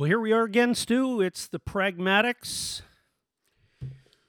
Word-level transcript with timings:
Well, 0.00 0.06
here 0.06 0.18
we 0.18 0.32
are 0.32 0.44
again, 0.44 0.74
Stu. 0.74 1.20
It's 1.20 1.46
the 1.46 1.60
Pragmatics. 1.60 2.80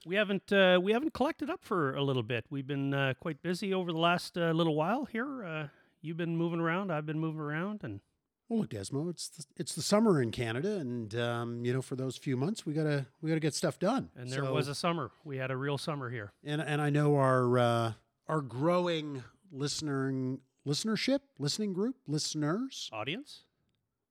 We 0.05 0.17
haven't 0.17 0.51
uh, 0.51 0.81
we 0.83 0.91
haven't 0.91 1.13
collected 1.13 1.49
up 1.49 1.63
for 1.63 1.95
a 1.95 2.03
little 2.03 2.23
bit. 2.23 2.43
We've 2.49 2.67
been 2.67 2.93
uh, 2.93 3.13
quite 3.21 3.41
busy 3.41 3.73
over 3.73 3.93
the 3.93 3.97
last 3.97 4.37
uh, 4.37 4.51
little 4.51 4.75
while 4.75 5.05
here. 5.05 5.45
Uh, 5.45 5.67
you've 6.01 6.17
been 6.17 6.35
moving 6.35 6.59
around. 6.59 6.91
I've 6.91 7.05
been 7.05 7.19
moving 7.21 7.39
around, 7.39 7.85
and 7.85 8.01
Well, 8.49 8.59
look, 8.59 8.71
Desmo, 8.71 9.09
it's 9.09 9.29
the, 9.29 9.45
it's 9.55 9.73
the 9.73 9.81
summer 9.81 10.21
in 10.21 10.31
Canada, 10.31 10.75
and 10.75 11.15
um, 11.15 11.63
you 11.63 11.71
know, 11.71 11.81
for 11.81 11.95
those 11.95 12.17
few 12.17 12.35
months, 12.35 12.65
we 12.65 12.73
gotta 12.73 13.05
we 13.21 13.29
gotta 13.29 13.39
get 13.39 13.53
stuff 13.53 13.79
done. 13.79 14.09
and 14.17 14.29
there 14.29 14.43
So- 14.43 14.53
was 14.53 14.67
a 14.67 14.75
summer. 14.75 15.11
We 15.23 15.37
had 15.37 15.51
a 15.51 15.55
real 15.55 15.77
summer 15.77 16.09
here. 16.09 16.33
and 16.43 16.61
and 16.61 16.81
I 16.81 16.89
know 16.89 17.15
our 17.15 17.57
uh, 17.57 17.93
our 18.27 18.41
growing 18.41 19.23
listener 19.53 20.35
listenership, 20.67 21.19
listening 21.39 21.71
group, 21.71 21.95
listeners. 22.07 22.89
Audience. 22.91 23.45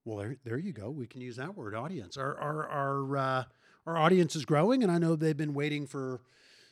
Well, 0.05 0.19
there, 0.19 0.37
there 0.45 0.59
you 0.59 0.73
go. 0.73 0.91
We 0.91 1.07
can 1.07 1.21
use 1.21 1.37
that 1.37 1.57
word, 1.57 1.75
audience. 1.75 2.17
Our 2.17 2.39
our 2.39 2.69
our 2.69 3.17
uh, 3.17 3.45
our 3.87 3.99
audience 3.99 4.35
is 4.35 4.45
growing, 4.45 4.83
and 4.83 4.91
I 4.91 4.99
know 4.99 5.17
they've 5.17 5.37
been 5.37 5.55
waiting 5.55 5.87
for 5.87 6.21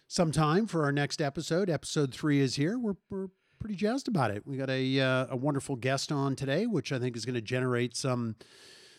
some 0.06 0.32
time 0.32 0.66
for 0.66 0.84
our 0.84 0.92
next 0.92 1.20
episode. 1.20 1.68
Episode 1.68 2.14
three 2.14 2.40
is 2.40 2.56
here. 2.56 2.78
We're 2.78 2.96
we're 3.10 3.28
pretty 3.58 3.74
jazzed 3.74 4.08
about 4.08 4.30
it. 4.30 4.46
We 4.46 4.56
got 4.56 4.70
a 4.70 5.00
uh, 5.00 5.26
a 5.30 5.36
wonderful 5.36 5.76
guest 5.76 6.10
on 6.10 6.36
today, 6.36 6.66
which 6.66 6.90
I 6.90 6.98
think 6.98 7.16
is 7.16 7.24
going 7.24 7.34
to 7.34 7.42
generate 7.42 7.96
some 7.96 8.36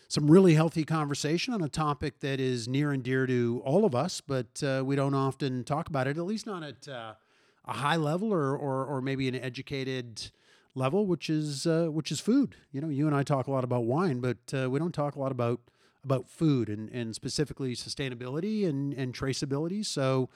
some 0.08 0.30
really 0.30 0.54
healthy 0.54 0.84
conversation 0.84 1.54
on 1.54 1.62
a 1.62 1.68
topic 1.68 2.20
that 2.20 2.40
is 2.40 2.66
near 2.68 2.92
and 2.92 3.02
dear 3.02 3.26
to 3.26 3.62
all 3.64 3.84
of 3.84 3.94
us, 3.94 4.20
but 4.20 4.60
uh, 4.62 4.82
we 4.84 4.96
don't 4.96 5.14
often 5.14 5.62
talk 5.64 5.88
about 5.88 6.06
it. 6.08 6.18
At 6.18 6.24
least 6.24 6.46
not 6.46 6.62
at 6.62 6.88
uh, 6.88 7.14
a 7.64 7.72
high 7.72 7.96
level 7.96 8.32
or 8.32 8.56
or 8.56 8.84
or 8.84 9.00
maybe 9.00 9.28
an 9.28 9.34
educated 9.34 10.30
level, 10.74 11.06
which 11.06 11.28
is 11.28 11.66
uh, 11.66 11.86
which 11.86 12.10
is 12.10 12.20
food. 12.20 12.56
You 12.72 12.80
know, 12.80 12.88
you 12.88 13.06
and 13.06 13.14
I 13.14 13.22
talk 13.22 13.46
a 13.46 13.50
lot 13.50 13.64
about 13.64 13.84
wine, 13.84 14.20
but 14.20 14.38
uh, 14.54 14.70
we 14.70 14.78
don't 14.78 14.94
talk 14.94 15.16
a 15.16 15.20
lot 15.20 15.32
about 15.32 15.60
about 16.04 16.28
food 16.28 16.68
and 16.68 16.88
and 16.90 17.14
specifically 17.14 17.74
sustainability 17.74 18.66
and 18.68 18.94
and 18.94 19.14
traceability. 19.14 19.84
So. 19.84 20.28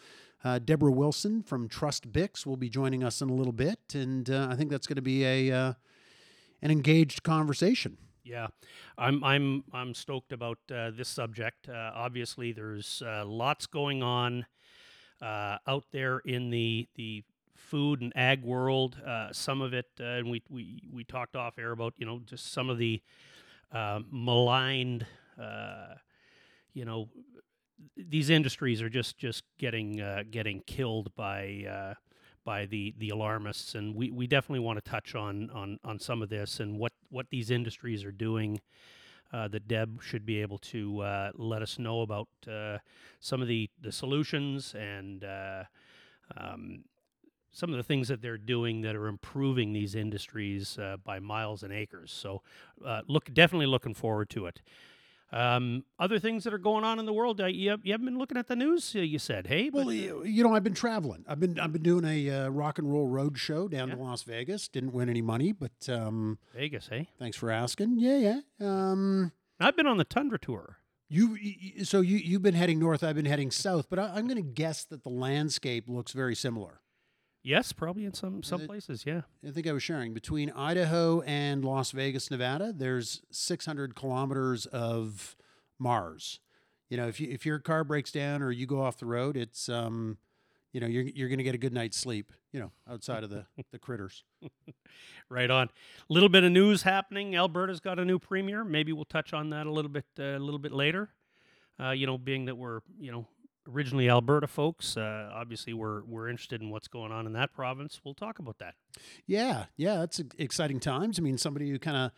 Uh, 0.47 0.59
Deborah 0.59 0.93
Wilson 0.93 1.43
from 1.43 1.71
Trust 1.71 2.13
Bix 2.13 2.45
will 2.45 2.59
be 2.59 2.69
joining 2.69 3.03
us 3.03 3.23
in 3.23 3.31
a 3.31 3.33
little 3.33 3.51
bit, 3.51 3.79
and 3.95 4.29
uh, 4.29 4.49
I 4.51 4.57
think 4.57 4.71
that's 4.71 4.87
going 4.87 4.97
to 4.97 5.01
be 5.01 5.25
a 5.25 5.51
uh, 5.51 5.73
an 6.61 6.71
engaged 6.71 7.23
conversation. 7.23 7.97
Yeah, 8.25 8.49
I'm 8.99 9.25
I'm 9.25 9.65
I'm 9.73 9.95
stoked 9.95 10.33
about 10.33 10.59
uh, 10.71 10.91
this 10.91 11.09
subject. 11.09 11.71
Uh, 11.71 11.93
obviously, 11.95 12.53
there's 12.53 13.03
uh, 13.07 13.25
lots 13.25 13.65
going 13.67 14.03
on 14.03 14.45
out 15.23 15.87
there 15.93 16.19
in 16.19 16.51
the 16.51 16.89
the 16.95 17.25
food 17.65 18.01
and 18.01 18.13
ag 18.15 18.45
world. 18.45 18.97
Uh, 19.05 19.33
some 19.33 19.61
of 19.61 19.73
it, 19.73 19.87
uh, 19.99 20.05
and 20.05 20.31
we 20.31 20.43
we 20.49 20.83
we 20.93 21.05
talked 21.05 21.35
off 21.35 21.59
air 21.59 21.73
about 21.73 21.95
you 21.97 22.07
know 22.07 22.21
just 22.27 22.53
some 22.53 22.71
of 22.71 22.79
the 22.79 23.03
uh, 23.73 24.01
maligned, 24.11 25.07
uh, 25.41 25.95
you 26.73 26.85
know, 26.85 27.09
these 27.97 28.31
industries 28.31 28.81
are 28.81 28.89
just 28.89 29.19
just 29.19 29.43
getting 29.59 30.01
uh, 30.01 30.23
getting 30.31 30.63
killed 30.67 31.15
by. 31.17 31.67
Uh, 31.69 31.95
by 32.45 32.67
the 32.67 32.95
the 32.99 33.09
alarmists, 33.09 33.75
and 33.75 33.95
we, 33.95 34.11
we 34.11 34.27
definitely 34.27 34.59
want 34.59 34.77
to 34.77 34.91
touch 34.91 35.15
on, 35.15 35.49
on 35.49 35.79
on 35.83 35.99
some 35.99 36.21
of 36.21 36.29
this 36.29 36.61
and 36.61 36.79
what 36.79 36.93
what 37.09 37.31
these 37.31 37.51
industries 37.51 38.05
are 38.05 38.13
doing. 38.13 38.61
Uh, 39.33 39.49
that 39.49 39.67
Deb 39.67 40.03
should 40.03 40.27
be 40.27 40.43
able 40.43 40.59
to 40.59 41.01
uh, 41.01 41.31
let 41.37 41.63
us 41.63 41.79
know 41.79 42.03
about 42.03 42.29
uh, 42.47 42.77
some 43.19 43.41
of 43.41 43.49
the 43.49 43.71
the 43.81 43.91
solutions 43.91 44.75
and 44.75 45.25
um, 46.37 46.85
some 47.55 47.71
of 47.71 47.77
the 47.79 47.83
things 47.83 48.09
that 48.09 48.21
they're 48.21 48.37
doing 48.37 48.83
that 48.83 48.95
are 48.95 49.07
improving 49.07 49.73
these 49.73 49.95
industries 49.95 50.77
uh, 50.79 50.97
by 51.03 51.19
miles 51.21 51.63
and 51.63 51.73
acres. 51.73 52.13
So, 52.13 52.43
uh, 52.85 53.01
look, 53.09 53.33
definitely 53.33 53.67
looking 53.67 53.95
forward 53.95 54.29
to 54.31 54.47
it. 54.47 54.61
Um, 55.33 55.85
other 55.99 56.19
things 56.21 56.45
that 56.45 56.53
are 56.55 56.59
going 56.59 56.85
on 56.85 56.99
in 57.01 57.07
the 57.07 57.13
world. 57.13 57.41
Uh, 57.41 57.47
you, 57.47 57.77
you 57.83 57.93
haven't 57.93 58.05
been 58.07 58.19
looking 58.19 58.37
at 58.37 58.47
the 58.47 58.55
news. 58.55 58.95
Uh, 58.95 59.01
you 59.01 59.19
said, 59.19 59.47
hey, 59.49 59.69
Well, 59.73 59.87
but, 59.87 59.95
you 59.95 60.23
you 60.25 60.45
know, 60.45 60.55
I've 60.55 60.63
been 60.63 60.75
traveling. 60.75 61.25
I've 61.27 61.41
been 61.41 61.59
I've 61.59 61.73
been 61.73 61.83
doing 61.83 62.05
a 62.05 62.31
uh, 62.31 62.49
rock 62.51 62.79
and 62.79 62.93
roll 62.93 63.09
road 63.09 63.37
show 63.39 63.67
down 63.67 63.89
Yeah. 63.89 63.95
to 63.97 64.01
Las 64.03 64.23
Vegas. 64.23 64.69
Didn't 64.69 64.93
win 64.93 65.09
any 65.09 65.23
money, 65.23 65.51
but 65.53 65.89
um, 65.89 66.39
Vegas, 66.55 66.89
hey. 66.89 67.09
thanks 67.19 67.37
for 67.37 67.51
asking. 67.51 67.99
Yeah, 67.99 68.19
yeah. 68.19 68.41
Um, 68.61 69.33
I've 69.59 69.77
been 69.77 69.87
on 69.89 69.97
the 69.97 70.05
Tundra 70.05 70.39
tour. 70.39 70.77
you 71.09 71.31
y- 71.43 71.57
y- 71.79 71.83
so 71.83 72.01
you 72.01 72.17
you've 72.19 72.43
been 72.43 72.55
heading 72.55 72.79
north. 72.79 73.03
I've 73.03 73.17
been 73.17 73.25
heading 73.25 73.51
south, 73.51 73.87
but 73.91 73.99
I, 73.99 74.13
I'm 74.15 74.29
going 74.29 74.37
to 74.41 74.49
guess 74.49 74.85
that 74.85 75.03
the 75.03 75.11
landscape 75.11 75.89
looks 75.89 76.13
very 76.13 76.37
similar. 76.37 76.81
Yes, 77.45 77.73
probably 77.75 78.07
in 78.07 78.15
some 78.15 78.43
some 78.43 78.63
it- 78.63 78.67
places. 78.67 79.05
Yeah. 79.07 79.21
I 79.47 79.51
think 79.51 79.67
I 79.67 79.73
was 79.73 79.83
sharing 79.83 80.15
between 80.15 80.51
Idaho 80.51 81.21
and 81.23 81.63
Las 81.65 81.91
Vegas, 81.91 82.31
Nevada. 82.31 82.73
There's 82.73 83.21
600 83.31 83.95
kilometers 83.95 84.65
of 84.67 85.37
Mars. 85.79 86.41
You 86.89 86.97
know, 86.97 87.07
if 87.07 87.21
you 87.21 87.29
if 87.31 87.45
your 87.45 87.59
car 87.59 87.85
breaks 87.85 88.11
down 88.11 88.43
or 88.43 88.51
you 88.51 88.67
go 88.67 88.83
off 88.83 88.97
the 88.97 89.07
road, 89.07 89.37
it's 89.37 89.69
um, 89.69 90.17
you 90.73 90.81
know, 90.81 90.87
you're 90.87 91.03
you're 91.05 91.29
going 91.29 91.39
to 91.39 91.45
get 91.45 91.55
a 91.55 91.59
good 91.59 91.73
night's 91.75 91.99
sleep. 91.99 92.33
You 92.53 92.61
know, 92.61 92.73
outside 92.91 93.25
of 93.25 93.31
the 93.31 93.45
the 93.73 93.79
critters. 93.79 94.25
Right 95.29 95.51
on. 95.51 95.67
A 96.09 96.13
little 96.13 96.29
bit 96.29 96.45
of 96.45 96.53
news 96.53 96.83
happening. 96.83 97.35
Alberta's 97.37 97.81
got 97.81 97.99
a 97.99 98.05
new 98.05 98.19
premier. 98.19 98.65
Maybe 98.65 98.93
we'll 98.93 99.05
touch 99.05 99.33
on 99.33 99.51
that 99.51 99.67
a 99.67 99.71
little 99.71 99.91
bit 99.91 100.07
uh, 100.19 100.23
a 100.23 100.39
little 100.39 100.59
bit 100.61 100.73
later. 100.73 101.11
Uh, 101.81 101.91
you 101.91 102.07
know, 102.07 102.17
being 102.17 102.45
that 102.47 102.57
we're 102.57 102.81
you 102.99 103.11
know 103.13 103.27
originally 103.69 104.09
Alberta 104.09 104.47
folks, 104.47 104.97
uh, 104.97 105.31
obviously 105.33 105.73
we're 105.73 106.03
we're 106.05 106.29
interested 106.29 106.61
in 106.61 106.71
what's 106.71 106.89
going 106.89 107.13
on 107.13 107.27
in 107.27 107.33
that 107.35 107.53
province. 107.53 108.01
We'll 108.05 108.15
talk 108.15 108.39
about 108.39 108.59
that. 108.59 108.75
Yeah, 109.27 109.67
yeah, 109.77 110.03
it's 110.03 110.21
exciting 110.39 110.81
times. 110.81 111.19
I 111.19 111.23
mean, 111.23 111.39
somebody 111.39 111.71
who 111.71 111.79
kind 111.79 111.97
of, 111.97 112.11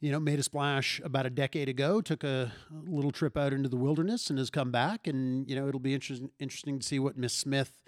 you 0.00 0.10
know, 0.10 0.20
made 0.20 0.38
a 0.38 0.42
splash 0.42 1.00
about 1.04 1.26
a 1.26 1.30
decade 1.30 1.68
ago, 1.68 2.00
took 2.00 2.24
a 2.24 2.52
little 2.70 3.12
trip 3.12 3.36
out 3.36 3.52
into 3.52 3.68
the 3.68 3.76
wilderness 3.76 4.30
and 4.30 4.38
has 4.38 4.50
come 4.50 4.70
back. 4.70 5.06
And, 5.06 5.48
you 5.48 5.56
know, 5.56 5.68
it'll 5.68 5.80
be 5.80 5.94
interesting 5.94 6.30
interesting 6.38 6.78
to 6.78 6.86
see 6.86 6.98
what 6.98 7.16
Miss 7.16 7.34
Smith, 7.34 7.80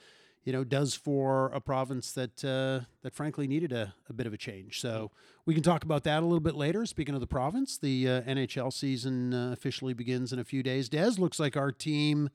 you 0.45 0.53
know, 0.53 0.63
does 0.63 0.95
for 0.95 1.47
a 1.55 1.61
province 1.61 2.13
that, 2.13 2.45
uh, 2.45 2.87
that 3.03 3.15
frankly 3.15 3.49
needed 3.49 3.73
a, 3.73 3.95
a 4.09 4.13
bit 4.13 4.27
of 4.27 4.33
a 4.33 4.37
change. 4.37 4.81
So 4.81 5.11
we 5.47 5.55
can 5.55 5.63
talk 5.63 5.85
about 5.85 6.05
that 6.05 6.23
a 6.23 6.27
little 6.27 6.41
bit 6.41 6.55
later. 6.55 6.87
Speaking 6.87 7.15
of 7.15 7.21
the 7.21 7.27
province, 7.27 7.79
the 7.79 8.09
uh, 8.09 8.23
NHL 8.23 8.73
season 8.73 9.33
uh, 9.33 9.53
officially 9.53 9.95
begins 9.95 10.33
in 10.33 10.39
a 10.39 10.45
few 10.45 10.63
days. 10.63 10.89
Des, 10.89 11.13
looks 11.19 11.41
like 11.41 11.57
our 11.57 11.73
team 11.73 12.31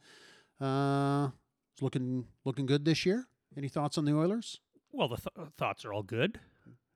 uh, 0.62 1.30
is 1.76 1.82
looking, 1.82 2.26
looking 2.46 2.66
good 2.66 2.86
this 2.86 3.06
year. 3.06 3.28
Any 3.58 3.68
thoughts 3.68 3.98
on 3.98 4.06
the 4.06 4.16
Oilers? 4.16 4.60
Well, 4.92 5.08
the 5.08 5.18
th- 5.18 5.50
thoughts 5.58 5.86
are 5.86 5.94
all 5.94 6.04
good, 6.04 6.40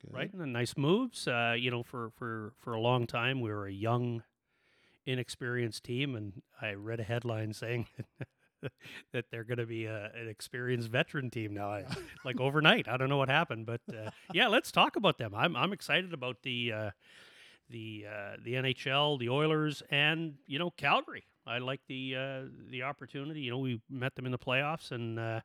Good. 0.01 0.13
right? 0.13 0.31
And 0.31 0.41
the 0.41 0.47
nice 0.47 0.75
moves. 0.77 1.27
Uh, 1.27 1.55
you 1.57 1.69
know, 1.71 1.83
for 1.83 2.11
for 2.17 2.53
for 2.59 2.73
a 2.73 2.79
long 2.79 3.05
time 3.07 3.41
we 3.41 3.49
were 3.51 3.67
a 3.67 3.71
young, 3.71 4.23
inexperienced 5.05 5.83
team, 5.83 6.15
and 6.15 6.41
I 6.61 6.73
read 6.73 6.99
a 6.99 7.03
headline 7.03 7.53
saying. 7.53 7.87
that 9.11 9.25
they're 9.29 9.43
going 9.43 9.57
to 9.57 9.65
be 9.65 9.87
a, 9.87 10.09
an 10.15 10.29
experienced 10.29 10.87
veteran 10.87 11.29
team 11.29 11.53
now, 11.53 11.69
I, 11.69 11.83
like 12.23 12.39
overnight. 12.39 12.87
I 12.87 12.95
don't 12.95 13.09
know 13.09 13.17
what 13.17 13.27
happened, 13.27 13.65
but 13.65 13.81
uh, 13.93 14.09
yeah, 14.33 14.47
let's 14.47 14.71
talk 14.71 14.95
about 14.95 15.17
them. 15.17 15.33
I'm 15.35 15.53
I'm 15.57 15.73
excited 15.73 16.13
about 16.13 16.37
the 16.43 16.71
uh, 16.71 16.91
the 17.69 18.05
uh, 18.09 18.37
the 18.41 18.53
NHL, 18.53 19.19
the 19.19 19.27
Oilers, 19.27 19.83
and 19.89 20.35
you 20.47 20.59
know 20.59 20.69
Calgary. 20.69 21.25
I 21.45 21.57
like 21.57 21.81
the 21.87 22.15
uh, 22.15 22.41
the 22.69 22.83
opportunity. 22.83 23.41
You 23.41 23.51
know, 23.51 23.57
we 23.57 23.81
met 23.89 24.15
them 24.15 24.25
in 24.25 24.31
the 24.31 24.37
playoffs, 24.37 24.91
and 24.91 25.19
uh, 25.19 25.41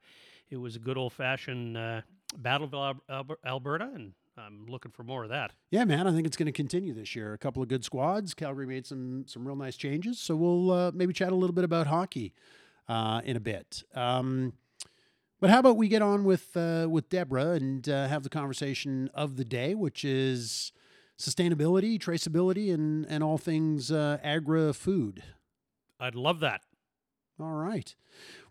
it 0.50 0.56
was 0.56 0.76
a 0.76 0.78
good 0.78 0.97
old 0.97 1.12
fashioned 1.12 1.76
uh, 1.76 2.03
battle 2.36 2.66
of 2.66 2.75
Al- 2.75 3.25
Alber- 3.25 3.36
Alberta, 3.44 3.91
and 3.94 4.12
I'm 4.36 4.66
looking 4.66 4.92
for 4.92 5.03
more 5.03 5.24
of 5.24 5.30
that. 5.30 5.53
Yeah, 5.71 5.84
man, 5.84 6.06
I 6.06 6.12
think 6.12 6.27
it's 6.27 6.36
going 6.36 6.47
to 6.47 6.53
continue 6.53 6.95
this 6.95 7.16
year. 7.16 7.33
A 7.33 7.39
couple 7.39 7.62
of 7.62 7.68
good 7.68 7.84
squads. 7.84 8.34
Calgary 8.34 8.66
made 8.66 8.86
some 8.86 9.24
some 9.27 9.47
real 9.47 9.56
nice 9.56 9.77
changes, 9.77 10.18
so 10.21 10.36
we'll 10.36 10.71
uh, 10.71 10.91
maybe 10.95 11.12
chat 11.12 11.33
a 11.33 11.36
little 11.36 11.54
bit 11.54 11.65
about 11.65 11.89
hockey 11.89 12.33
uh, 12.89 13.21
in 13.24 13.36
a 13.36 13.41
bit. 13.41 13.83
Um, 13.95 14.53
but 15.41 15.50
how 15.50 15.60
about 15.60 15.77
we 15.77 15.89
get 15.89 16.03
on 16.03 16.24
with 16.24 16.56
uh, 16.56 16.86
with 16.89 17.09
Deborah 17.09 17.53
and 17.53 17.84
have 17.86 18.22
the 18.22 18.30
conversation 18.30 19.10
of 19.15 19.36
the 19.36 19.45
day, 19.45 19.74
which 19.74 20.04
is 20.04 20.72
sustainability, 21.18 21.98
traceability, 21.98 22.72
and 22.72 23.04
and 23.06 23.24
all 23.24 23.39
things 23.39 23.91
agri 23.91 24.72
food. 24.72 25.22
I'd 26.00 26.15
love 26.15 26.41
that. 26.41 26.62
All 27.41 27.54
right. 27.54 27.95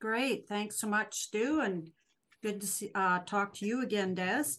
Great, 0.00 0.48
thanks 0.48 0.80
so 0.80 0.88
much, 0.88 1.14
Stu, 1.14 1.60
and 1.60 1.92
good 2.42 2.60
to 2.60 2.66
see, 2.66 2.90
uh, 2.94 3.20
talk 3.20 3.54
to 3.54 3.66
you 3.66 3.82
again, 3.82 4.14
Des. 4.14 4.56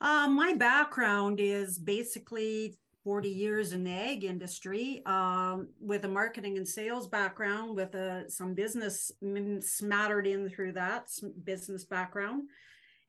Uh, 0.00 0.28
my 0.28 0.54
background 0.54 1.40
is 1.40 1.78
basically 1.78 2.76
40 3.04 3.28
years 3.28 3.72
in 3.72 3.84
the 3.84 3.92
ag 3.92 4.24
industry 4.24 5.02
um, 5.06 5.68
with 5.80 6.04
a 6.04 6.08
marketing 6.08 6.56
and 6.56 6.66
sales 6.66 7.06
background 7.06 7.76
with 7.76 7.94
a, 7.94 8.28
some 8.28 8.52
business 8.52 9.12
smattered 9.60 10.26
in 10.26 10.50
through 10.50 10.72
that 10.72 11.08
business 11.44 11.84
background. 11.84 12.48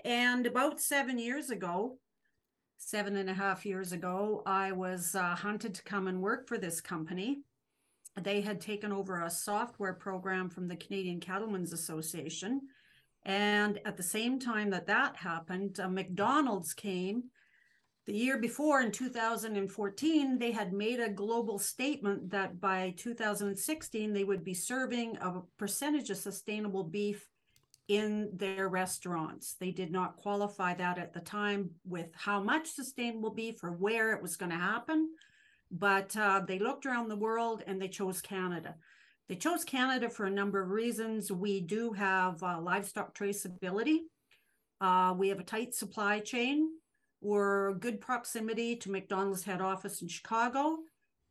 And 0.06 0.46
about 0.46 0.80
seven 0.80 1.18
years 1.18 1.50
ago, 1.50 1.98
seven 2.78 3.16
and 3.18 3.30
a 3.30 3.34
half 3.34 3.66
years 3.66 3.92
ago, 3.92 4.44
I 4.46 4.72
was 4.72 5.16
uh, 5.16 5.36
hunted 5.36 5.74
to 5.76 5.84
come 5.84 6.08
and 6.08 6.22
work 6.22 6.48
for 6.48 6.58
this 6.58 6.80
company. 6.80 7.40
They 8.22 8.42
had 8.42 8.62
taken 8.62 8.92
over 8.92 9.24
a 9.24 9.30
software 9.30 9.94
program 9.94 10.50
from 10.50 10.68
the 10.68 10.76
Canadian 10.76 11.20
Cattlemen's 11.20 11.74
Association. 11.74 12.62
And 13.28 13.80
at 13.86 13.98
the 13.98 14.04
same 14.04 14.40
time 14.40 14.72
that 14.72 14.88
that 14.88 15.18
happened, 15.18 15.80
uh, 15.80 15.88
McDonald's 15.88 16.74
came 16.74 17.26
the 18.08 18.14
year 18.14 18.38
before, 18.38 18.80
in 18.80 18.94
2014, 18.94 20.40
they 20.40 20.52
had 20.52 20.72
made 20.72 21.02
a 21.02 21.10
global 21.10 21.60
statement 21.60 22.30
that 22.30 22.62
by 22.62 22.94
2016, 22.96 24.14
they 24.14 24.24
would 24.24 24.46
be 24.46 24.54
serving 24.54 25.18
a 25.18 25.42
percentage 25.58 26.10
of 26.10 26.16
sustainable 26.16 26.86
beef 26.86 27.28
in 27.90 28.30
their 28.32 28.70
restaurants. 28.70 29.56
They 29.60 29.72
did 29.72 29.92
not 29.92 30.16
qualify 30.16 30.74
that 30.76 30.98
at 30.98 31.14
the 31.14 31.20
time 31.20 31.72
with 31.86 32.08
how 32.16 32.42
much 32.42 32.70
sustainable 32.70 33.32
beef 33.32 33.62
or 33.62 33.72
where 33.72 34.14
it 34.14 34.22
was 34.22 34.38
going 34.38 34.52
to 34.52 34.58
happen, 34.58 35.10
but 35.70 36.16
uh, 36.16 36.44
they 36.48 36.60
looked 36.60 36.86
around 36.86 37.10
the 37.10 37.18
world 37.18 37.62
and 37.68 37.82
they 37.82 37.90
chose 37.90 38.22
Canada. 38.22 38.76
They 39.30 39.36
chose 39.36 39.66
Canada 39.66 40.10
for 40.10 40.26
a 40.26 40.32
number 40.32 40.62
of 40.62 40.70
reasons. 40.70 41.32
We 41.32 41.60
do 41.60 41.92
have 41.92 42.42
uh, 42.42 42.62
livestock 42.62 43.14
traceability. 43.14 44.00
Uh, 44.80 45.14
we 45.18 45.28
have 45.30 45.40
a 45.40 45.44
tight 45.44 45.74
supply 45.74 46.20
chain 46.20 46.70
We're 47.20 47.74
good 47.74 48.00
proximity 48.00 48.76
to 48.78 48.92
McDonald's 48.92 49.44
head 49.44 49.60
office 49.60 50.02
in 50.02 50.08
Chicago. 50.08 50.78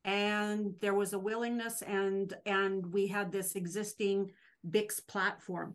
And 0.04 0.74
there 0.80 0.94
was 0.94 1.14
a 1.14 1.18
willingness 1.18 1.82
and 1.82 2.34
and 2.44 2.86
we 2.92 3.06
had 3.08 3.32
this 3.32 3.56
existing 3.56 4.30
BIX 4.68 5.00
platform. 5.00 5.74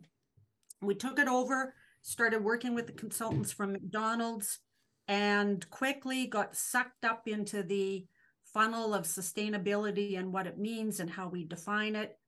We 0.80 0.94
took 0.94 1.18
it 1.18 1.28
over, 1.28 1.74
started 2.02 2.42
working 2.42 2.74
with 2.74 2.86
the 2.86 2.92
consultants 2.92 3.52
from 3.52 3.72
McDonald's, 3.72 4.60
and 5.08 5.68
quickly 5.70 6.26
got 6.26 6.56
sucked 6.56 7.04
up 7.04 7.26
into 7.26 7.62
the 7.62 8.06
funnel 8.52 8.94
of 8.94 9.04
sustainability 9.04 10.18
and 10.18 10.32
what 10.32 10.46
it 10.46 10.58
means 10.58 11.00
and 11.00 11.10
how 11.10 11.28
we 11.28 11.44
define 11.44 11.96
it. 11.96 12.18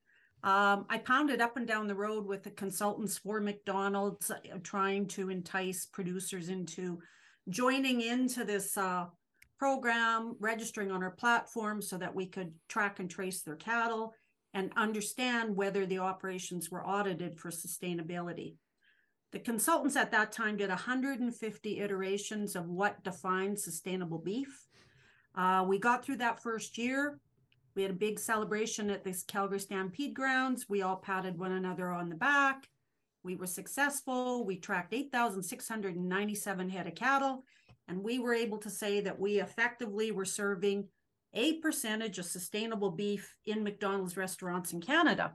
Um, 0.42 0.84
I 0.90 0.98
pounded 0.98 1.40
up 1.40 1.56
and 1.56 1.66
down 1.66 1.86
the 1.86 1.94
road 1.94 2.26
with 2.26 2.42
the 2.42 2.50
consultants 2.50 3.16
for 3.16 3.40
McDonald's, 3.40 4.30
uh, 4.30 4.36
trying 4.62 5.06
to 5.08 5.30
entice 5.30 5.86
producers 5.86 6.50
into 6.50 6.98
joining 7.48 8.02
into 8.02 8.44
this 8.44 8.76
uh, 8.76 9.06
program, 9.58 10.36
registering 10.40 10.90
on 10.90 11.02
our 11.02 11.12
platform 11.12 11.80
so 11.80 11.96
that 11.96 12.14
we 12.14 12.26
could 12.26 12.52
track 12.68 13.00
and 13.00 13.08
trace 13.08 13.40
their 13.40 13.56
cattle 13.56 14.14
and 14.52 14.70
understand 14.76 15.56
whether 15.56 15.86
the 15.86 15.98
operations 15.98 16.70
were 16.70 16.86
audited 16.86 17.38
for 17.38 17.50
sustainability. 17.50 18.56
The 19.32 19.40
consultants 19.40 19.96
at 19.96 20.12
that 20.12 20.30
time 20.30 20.58
did 20.58 20.68
150 20.68 21.80
iterations 21.80 22.54
of 22.54 22.68
what 22.68 23.02
defines 23.02 23.64
sustainable 23.64 24.18
beef. 24.18 24.68
Uh, 25.36 25.64
we 25.66 25.78
got 25.78 26.04
through 26.04 26.16
that 26.18 26.42
first 26.42 26.78
year. 26.78 27.18
We 27.74 27.82
had 27.82 27.90
a 27.90 27.94
big 27.94 28.20
celebration 28.20 28.90
at 28.90 29.02
this 29.02 29.24
Calgary 29.24 29.58
Stampede 29.58 30.14
grounds. 30.14 30.66
We 30.68 30.82
all 30.82 30.96
patted 30.96 31.38
one 31.38 31.52
another 31.52 31.90
on 31.90 32.08
the 32.08 32.14
back. 32.14 32.68
We 33.24 33.34
were 33.34 33.46
successful. 33.46 34.44
We 34.44 34.58
tracked 34.58 34.94
8,697 34.94 36.68
head 36.68 36.86
of 36.86 36.94
cattle, 36.94 37.44
and 37.88 38.04
we 38.04 38.18
were 38.18 38.34
able 38.34 38.58
to 38.58 38.70
say 38.70 39.00
that 39.00 39.18
we 39.18 39.40
effectively 39.40 40.12
were 40.12 40.24
serving 40.24 40.86
a 41.32 41.54
percentage 41.54 42.18
of 42.18 42.26
sustainable 42.26 42.90
beef 42.90 43.36
in 43.46 43.64
McDonald's 43.64 44.16
restaurants 44.16 44.72
in 44.72 44.80
Canada. 44.80 45.32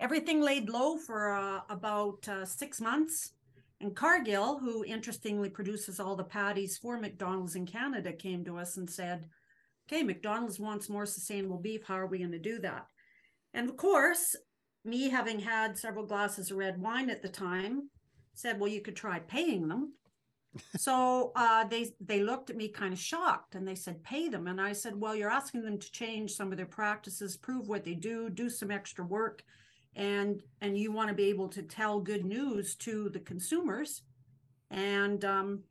Everything 0.00 0.40
laid 0.40 0.70
low 0.70 0.96
for 0.96 1.34
uh, 1.34 1.60
about 1.68 2.26
uh, 2.26 2.44
six 2.44 2.80
months. 2.80 3.32
And 3.82 3.94
Cargill, 3.94 4.58
who 4.58 4.84
interestingly 4.84 5.50
produces 5.50 6.00
all 6.00 6.16
the 6.16 6.24
patties 6.24 6.78
for 6.78 6.98
McDonald's 6.98 7.56
in 7.56 7.66
Canada, 7.66 8.12
came 8.12 8.44
to 8.44 8.56
us 8.56 8.76
and 8.76 8.88
said, 8.88 9.28
Okay, 9.86 10.02
McDonald's 10.02 10.60
wants 10.60 10.88
more 10.88 11.04
sustainable 11.04 11.58
beef. 11.58 11.82
How 11.84 11.98
are 11.98 12.06
we 12.06 12.18
going 12.18 12.32
to 12.32 12.38
do 12.38 12.60
that? 12.60 12.86
And 13.52 13.68
of 13.68 13.76
course, 13.76 14.36
me 14.84 15.08
having 15.08 15.40
had 15.40 15.76
several 15.76 16.06
glasses 16.06 16.50
of 16.50 16.56
red 16.56 16.80
wine 16.80 17.10
at 17.10 17.22
the 17.22 17.28
time 17.28 17.88
said 18.34 18.58
well 18.58 18.70
you 18.70 18.80
could 18.80 18.96
try 18.96 19.18
paying 19.20 19.68
them 19.68 19.92
so 20.76 21.32
uh, 21.36 21.64
they 21.64 21.92
they 22.00 22.22
looked 22.22 22.50
at 22.50 22.56
me 22.56 22.68
kind 22.68 22.92
of 22.92 22.98
shocked 22.98 23.54
and 23.54 23.66
they 23.66 23.74
said 23.74 24.02
pay 24.02 24.28
them 24.28 24.46
and 24.46 24.60
i 24.60 24.72
said 24.72 24.94
well 24.96 25.14
you're 25.14 25.30
asking 25.30 25.62
them 25.62 25.78
to 25.78 25.92
change 25.92 26.32
some 26.32 26.50
of 26.50 26.56
their 26.56 26.66
practices 26.66 27.36
prove 27.36 27.68
what 27.68 27.84
they 27.84 27.94
do 27.94 28.28
do 28.28 28.50
some 28.50 28.70
extra 28.70 29.04
work 29.04 29.42
and 29.94 30.42
and 30.60 30.78
you 30.78 30.90
want 30.92 31.08
to 31.08 31.14
be 31.14 31.28
able 31.28 31.48
to 31.48 31.62
tell 31.62 32.00
good 32.00 32.24
news 32.24 32.74
to 32.74 33.08
the 33.10 33.20
consumers 33.20 34.02
and 34.70 35.24
um, 35.24 35.62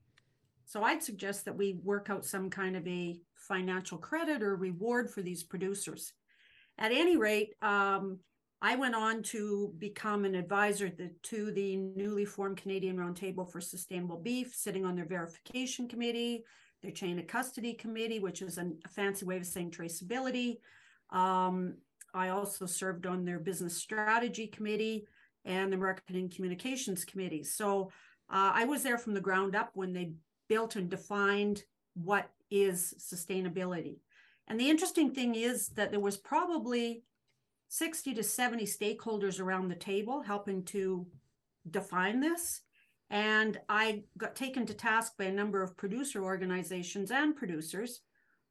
so 0.65 0.83
i'd 0.83 1.03
suggest 1.03 1.45
that 1.45 1.57
we 1.57 1.79
work 1.83 2.09
out 2.09 2.25
some 2.25 2.49
kind 2.49 2.75
of 2.75 2.87
a 2.87 3.19
financial 3.35 3.97
credit 3.97 4.43
or 4.43 4.55
reward 4.55 5.09
for 5.09 5.21
these 5.21 5.43
producers 5.43 6.13
at 6.77 6.91
any 6.91 7.17
rate 7.17 7.55
um, 7.61 8.19
I 8.63 8.75
went 8.75 8.93
on 8.93 9.23
to 9.23 9.73
become 9.79 10.23
an 10.23 10.35
advisor 10.35 10.89
to 10.89 11.51
the 11.51 11.77
newly 11.77 12.25
formed 12.25 12.57
Canadian 12.57 12.97
Roundtable 12.97 13.51
for 13.51 13.59
Sustainable 13.59 14.17
Beef, 14.17 14.53
sitting 14.53 14.85
on 14.85 14.95
their 14.95 15.05
verification 15.05 15.87
committee, 15.87 16.43
their 16.83 16.91
chain 16.91 17.17
of 17.17 17.25
custody 17.25 17.73
committee, 17.73 18.19
which 18.19 18.43
is 18.43 18.59
a 18.59 18.71
fancy 18.89 19.25
way 19.25 19.37
of 19.37 19.47
saying 19.47 19.71
traceability. 19.71 20.57
Um, 21.09 21.77
I 22.13 22.29
also 22.29 22.65
served 22.65 23.05
on 23.05 23.25
their 23.25 23.39
business 23.39 23.77
strategy 23.77 24.47
committee 24.47 25.07
and 25.45 25.71
the 25.71 25.77
marketing 25.77 26.29
communications 26.29 27.05
committee. 27.05 27.43
So 27.43 27.91
uh, 28.29 28.51
I 28.53 28.65
was 28.65 28.83
there 28.83 28.97
from 28.97 29.13
the 29.13 29.21
ground 29.21 29.55
up 29.55 29.71
when 29.73 29.93
they 29.93 30.13
built 30.47 30.75
and 30.75 30.89
defined 30.89 31.63
what 31.93 32.29
is 32.49 32.93
sustainability. 32.99 33.97
And 34.47 34.59
the 34.59 34.69
interesting 34.69 35.13
thing 35.13 35.35
is 35.35 35.69
that 35.69 35.91
there 35.91 35.99
was 35.99 36.17
probably 36.17 37.03
60 37.69 38.13
to 38.15 38.23
70 38.23 38.65
stakeholders 38.65 39.39
around 39.39 39.69
the 39.69 39.75
table 39.75 40.21
helping 40.21 40.63
to 40.65 41.07
define 41.69 42.19
this. 42.19 42.61
And 43.09 43.59
I 43.69 44.03
got 44.17 44.35
taken 44.35 44.65
to 44.65 44.73
task 44.73 45.13
by 45.17 45.25
a 45.25 45.31
number 45.31 45.61
of 45.61 45.77
producer 45.77 46.23
organizations 46.23 47.11
and 47.11 47.35
producers. 47.35 48.01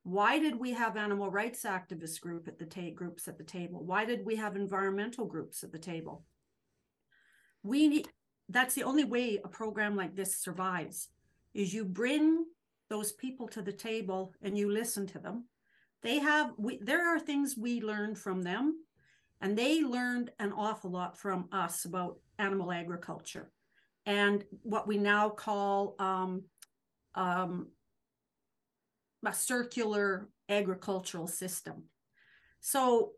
Why 0.03 0.39
did 0.39 0.59
we 0.59 0.73
have 0.73 0.97
animal 0.97 1.31
rights 1.31 1.65
activist 1.65 2.21
group 2.21 2.49
at 2.49 2.59
the 2.59 2.65
ta- 2.65 2.95
groups 2.95 3.29
at 3.29 3.37
the 3.37 3.45
table? 3.45 3.85
Why 3.85 4.05
did 4.05 4.25
we 4.25 4.37
have 4.37 4.57
environmental 4.57 5.27
groups 5.27 5.63
at 5.63 5.73
the 5.73 5.79
table? 5.79 6.25
We 7.63 7.89
need 7.89 8.09
that's 8.49 8.75
the 8.75 8.83
only 8.83 9.05
way 9.05 9.39
a 9.45 9.49
program 9.49 9.95
like 9.95 10.17
this 10.17 10.37
survives 10.37 11.09
is 11.55 11.73
you 11.73 11.85
bring 11.85 12.45
those 12.89 13.13
people 13.13 13.47
to 13.49 13.63
the 13.63 13.73
table 13.73 14.35
and 14.43 14.59
you 14.59 14.71
listen 14.71 15.07
to 15.07 15.19
them. 15.19 15.45
They 16.03 16.19
have 16.19 16.53
we, 16.57 16.79
there 16.83 17.07
are 17.15 17.21
things 17.21 17.57
we 17.57 17.81
learn 17.81 18.15
from 18.15 18.43
them 18.43 18.83
and 19.41 19.57
they 19.57 19.83
learned 19.83 20.31
an 20.39 20.53
awful 20.53 20.91
lot 20.91 21.19
from 21.19 21.49
us 21.53 21.85
about 21.85 22.19
animal 22.39 22.73
agriculture 22.73 23.51
and 24.07 24.45
what 24.63 24.89
we 24.89 24.99
now 24.99 25.29
call 25.29 25.95
um, 25.99 26.43
um, 27.15 27.69
a 29.25 29.33
circular 29.33 30.29
agricultural 30.49 31.27
system. 31.27 31.85
So 32.61 33.13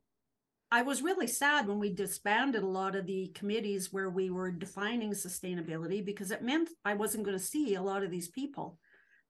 I 0.70 0.82
was 0.82 1.02
really 1.02 1.26
sad 1.26 1.68
when 1.68 1.78
we 1.78 1.92
disbanded 1.92 2.62
a 2.62 2.66
lot 2.66 2.96
of 2.96 3.06
the 3.06 3.28
committees 3.34 3.92
where 3.92 4.08
we 4.08 4.30
were 4.30 4.50
defining 4.50 5.12
sustainability 5.12 6.04
because 6.04 6.30
it 6.30 6.42
meant 6.42 6.70
I 6.84 6.94
wasn't 6.94 7.24
going 7.24 7.36
to 7.36 7.44
see 7.44 7.74
a 7.74 7.82
lot 7.82 8.02
of 8.02 8.10
these 8.10 8.28
people 8.28 8.78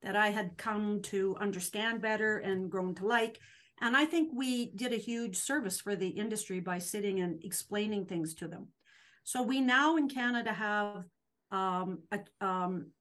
that 0.02 0.14
I 0.14 0.30
had 0.30 0.56
come 0.56 1.00
to 1.02 1.36
understand 1.40 2.00
better 2.00 2.38
and 2.38 2.70
grown 2.70 2.94
to 2.96 3.06
like. 3.06 3.40
And 3.80 3.96
I 3.96 4.04
think 4.04 4.30
we 4.32 4.72
did 4.76 4.92
a 4.92 4.96
huge 4.96 5.36
service 5.36 5.80
for 5.80 5.96
the 5.96 6.08
industry 6.08 6.60
by 6.60 6.78
sitting 6.78 7.20
and 7.20 7.42
explaining 7.44 8.06
things 8.06 8.34
to 8.34 8.46
them. 8.46 8.68
So 9.24 9.42
we 9.42 9.60
now 9.60 9.96
in 9.96 10.08
Canada 10.08 10.52
have 10.52 11.04
um, 11.50 12.02
a, 12.12 12.20
um, 12.44 12.92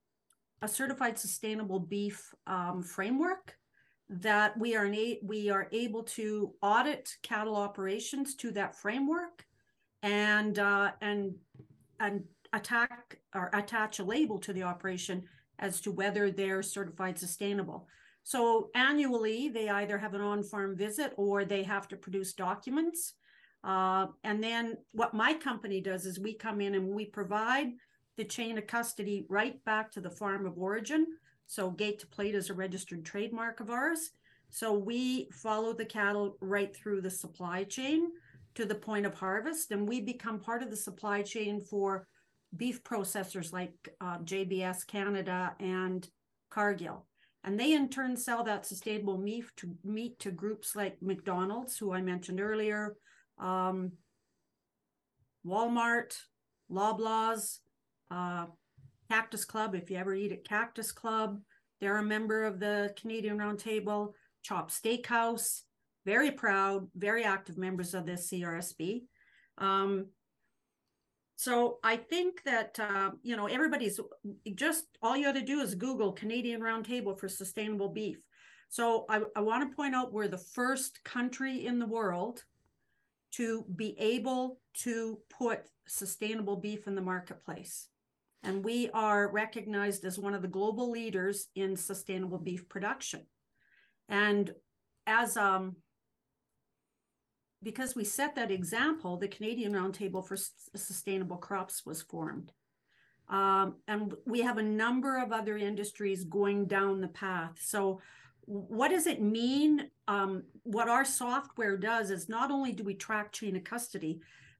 a, 0.61 0.67
certified 0.67 1.17
sustainable 1.17 1.79
beef 1.79 2.33
um, 2.47 2.83
framework 2.83 3.55
that 4.11 4.57
we 4.59 4.75
are 4.75 4.91
we 5.23 5.49
are 5.49 5.67
able 5.71 6.03
to 6.03 6.53
audit 6.61 7.15
cattle 7.23 7.55
operations 7.55 8.35
to 8.35 8.51
that 8.51 8.75
framework 8.75 9.45
and 10.03 10.59
uh, 10.59 10.91
and 11.01 11.33
and 11.99 12.23
attack 12.53 13.19
or 13.33 13.49
attach 13.53 13.99
a 13.99 14.03
label 14.03 14.37
to 14.39 14.51
the 14.51 14.63
operation 14.63 15.23
as 15.59 15.79
to 15.79 15.91
whether 15.91 16.29
they're 16.29 16.61
certified 16.61 17.17
sustainable. 17.17 17.87
So 18.23 18.69
annually, 18.75 19.49
they 19.49 19.69
either 19.69 19.97
have 19.97 20.13
an 20.13 20.21
on-farm 20.21 20.75
visit 20.75 21.13
or 21.15 21.45
they 21.45 21.63
have 21.63 21.87
to 21.89 21.95
produce 21.95 22.33
documents. 22.33 23.13
Uh, 23.63 24.07
and 24.23 24.43
then 24.43 24.77
what 24.91 25.13
my 25.13 25.33
company 25.33 25.81
does 25.81 26.05
is 26.05 26.19
we 26.19 26.33
come 26.33 26.61
in 26.61 26.75
and 26.75 26.87
we 26.87 27.05
provide 27.05 27.69
the 28.17 28.25
chain 28.25 28.57
of 28.57 28.67
custody 28.67 29.25
right 29.29 29.63
back 29.63 29.91
to 29.91 30.01
the 30.01 30.09
farm 30.09 30.45
of 30.45 30.57
origin. 30.57 31.07
So 31.51 31.69
gate 31.69 31.99
to 31.99 32.07
plate 32.07 32.33
is 32.33 32.49
a 32.49 32.53
registered 32.53 33.03
trademark 33.03 33.59
of 33.59 33.69
ours. 33.69 34.11
So 34.51 34.71
we 34.71 35.27
follow 35.33 35.73
the 35.73 35.83
cattle 35.83 36.37
right 36.39 36.73
through 36.73 37.01
the 37.01 37.09
supply 37.09 37.65
chain 37.65 38.07
to 38.55 38.63
the 38.63 38.73
point 38.73 39.05
of 39.05 39.15
harvest, 39.15 39.71
and 39.71 39.85
we 39.85 39.99
become 39.99 40.39
part 40.39 40.63
of 40.63 40.69
the 40.69 40.77
supply 40.77 41.23
chain 41.23 41.59
for 41.59 42.07
beef 42.55 42.81
processors 42.85 43.51
like 43.51 43.73
uh, 43.99 44.19
JBS 44.19 44.87
Canada 44.87 45.53
and 45.59 46.07
Cargill. 46.49 47.05
And 47.43 47.59
they 47.59 47.73
in 47.73 47.89
turn 47.89 48.15
sell 48.15 48.45
that 48.45 48.65
sustainable 48.65 49.17
meat 49.17 49.43
to 49.57 49.75
meat 49.83 50.19
to 50.19 50.31
groups 50.31 50.73
like 50.73 51.01
McDonald's, 51.01 51.77
who 51.77 51.91
I 51.91 52.01
mentioned 52.01 52.39
earlier, 52.39 52.95
um, 53.37 53.91
Walmart, 55.45 56.15
Loblaws, 56.71 57.57
uh, 58.09 58.45
Cactus 59.11 59.43
Club. 59.43 59.75
If 59.75 59.91
you 59.91 59.97
ever 59.97 60.15
eat 60.15 60.31
at 60.31 60.45
Cactus 60.45 60.93
Club, 60.93 61.41
they're 61.81 61.97
a 61.97 62.03
member 62.03 62.45
of 62.45 62.61
the 62.61 62.93
Canadian 62.97 63.37
Roundtable. 63.37 64.13
Chop 64.41 64.71
Steakhouse, 64.71 65.63
very 66.05 66.31
proud, 66.31 66.87
very 66.95 67.25
active 67.25 67.57
members 67.57 67.93
of 67.93 68.05
the 68.05 68.13
CRSB. 68.13 69.01
Um, 69.57 70.05
so 71.35 71.79
I 71.83 71.97
think 71.97 72.41
that 72.45 72.79
uh, 72.79 73.11
you 73.21 73.35
know 73.35 73.47
everybody's 73.47 73.99
just 74.55 74.85
all 75.01 75.17
you 75.17 75.25
have 75.25 75.35
to 75.35 75.41
do 75.41 75.59
is 75.59 75.75
Google 75.75 76.13
Canadian 76.13 76.61
Roundtable 76.61 77.19
for 77.19 77.27
Sustainable 77.27 77.89
Beef. 77.89 78.19
So 78.69 79.05
I, 79.09 79.23
I 79.35 79.41
want 79.41 79.69
to 79.69 79.75
point 79.75 79.93
out 79.93 80.13
we're 80.13 80.29
the 80.29 80.37
first 80.37 81.03
country 81.03 81.65
in 81.65 81.79
the 81.79 81.85
world 81.85 82.45
to 83.31 83.65
be 83.75 83.93
able 83.99 84.61
to 84.83 85.19
put 85.29 85.63
sustainable 85.85 86.55
beef 86.55 86.87
in 86.87 86.95
the 86.95 87.01
marketplace. 87.01 87.89
And 88.43 88.63
we 88.63 88.89
are 88.93 89.31
recognized 89.31 90.03
as 90.05 90.17
one 90.17 90.33
of 90.33 90.41
the 90.41 90.47
global 90.47 90.89
leaders 90.89 91.47
in 91.55 91.75
sustainable 91.75 92.39
beef 92.39 92.67
production. 92.67 93.25
And 94.09 94.51
as 95.05 95.37
um, 95.37 95.75
because 97.63 97.95
we 97.95 98.03
set 98.03 98.35
that 98.35 98.51
example, 98.51 99.17
the 99.17 99.27
Canadian 99.27 99.73
Roundtable 99.73 100.25
for 100.25 100.33
S- 100.33 100.51
Sustainable 100.75 101.37
Crops 101.37 101.85
was 101.85 102.01
formed. 102.01 102.51
Um, 103.29 103.75
and 103.87 104.13
we 104.25 104.41
have 104.41 104.57
a 104.57 104.63
number 104.63 105.21
of 105.21 105.31
other 105.31 105.57
industries 105.57 106.23
going 106.23 106.65
down 106.65 106.99
the 106.99 107.07
path. 107.07 107.57
So, 107.61 108.01
what 108.45 108.89
does 108.89 109.05
it 109.05 109.21
mean? 109.21 109.89
Um, 110.07 110.43
what 110.63 110.89
our 110.89 111.05
software 111.05 111.77
does 111.77 112.09
is 112.09 112.27
not 112.27 112.51
only 112.51 112.73
do 112.73 112.83
we 112.83 112.95
track 112.95 113.31
chain 113.31 113.55
of 113.55 113.63
custody, 113.63 114.19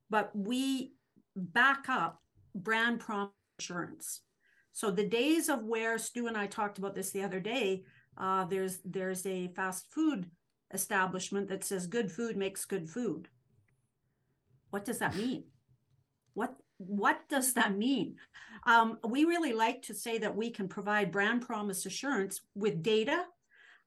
but 0.09 0.31
we 0.35 0.93
back 1.35 1.89
up 1.89 2.21
brand 2.53 3.00
promise 3.00 3.31
assurance. 3.60 4.22
So, 4.74 4.89
the 4.89 5.08
days 5.08 5.50
of 5.50 5.63
where 5.63 5.98
Stu 5.98 6.27
and 6.27 6.38
I 6.38 6.48
talked 6.48 6.77
about 6.77 6.96
this 6.96 7.12
the 7.12 7.24
other 7.24 7.39
day, 7.39 7.84
uh, 8.17 8.46
there's 8.46 8.79
there's 8.86 9.25
a 9.25 9.50
fast 9.50 9.86
food 9.91 10.29
establishment 10.74 11.50
that 11.50 11.63
says 11.63 11.88
good 11.88 12.12
food 12.12 12.38
makes 12.38 12.65
good 12.65 12.89
food. 12.89 13.27
What 14.70 14.86
does 14.86 15.00
that 15.00 15.15
mean? 15.15 15.43
What 16.34 16.55
what 16.77 17.20
does 17.29 17.53
that 17.53 17.77
mean? 17.77 18.15
Um, 18.65 18.98
we 19.08 19.25
really 19.25 19.53
like 19.53 19.81
to 19.84 19.93
say 19.93 20.17
that 20.20 20.36
we 20.36 20.50
can 20.50 20.67
provide 20.67 21.12
brand 21.12 21.41
promise 21.41 21.86
assurance 21.86 22.41
with 22.55 22.81
data, 22.81 23.25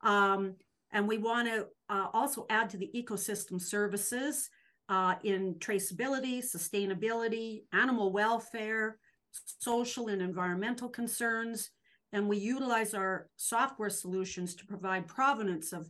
um, 0.03 0.57
and 0.93 1.09
we 1.09 1.19
want 1.19 1.49
to 1.49 1.67
uh, 1.89 2.09
also 2.13 2.47
add 2.51 2.71
to 2.71 2.77
the 2.77 2.91
ecosystem 2.95 3.61
services 3.61 4.51
uh, 4.89 5.15
in 5.23 5.55
traceability, 5.55 6.39
sustainability, 6.45 7.63
animal 7.73 8.13
welfare, 8.13 8.99
social 9.59 10.09
and 10.09 10.23
environmental 10.23 10.89
concerns, 10.89 11.71
and 12.13 12.29
we 12.29 12.37
utilize 12.39 12.95
our 12.95 13.29
software 13.37 13.91
solutions 13.91 14.55
to 14.55 14.67
provide 14.67 15.09
provenance 15.09 15.73
of 15.73 15.89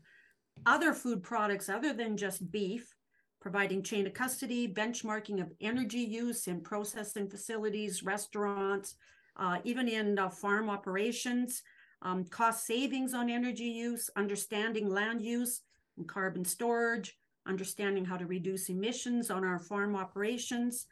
other 0.67 0.95
food 0.95 1.23
products 1.23 1.69
other 1.69 1.93
than 1.93 2.17
just 2.17 2.51
beef, 2.51 2.95
providing 3.41 3.83
chain 3.83 4.07
of 4.07 4.15
custody, 4.15 4.67
benchmarking 4.67 5.41
of 5.41 5.53
energy 5.61 5.99
use 5.99 6.47
in 6.47 6.61
processing 6.61 7.29
facilities, 7.29 8.03
restaurants, 8.03 8.95
uh, 9.37 9.59
even 9.65 9.89
in 9.89 10.19
uh, 10.19 10.29
farm 10.31 10.71
operations, 10.71 11.63
um, 12.03 12.25
cost 12.25 12.67
savings 12.67 13.15
on 13.15 13.29
energy 13.29 13.65
use, 13.65 14.09
understanding 14.17 14.89
land 14.89 15.21
use 15.21 15.63
and 15.99 16.09
carbon 16.09 16.45
storage, 16.45 17.19
understanding 17.47 18.05
how 18.05 18.17
to 18.17 18.27
reduce 18.27 18.69
emissions 18.69 19.31
on 19.31 19.45
our 19.45 19.59
farm 19.59 19.97
operations. 19.97 20.87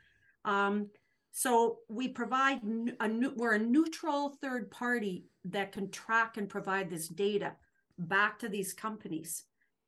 Um, 0.45 0.91
so 1.33 1.79
we 1.89 2.09
provide 2.09 2.63
a 3.01 3.09
new, 3.09 3.33
we're 3.35 3.55
a 3.55 3.59
neutral 3.59 4.37
third 4.43 4.71
party 4.71 5.25
that 5.47 5.73
can 5.73 5.91
track 5.91 6.37
and 6.37 6.49
provide 6.49 6.91
this 6.91 7.09
data 7.09 7.55
back 7.99 8.39
to 8.41 8.49
these 8.49 8.75
companies. 8.75 9.45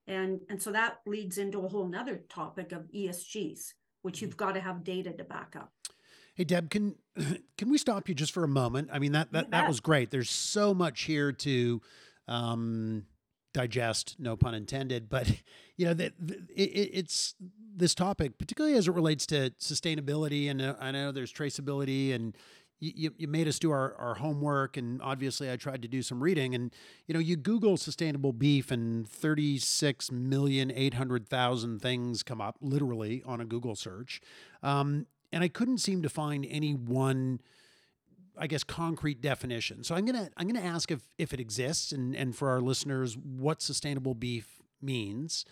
And, 0.06 0.40
and 0.48 0.60
so 0.60 0.72
that 0.72 1.00
leads 1.06 1.36
into 1.36 1.64
a 1.64 1.68
whole 1.68 1.86
nother 1.86 2.22
topic 2.30 2.72
of 2.72 2.90
ESGs, 2.94 3.74
which 4.02 4.22
you've 4.22 4.38
got 4.38 4.52
to 4.52 4.60
have 4.60 4.84
data 4.84 5.12
to 5.12 5.24
back 5.24 5.54
up. 5.54 5.70
Hey 6.34 6.44
Deb, 6.44 6.70
can 6.70 6.96
can 7.58 7.70
we 7.70 7.78
stop 7.78 8.08
you 8.08 8.14
just 8.14 8.32
for 8.32 8.42
a 8.42 8.48
moment? 8.48 8.88
I 8.92 8.98
mean 8.98 9.12
that 9.12 9.30
that, 9.32 9.50
that 9.50 9.68
was 9.68 9.80
great. 9.80 10.10
There's 10.10 10.30
so 10.30 10.74
much 10.74 11.02
here 11.02 11.30
to 11.30 11.80
um, 12.26 13.04
digest, 13.54 14.16
no 14.18 14.36
pun 14.36 14.54
intended. 14.54 15.08
But 15.08 15.30
you 15.76 15.86
know 15.86 15.94
that 15.94 16.12
it, 16.54 16.62
it's 16.62 17.34
this 17.76 17.94
topic, 17.94 18.38
particularly 18.38 18.76
as 18.76 18.86
it 18.86 18.92
relates 18.92 19.26
to 19.26 19.50
sustainability, 19.58 20.50
and 20.50 20.60
uh, 20.60 20.74
I 20.78 20.90
know 20.90 21.10
there's 21.10 21.32
traceability, 21.32 22.14
and 22.14 22.36
you, 22.80 23.12
you 23.16 23.26
made 23.26 23.48
us 23.48 23.58
do 23.58 23.70
our, 23.70 23.94
our 23.96 24.16
homework, 24.16 24.76
and 24.76 25.00
obviously 25.00 25.50
I 25.50 25.56
tried 25.56 25.82
to 25.82 25.88
do 25.88 26.02
some 26.02 26.22
reading. 26.22 26.54
And 26.54 26.72
you 27.06 27.14
know, 27.14 27.20
you 27.20 27.36
Google 27.36 27.76
sustainable 27.76 28.32
beef, 28.32 28.70
and 28.70 29.08
36 29.08 30.12
million 30.12 30.70
800,000 30.70 31.80
things 31.80 32.22
come 32.22 32.40
up 32.40 32.56
literally 32.60 33.22
on 33.24 33.40
a 33.40 33.44
Google 33.44 33.74
search, 33.74 34.20
um, 34.62 35.06
and 35.32 35.42
I 35.42 35.48
couldn't 35.48 35.78
seem 35.78 36.02
to 36.02 36.08
find 36.08 36.46
any 36.48 36.74
one 36.74 37.40
I 38.36 38.46
guess 38.46 38.64
concrete 38.64 39.20
definition. 39.20 39.84
So 39.84 39.94
I'm 39.94 40.04
gonna 40.04 40.30
I'm 40.36 40.46
gonna 40.46 40.66
ask 40.66 40.90
if 40.90 41.02
if 41.18 41.32
it 41.32 41.40
exists 41.40 41.92
and 41.92 42.14
and 42.16 42.34
for 42.34 42.50
our 42.50 42.60
listeners 42.60 43.16
what 43.16 43.62
sustainable 43.62 44.14
beef 44.14 44.60
means. 44.82 45.44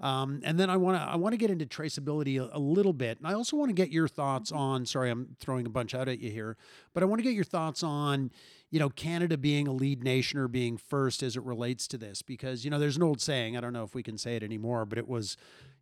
Um, 0.00 0.40
and 0.44 0.60
then 0.60 0.70
I 0.70 0.76
want 0.76 0.96
to 0.96 1.02
I 1.02 1.16
want 1.16 1.32
to 1.32 1.36
get 1.36 1.50
into 1.50 1.66
traceability 1.66 2.38
a, 2.38 2.56
a, 2.56 2.60
little 2.60 2.92
bit, 2.92 3.18
and 3.18 3.26
I 3.26 3.32
also 3.32 3.56
want 3.56 3.68
to 3.68 3.72
get 3.72 3.90
your 3.90 4.06
thoughts 4.06 4.52
mm-hmm. 4.52 4.60
on. 4.60 4.86
Sorry, 4.86 5.10
I'm 5.10 5.36
throwing 5.40 5.66
a 5.66 5.70
bunch 5.70 5.92
out 5.92 6.08
at 6.08 6.20
you 6.20 6.30
here, 6.30 6.56
but 6.94 7.02
I 7.02 7.06
want 7.06 7.18
to 7.18 7.24
get 7.24 7.34
your 7.34 7.42
thoughts 7.42 7.82
on, 7.82 8.30
you 8.70 8.78
know, 8.78 8.90
Canada 8.90 9.36
being 9.36 9.66
a 9.66 9.72
lead 9.72 10.04
nation 10.04 10.38
or 10.38 10.46
being 10.46 10.76
first 10.76 11.24
as 11.24 11.36
it 11.36 11.42
relates 11.42 11.88
to 11.88 11.98
this, 11.98 12.22
because 12.22 12.64
you 12.64 12.70
know, 12.70 12.78
there's 12.78 12.96
an 12.96 13.02
old 13.02 13.20
saying. 13.20 13.56
I 13.56 13.60
don't 13.60 13.72
know 13.72 13.82
if 13.82 13.96
we 13.96 14.04
can 14.04 14.16
say 14.16 14.36
it 14.36 14.44
anymore, 14.44 14.84
but 14.84 14.98
it 14.98 15.08
was, 15.08 15.36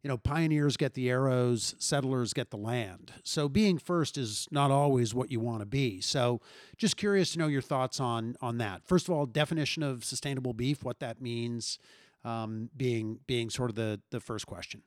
you 0.06 0.08
know, 0.12 0.18
pioneers 0.18 0.76
get 0.76 0.94
the 0.94 1.10
arrows, 1.10 1.74
settlers 1.80 2.32
get 2.32 2.50
the 2.50 2.56
land. 2.56 3.12
So 3.24 3.48
being 3.48 3.76
first 3.76 4.16
is 4.16 4.46
not 4.52 4.70
always 4.70 5.12
what 5.16 5.32
you 5.32 5.40
want 5.40 5.62
to 5.62 5.66
be. 5.66 6.00
So 6.00 6.40
just 6.76 6.96
curious 6.96 7.32
to 7.32 7.40
know 7.40 7.48
your 7.48 7.60
thoughts 7.60 7.98
on 7.98 8.36
on 8.40 8.58
that. 8.58 8.86
First 8.86 9.08
of 9.08 9.14
all, 9.14 9.26
definition 9.26 9.82
of 9.82 10.04
sustainable 10.04 10.52
beef, 10.52 10.84
what 10.84 11.00
that 11.00 11.20
means, 11.20 11.80
um, 12.22 12.70
being 12.76 13.18
being 13.26 13.50
sort 13.50 13.68
of 13.68 13.74
the 13.74 14.00
the 14.12 14.20
first 14.20 14.46
question. 14.46 14.82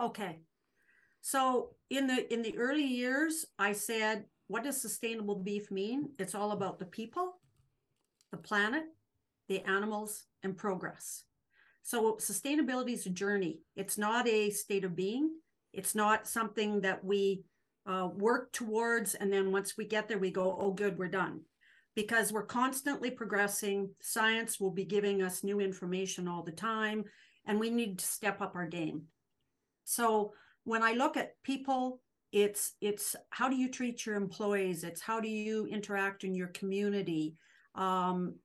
Okay, 0.00 0.38
so 1.20 1.70
in 1.90 2.06
the 2.06 2.32
in 2.32 2.42
the 2.42 2.56
early 2.56 2.86
years, 2.86 3.46
I 3.58 3.72
said, 3.72 4.26
what 4.46 4.62
does 4.62 4.80
sustainable 4.80 5.34
beef 5.34 5.68
mean? 5.72 6.10
It's 6.16 6.32
all 6.36 6.52
about 6.52 6.78
the 6.78 6.84
people, 6.84 7.38
the 8.30 8.36
planet, 8.36 8.84
the 9.48 9.62
animals, 9.62 10.26
and 10.44 10.56
progress. 10.56 11.24
So 11.84 12.14
sustainability 12.14 12.94
is 12.94 13.04
a 13.04 13.10
journey. 13.10 13.60
It's 13.76 13.98
not 13.98 14.26
a 14.26 14.50
state 14.50 14.84
of 14.84 14.96
being. 14.96 15.30
It's 15.74 15.94
not 15.94 16.26
something 16.26 16.80
that 16.80 17.04
we 17.04 17.44
uh, 17.86 18.08
work 18.16 18.52
towards, 18.52 19.14
and 19.14 19.30
then 19.30 19.52
once 19.52 19.74
we 19.76 19.86
get 19.86 20.08
there, 20.08 20.18
we 20.18 20.30
go, 20.30 20.56
oh, 20.58 20.72
good, 20.72 20.98
we're 20.98 21.08
done. 21.08 21.42
Because 21.94 22.32
we're 22.32 22.46
constantly 22.46 23.10
progressing. 23.10 23.90
Science 24.00 24.58
will 24.58 24.70
be 24.70 24.86
giving 24.86 25.22
us 25.22 25.44
new 25.44 25.60
information 25.60 26.26
all 26.26 26.42
the 26.42 26.52
time, 26.52 27.04
and 27.44 27.60
we 27.60 27.68
need 27.68 27.98
to 27.98 28.06
step 28.06 28.40
up 28.40 28.56
our 28.56 28.66
game. 28.66 29.02
So 29.84 30.32
when 30.64 30.82
I 30.82 30.92
look 30.92 31.18
at 31.18 31.34
people, 31.42 32.00
it's 32.32 32.72
it's 32.80 33.14
how 33.28 33.50
do 33.50 33.56
you 33.56 33.70
treat 33.70 34.06
your 34.06 34.16
employees? 34.16 34.84
It's 34.84 35.02
how 35.02 35.20
do 35.20 35.28
you 35.28 35.66
interact 35.66 36.24
in 36.24 36.34
your 36.34 36.48
community? 36.48 37.36
Um, 37.74 38.36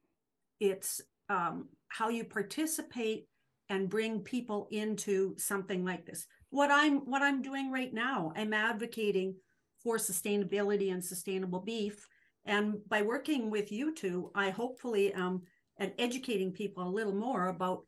it's 0.60 1.02
um, 1.30 1.70
how 1.90 2.10
you 2.10 2.24
participate 2.24 3.26
and 3.70 3.90
bring 3.90 4.22
people 4.22 4.68
into 4.72 5.36
something 5.38 5.86
like 5.86 6.06
this. 6.06 6.26
What 6.50 6.72
i'm 6.72 7.00
what 7.00 7.22
i'm 7.22 7.42
doing 7.42 7.72
right 7.72 7.94
now 7.94 8.34
i'm 8.36 8.54
advocating 8.54 9.36
for 9.84 9.98
sustainability 9.98 10.92
and 10.92 11.04
sustainable 11.04 11.60
beef. 11.60 12.08
And 12.46 12.78
by 12.88 13.02
working 13.02 13.50
with 13.50 13.72
you 13.72 13.94
two 13.94 14.32
i 14.34 14.50
hopefully 14.50 15.14
um 15.14 15.44
and 15.78 15.94
educating 15.98 16.52
people 16.52 16.88
a 16.88 16.90
little 16.90 17.16
more 17.16 17.48
about 17.48 17.86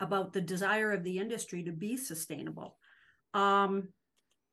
about 0.00 0.32
the 0.32 0.40
desire 0.40 0.92
of 0.92 1.04
the 1.04 1.18
industry 1.18 1.62
to 1.64 1.72
be 1.72 1.96
sustainable. 1.96 2.76
Um 3.32 3.88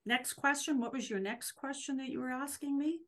next 0.05 0.33
question. 0.33 0.79
What 0.79 0.93
was 0.93 1.09
your 1.09 1.19
next 1.19 1.51
question 1.51 1.97
that 1.97 2.09
you 2.09 2.19
were 2.19 2.31
asking 2.31 2.77
me? 2.77 2.99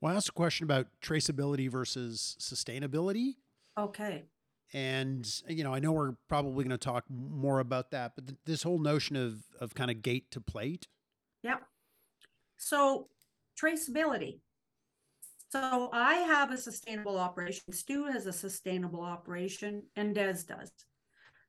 Well 0.00 0.12
i 0.12 0.16
asked 0.16 0.30
a 0.30 0.32
question 0.32 0.64
about 0.64 0.86
traceability 1.02 1.70
versus 1.70 2.36
sustainability. 2.40 3.34
Okay 3.78 4.24
and 4.72 5.42
you 5.48 5.62
know 5.62 5.72
i 5.72 5.78
know 5.78 5.92
we're 5.92 6.14
probably 6.28 6.64
going 6.64 6.70
to 6.70 6.78
talk 6.78 7.04
more 7.08 7.60
about 7.60 7.90
that 7.92 8.12
but 8.16 8.26
th- 8.26 8.38
this 8.44 8.62
whole 8.62 8.78
notion 8.78 9.16
of 9.16 9.42
of 9.60 9.74
kind 9.74 9.90
of 9.90 10.02
gate 10.02 10.30
to 10.30 10.40
plate. 10.40 10.88
Yep. 11.42 11.62
So 12.56 13.08
traceability. 13.60 14.40
So 15.50 15.90
i 15.92 16.14
have 16.14 16.50
a 16.50 16.58
sustainable 16.58 17.18
operation. 17.18 17.72
Stu 17.72 18.06
has 18.06 18.26
a 18.26 18.32
sustainable 18.32 19.02
operation 19.02 19.82
and 19.96 20.14
des 20.14 20.42
does. 20.46 20.70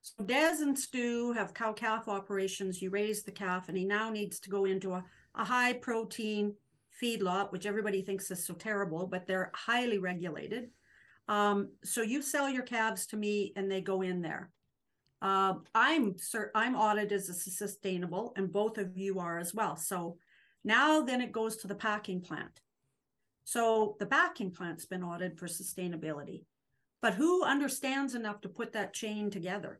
So 0.01 0.23
des 0.23 0.61
and 0.61 0.77
stu 0.77 1.33
have 1.33 1.53
cow 1.53 1.73
calf 1.73 2.07
operations. 2.07 2.81
You 2.81 2.89
raise 2.89 3.23
the 3.23 3.31
calf 3.31 3.69
and 3.69 3.77
he 3.77 3.85
now 3.85 4.09
needs 4.09 4.39
to 4.39 4.49
go 4.49 4.65
into 4.65 4.93
a, 4.93 5.03
a 5.35 5.43
high 5.43 5.73
protein 5.73 6.53
feedlot 7.01 7.51
which 7.51 7.67
everybody 7.67 8.01
thinks 8.01 8.31
is 8.31 8.43
so 8.43 8.55
terrible 8.55 9.05
but 9.05 9.27
they're 9.27 9.51
highly 9.53 9.99
regulated 9.99 10.69
um, 11.27 11.69
so 11.83 12.01
you 12.01 12.21
sell 12.21 12.49
your 12.49 12.63
calves 12.63 13.07
to 13.07 13.17
me 13.17 13.53
and 13.55 13.69
they 13.69 13.81
go 13.81 14.01
in 14.01 14.21
there. 14.21 14.49
Uh, 15.21 15.55
I'm 15.73 16.17
sir, 16.17 16.51
I'm 16.53 16.75
audited 16.75 17.11
as 17.11 17.29
a 17.29 17.33
sustainable, 17.33 18.33
and 18.35 18.51
both 18.51 18.77
of 18.77 18.97
you 18.97 19.19
are 19.19 19.39
as 19.39 19.53
well. 19.53 19.75
So 19.75 20.17
now 20.63 21.01
then 21.01 21.21
it 21.21 21.31
goes 21.31 21.57
to 21.57 21.67
the 21.67 21.75
packing 21.75 22.21
plant. 22.21 22.61
So 23.43 23.95
the 23.99 24.05
packing 24.05 24.51
plant's 24.51 24.85
been 24.85 25.03
audited 25.03 25.39
for 25.39 25.47
sustainability, 25.47 26.43
but 27.01 27.15
who 27.15 27.43
understands 27.43 28.13
enough 28.13 28.41
to 28.41 28.49
put 28.49 28.73
that 28.73 28.93
chain 28.93 29.31
together? 29.31 29.79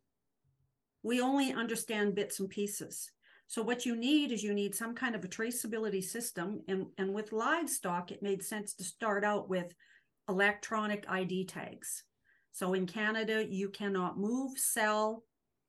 We 1.04 1.22
only 1.22 1.54
understand 1.54 2.16
bits 2.16 2.40
and 2.40 2.50
pieces. 2.50 3.12
So 3.46 3.62
what 3.62 3.86
you 3.86 3.96
need 3.96 4.32
is 4.32 4.44
you 4.44 4.54
need 4.54 4.76
some 4.76 4.96
kind 4.96 5.16
of 5.16 5.24
a 5.24 5.28
traceability 5.28 6.04
system, 6.04 6.62
and 6.68 6.88
and 6.98 7.14
with 7.14 7.32
livestock, 7.32 8.12
it 8.12 8.24
made 8.24 8.44
sense 8.44 8.74
to 8.74 8.84
start 8.84 9.24
out 9.24 9.48
with 9.48 9.74
electronic 10.30 11.06
ID 11.10 11.46
tags. 11.46 12.04
So 12.52 12.74
in 12.74 12.88
Canada, 12.88 13.46
you 13.48 13.70
cannot 13.70 14.18
move, 14.18 14.58
sell, 14.58 15.24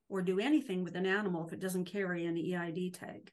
or 0.09 0.23
do 0.23 0.41
anything 0.41 0.85
with 0.85 0.97
an 0.97 1.07
animal 1.07 1.47
if 1.47 1.53
it 1.53 1.61
doesn't 1.61 1.85
carry 1.85 2.25
an 2.25 2.37
EID 2.37 2.95
tag. 2.95 3.31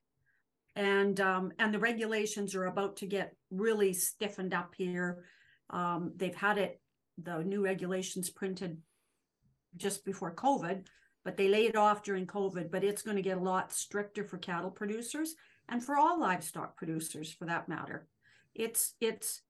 And 0.75 1.19
um, 1.21 1.53
and 1.57 1.73
the 1.73 1.79
regulations 1.79 2.53
are 2.53 2.65
about 2.65 2.97
to 2.97 3.05
get 3.05 3.33
really 3.49 3.93
stiffened 3.93 4.53
up 4.53 4.73
here. 4.75 5.23
Um, 5.69 6.11
they've 6.17 6.35
had 6.35 6.57
it, 6.57 6.81
the 7.17 7.43
new 7.43 7.63
regulations 7.63 8.29
printed 8.29 8.77
just 9.77 10.03
before 10.03 10.35
COVID, 10.35 10.85
but 11.23 11.37
they 11.37 11.47
laid 11.47 11.77
off 11.77 12.03
during 12.03 12.27
COVID. 12.27 12.71
But 12.71 12.83
it's 12.83 13.03
going 13.03 13.15
to 13.15 13.23
get 13.23 13.37
a 13.37 13.41
lot 13.41 13.71
stricter 13.71 14.25
for 14.25 14.37
cattle 14.37 14.69
producers 14.69 15.33
and 15.69 15.81
for 15.81 15.95
all 15.95 16.19
livestock 16.19 16.75
producers, 16.75 17.31
for 17.31 17.45
that 17.45 17.69
matter. 17.69 18.05
It's 18.53 18.95
it's 18.99 19.41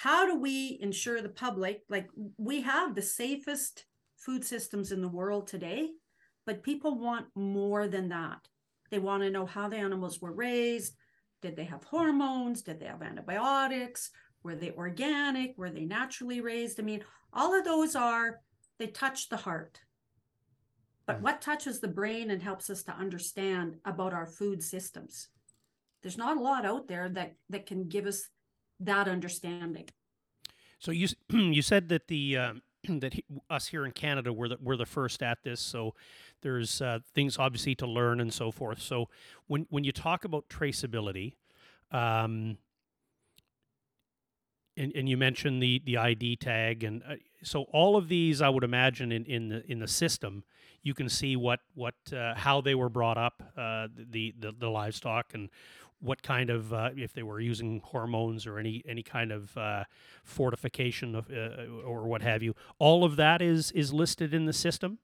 how 0.00 0.24
do 0.24 0.34
we 0.34 0.78
ensure 0.80 1.20
the 1.20 1.28
public 1.28 1.82
like 1.88 2.08
we 2.38 2.62
have 2.62 2.94
the 2.94 3.02
safest 3.02 3.84
food 4.16 4.44
systems 4.44 4.92
in 4.92 5.02
the 5.02 5.08
world 5.08 5.46
today 5.46 5.90
but 6.46 6.62
people 6.62 6.98
want 6.98 7.26
more 7.34 7.86
than 7.86 8.08
that. 8.08 8.48
They 8.90 8.98
want 8.98 9.22
to 9.22 9.30
know 9.30 9.46
how 9.46 9.68
the 9.68 9.76
animals 9.76 10.20
were 10.20 10.32
raised. 10.32 10.96
Did 11.42 11.54
they 11.54 11.64
have 11.64 11.84
hormones? 11.84 12.62
Did 12.62 12.80
they 12.80 12.86
have 12.86 13.02
antibiotics? 13.02 14.10
Were 14.42 14.56
they 14.56 14.72
organic? 14.72 15.56
Were 15.56 15.70
they 15.70 15.84
naturally 15.84 16.40
raised? 16.40 16.80
I 16.80 16.82
mean 16.82 17.04
all 17.32 17.56
of 17.56 17.64
those 17.64 17.94
are 17.94 18.40
they 18.78 18.88
touch 18.88 19.28
the 19.28 19.36
heart. 19.36 19.80
But 21.06 21.18
mm. 21.18 21.22
what 21.22 21.40
touches 21.40 21.78
the 21.78 21.88
brain 21.88 22.30
and 22.30 22.42
helps 22.42 22.70
us 22.70 22.82
to 22.84 22.96
understand 22.96 23.76
about 23.84 24.12
our 24.12 24.26
food 24.26 24.62
systems? 24.62 25.28
There's 26.02 26.18
not 26.18 26.36
a 26.36 26.40
lot 26.40 26.64
out 26.64 26.88
there 26.88 27.08
that 27.10 27.34
that 27.50 27.66
can 27.66 27.86
give 27.86 28.06
us 28.06 28.26
that 28.80 29.08
understanding. 29.08 29.88
So 30.78 30.90
you 30.90 31.08
you 31.30 31.62
said 31.62 31.88
that 31.90 32.08
the 32.08 32.36
um, 32.36 32.62
that 33.00 33.14
he, 33.14 33.24
us 33.48 33.68
here 33.68 33.84
in 33.84 33.92
Canada 33.92 34.32
were 34.32 34.48
the, 34.48 34.58
we're 34.60 34.76
the 34.76 34.86
first 34.86 35.22
at 35.22 35.42
this. 35.42 35.60
So 35.60 35.94
there's 36.42 36.80
uh, 36.80 37.00
things 37.14 37.38
obviously 37.38 37.74
to 37.76 37.86
learn 37.86 38.20
and 38.20 38.32
so 38.32 38.50
forth. 38.50 38.80
So 38.80 39.08
when 39.46 39.66
when 39.70 39.84
you 39.84 39.92
talk 39.92 40.24
about 40.24 40.48
traceability, 40.48 41.34
um, 41.92 42.58
and, 44.76 44.92
and 44.94 45.08
you 45.08 45.16
mentioned 45.16 45.62
the 45.62 45.82
the 45.84 45.98
ID 45.98 46.36
tag, 46.36 46.84
and 46.84 47.02
uh, 47.02 47.16
so 47.42 47.64
all 47.72 47.96
of 47.96 48.08
these, 48.08 48.40
I 48.40 48.48
would 48.48 48.64
imagine 48.64 49.12
in, 49.12 49.24
in 49.26 49.48
the 49.48 49.70
in 49.70 49.78
the 49.78 49.88
system, 49.88 50.44
you 50.82 50.94
can 50.94 51.08
see 51.08 51.36
what 51.36 51.60
what 51.74 51.94
uh, 52.12 52.34
how 52.34 52.60
they 52.60 52.74
were 52.74 52.88
brought 52.88 53.18
up, 53.18 53.42
uh, 53.56 53.88
the, 53.94 54.34
the 54.38 54.52
the 54.58 54.70
livestock, 54.70 55.34
and 55.34 55.50
what 56.00 56.22
kind 56.22 56.50
of 56.50 56.72
uh, 56.72 56.90
if 56.96 57.12
they 57.12 57.22
were 57.22 57.40
using 57.40 57.80
hormones 57.84 58.46
or 58.46 58.58
any 58.58 58.82
any 58.88 59.02
kind 59.02 59.32
of 59.32 59.56
uh, 59.56 59.84
fortification 60.24 61.14
of, 61.14 61.30
uh, 61.30 61.66
or 61.84 62.06
what 62.06 62.22
have 62.22 62.42
you. 62.42 62.54
All 62.78 63.04
of 63.04 63.16
that 63.16 63.42
is 63.42 63.70
is 63.72 63.92
listed 63.92 64.34
in 64.34 64.46
the 64.46 64.52
system. 64.52 64.98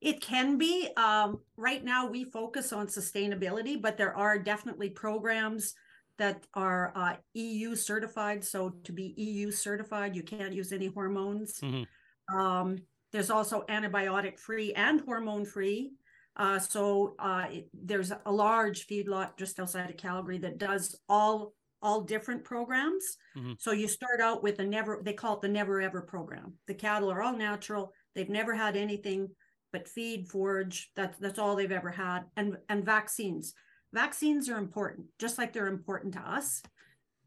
It 0.00 0.20
can 0.20 0.58
be. 0.58 0.88
Um, 0.96 1.40
right 1.56 1.84
now, 1.84 2.08
we 2.08 2.24
focus 2.24 2.72
on 2.72 2.86
sustainability, 2.86 3.80
but 3.80 3.96
there 3.96 4.16
are 4.16 4.38
definitely 4.38 4.90
programs 4.90 5.74
that 6.18 6.46
are 6.54 6.92
uh, 6.94 7.16
EU 7.34 7.74
certified. 7.74 8.44
So 8.44 8.70
to 8.84 8.92
be 8.92 9.14
EU 9.16 9.50
certified, 9.50 10.14
you 10.14 10.22
can't 10.22 10.52
use 10.52 10.72
any 10.72 10.86
hormones. 10.86 11.60
Mm-hmm. 11.60 12.36
Um, 12.36 12.78
there's 13.12 13.30
also 13.30 13.64
antibiotic 13.68 14.38
free 14.38 14.72
and 14.74 15.00
hormone 15.00 15.44
free. 15.44 15.92
Uh, 16.38 16.58
so 16.58 17.16
uh, 17.18 17.46
it, 17.50 17.68
there's 17.74 18.12
a 18.24 18.32
large 18.32 18.86
feedlot 18.86 19.36
just 19.36 19.58
outside 19.58 19.90
of 19.90 19.96
Calgary 19.96 20.38
that 20.38 20.58
does 20.58 20.98
all 21.08 21.54
all 21.80 22.00
different 22.00 22.42
programs. 22.42 23.16
Mm-hmm. 23.36 23.52
So 23.58 23.72
you 23.72 23.86
start 23.86 24.20
out 24.20 24.42
with 24.42 24.58
a 24.58 24.64
never 24.64 25.00
they 25.04 25.12
call 25.12 25.34
it 25.34 25.42
the 25.42 25.48
never 25.48 25.80
ever 25.80 26.02
program. 26.02 26.54
The 26.66 26.74
cattle 26.74 27.10
are 27.10 27.22
all 27.22 27.36
natural. 27.36 27.92
They've 28.14 28.28
never 28.28 28.54
had 28.54 28.76
anything 28.76 29.28
but 29.72 29.88
feed, 29.88 30.28
forage. 30.28 30.90
That's 30.96 31.18
that's 31.18 31.38
all 31.38 31.56
they've 31.56 31.70
ever 31.70 31.90
had. 31.90 32.20
And 32.36 32.56
and 32.68 32.84
vaccines. 32.84 33.54
Vaccines 33.92 34.48
are 34.48 34.58
important, 34.58 35.06
just 35.18 35.38
like 35.38 35.52
they're 35.52 35.66
important 35.66 36.14
to 36.14 36.20
us. 36.20 36.62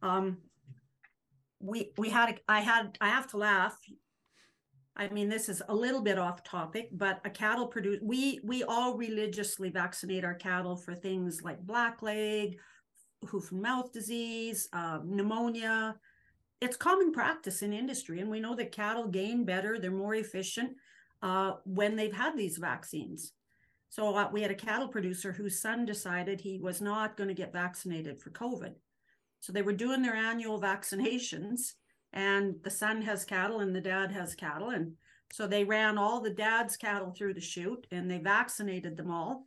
Um, 0.04 0.38
we 1.60 1.92
we 1.98 2.10
had 2.10 2.30
a, 2.30 2.36
I 2.48 2.62
had 2.62 2.98
I 3.02 3.10
have 3.10 3.28
to 3.32 3.38
laugh. 3.38 3.78
I 4.96 5.08
mean, 5.10 5.30
this 5.30 5.48
is 5.48 5.62
a 5.70 5.76
little 5.76 6.02
bit 6.02 6.18
off 6.18 6.44
topic, 6.44 6.90
but 6.92 7.22
a 7.24 7.30
cattle 7.30 7.68
produce 7.68 8.00
we 8.02 8.40
we 8.44 8.64
all 8.64 8.98
religiously 8.98 9.70
vaccinate 9.70 10.26
our 10.26 10.34
cattle 10.34 10.76
for 10.76 10.94
things 10.94 11.42
like 11.42 11.66
blackleg, 11.66 12.58
hoof 13.26 13.52
and 13.52 13.62
mouth 13.62 13.92
disease, 13.94 14.68
uh, 14.74 15.00
pneumonia. 15.04 15.96
It's 16.60 16.78
common 16.78 17.12
practice 17.12 17.62
in 17.62 17.74
industry, 17.74 18.20
and 18.20 18.30
we 18.30 18.40
know 18.40 18.56
that 18.56 18.74
cattle 18.74 19.08
gain 19.08 19.46
better; 19.46 19.80
they're 19.80 19.92
more 19.92 20.16
efficient 20.16 20.76
uh, 21.22 21.54
when 21.64 21.96
they've 21.96 22.14
had 22.14 22.36
these 22.36 22.58
vaccines. 22.58 23.32
So 23.90 24.16
uh, 24.16 24.30
we 24.32 24.42
had 24.42 24.52
a 24.52 24.56
cattle 24.56 24.88
producer 24.88 25.32
whose 25.32 25.62
son 25.62 25.86
decided 25.86 26.40
he 26.40 26.60
was 26.60 26.82
not 26.82 27.18
going 27.18 27.28
to 27.28 27.34
get 27.34 27.52
vaccinated 27.54 28.22
for 28.22 28.30
COVID. 28.30 28.74
So 29.42 29.52
they 29.52 29.62
were 29.62 29.74
doing 29.74 30.02
their 30.02 30.16
annual 30.16 30.62
vaccinations 30.62 31.74
and 32.14 32.56
the 32.64 32.70
son 32.70 33.02
has 33.02 33.26
cattle 33.26 33.60
and 33.60 33.76
the 33.76 33.82
dad 33.82 34.12
has 34.12 34.36
cattle 34.36 34.70
and 34.70 34.94
so 35.32 35.48
they 35.48 35.64
ran 35.64 35.98
all 35.98 36.20
the 36.20 36.30
dad's 36.30 36.76
cattle 36.76 37.12
through 37.12 37.34
the 37.34 37.42
chute 37.42 37.88
and 37.92 38.10
they 38.10 38.18
vaccinated 38.18 38.98
them 38.98 39.12
all 39.12 39.46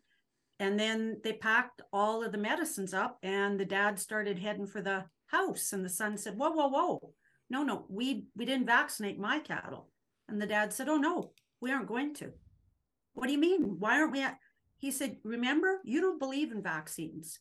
and 0.61 0.79
then 0.79 1.21
they 1.23 1.33
packed 1.33 1.83
all 1.93 2.25
of 2.25 2.33
the 2.33 2.39
medicines 2.39 2.95
up 2.95 3.19
and 3.23 3.59
the 3.59 3.65
dad 3.65 3.99
started 3.99 4.39
heading 4.39 4.67
for 4.67 4.81
the 4.81 5.05
house 5.27 5.73
and 5.73 5.85
the 5.85 5.89
son 5.89 6.17
said 6.17 6.37
whoa 6.37 6.51
whoa 6.51 6.69
whoa 6.69 7.13
no 7.51 7.63
no 7.63 7.85
we 7.89 8.27
we 8.37 8.45
didn't 8.45 8.67
vaccinate 8.67 9.19
my 9.19 9.39
cattle 9.39 9.91
and 10.29 10.41
the 10.41 10.47
dad 10.47 10.73
said 10.73 10.89
oh 10.89 10.97
no 10.97 11.33
we 11.61 11.71
aren't 11.71 11.89
going 11.89 12.15
to 12.15 12.33
what 13.15 13.27
do 13.27 13.33
you 13.33 13.39
mean 13.39 13.77
why 13.79 13.99
aren't 13.99 14.13
we 14.13 14.23
at? 14.23 14.39
he 14.85 14.91
said, 14.91 15.17
Remember, 15.25 15.81
you 15.83 16.03
don't 16.03 16.19
believe 16.19 16.53
in 16.53 16.63
vaccines. 16.63 17.41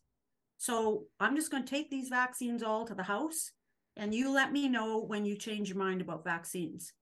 So 0.57 1.07
I'm 1.19 1.35
just 1.35 1.51
going 1.51 1.65
to 1.65 1.69
take 1.69 1.89
these 1.89 2.07
vaccines 2.07 2.63
all 2.63 2.85
to 2.85 2.95
the 2.95 3.03
house 3.03 3.51
and 3.95 4.13
you 4.13 4.31
let 4.31 4.51
me 4.51 4.67
know 4.67 4.99
when 4.99 5.25
you 5.25 5.35
change 5.35 5.69
your 5.69 5.77
mind 5.77 6.01
about 6.01 6.23
vaccines. 6.23 6.93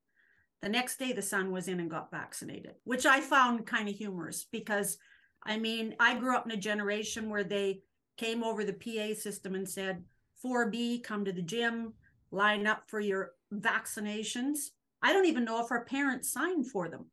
The 0.60 0.68
next 0.68 0.98
day, 0.98 1.12
the 1.12 1.22
son 1.22 1.50
was 1.50 1.68
in 1.68 1.80
and 1.80 1.90
got 1.90 2.10
vaccinated, 2.10 2.74
which 2.84 3.06
I 3.06 3.20
found 3.20 3.66
kind 3.66 3.88
of 3.88 3.94
humorous 3.94 4.46
because 4.50 4.98
I 5.44 5.58
mean, 5.58 5.96
I 5.98 6.14
grew 6.14 6.36
up 6.36 6.46
in 6.46 6.52
a 6.52 6.56
generation 6.56 7.28
where 7.28 7.44
they 7.44 7.80
came 8.16 8.44
over 8.44 8.64
the 8.64 8.72
PA 8.72 9.18
system 9.18 9.54
and 9.54 9.68
said, 9.68 10.04
4B, 10.44 11.02
come 11.02 11.24
to 11.24 11.32
the 11.32 11.42
gym, 11.42 11.94
line 12.30 12.66
up 12.66 12.84
for 12.86 13.00
your 13.00 13.32
vaccinations. 13.52 14.70
I 15.02 15.12
don't 15.12 15.26
even 15.26 15.44
know 15.44 15.64
if 15.64 15.70
our 15.70 15.84
parents 15.84 16.32
signed 16.32 16.70
for 16.70 16.88
them. 16.88 17.06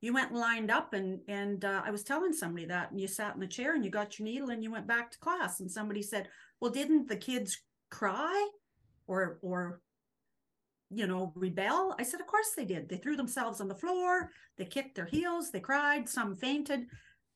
You 0.00 0.14
went 0.14 0.30
and 0.30 0.38
lined 0.38 0.70
up, 0.70 0.92
and 0.92 1.20
and 1.26 1.64
uh, 1.64 1.82
I 1.84 1.90
was 1.90 2.04
telling 2.04 2.32
somebody 2.32 2.66
that, 2.66 2.92
and 2.92 3.00
you 3.00 3.08
sat 3.08 3.34
in 3.34 3.40
the 3.40 3.48
chair 3.48 3.74
and 3.74 3.84
you 3.84 3.90
got 3.90 4.18
your 4.18 4.26
needle 4.26 4.50
and 4.50 4.62
you 4.62 4.70
went 4.70 4.86
back 4.86 5.10
to 5.10 5.18
class. 5.18 5.58
And 5.58 5.68
somebody 5.68 6.02
said, 6.02 6.28
"Well, 6.60 6.70
didn't 6.70 7.08
the 7.08 7.16
kids 7.16 7.58
cry, 7.90 8.48
or 9.08 9.38
or 9.42 9.80
you 10.90 11.06
know 11.06 11.32
rebel?" 11.34 11.96
I 11.98 12.04
said, 12.04 12.20
"Of 12.20 12.26
course 12.26 12.52
they 12.56 12.64
did. 12.64 12.88
They 12.88 12.98
threw 12.98 13.16
themselves 13.16 13.60
on 13.60 13.68
the 13.68 13.74
floor, 13.74 14.30
they 14.56 14.64
kicked 14.64 14.94
their 14.94 15.06
heels, 15.06 15.50
they 15.50 15.60
cried, 15.60 16.08
some 16.08 16.36
fainted." 16.36 16.86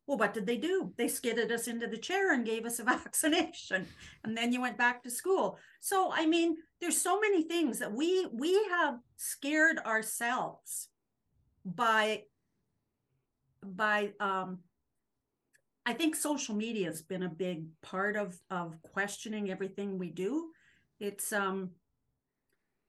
Well, 0.06 0.18
what 0.18 0.35
did 0.35 0.46
they 0.46 0.56
do? 0.56 0.92
They 0.96 1.06
skidded 1.06 1.52
us 1.52 1.68
into 1.68 1.87
the 1.87 1.96
chair 1.96 2.32
and 2.32 2.44
gave 2.44 2.66
us 2.66 2.80
a 2.80 2.85
vaccination. 2.96 3.87
And 4.24 4.37
then 4.37 4.52
you 4.52 4.61
went 4.61 4.76
back 4.76 5.02
to 5.04 5.11
school. 5.11 5.58
So, 5.80 6.11
I 6.12 6.26
mean, 6.26 6.56
there's 6.80 7.00
so 7.00 7.20
many 7.20 7.44
things 7.44 7.78
that 7.78 7.92
we 7.92 8.26
we 8.32 8.52
have 8.70 8.98
scared 9.16 9.78
ourselves 9.78 10.88
by 11.64 12.24
by 13.64 14.12
um 14.18 14.58
I 15.85 15.94
think 15.94 16.14
social 16.14 16.54
media 16.54 16.87
has 16.87 17.02
been 17.02 17.24
a 17.24 17.28
big 17.28 17.66
part 17.82 18.16
of 18.16 18.38
of 18.50 18.80
questioning 18.82 19.50
everything 19.50 19.98
we 19.98 20.11
do. 20.11 20.50
It's 21.03 21.33
um 21.33 21.71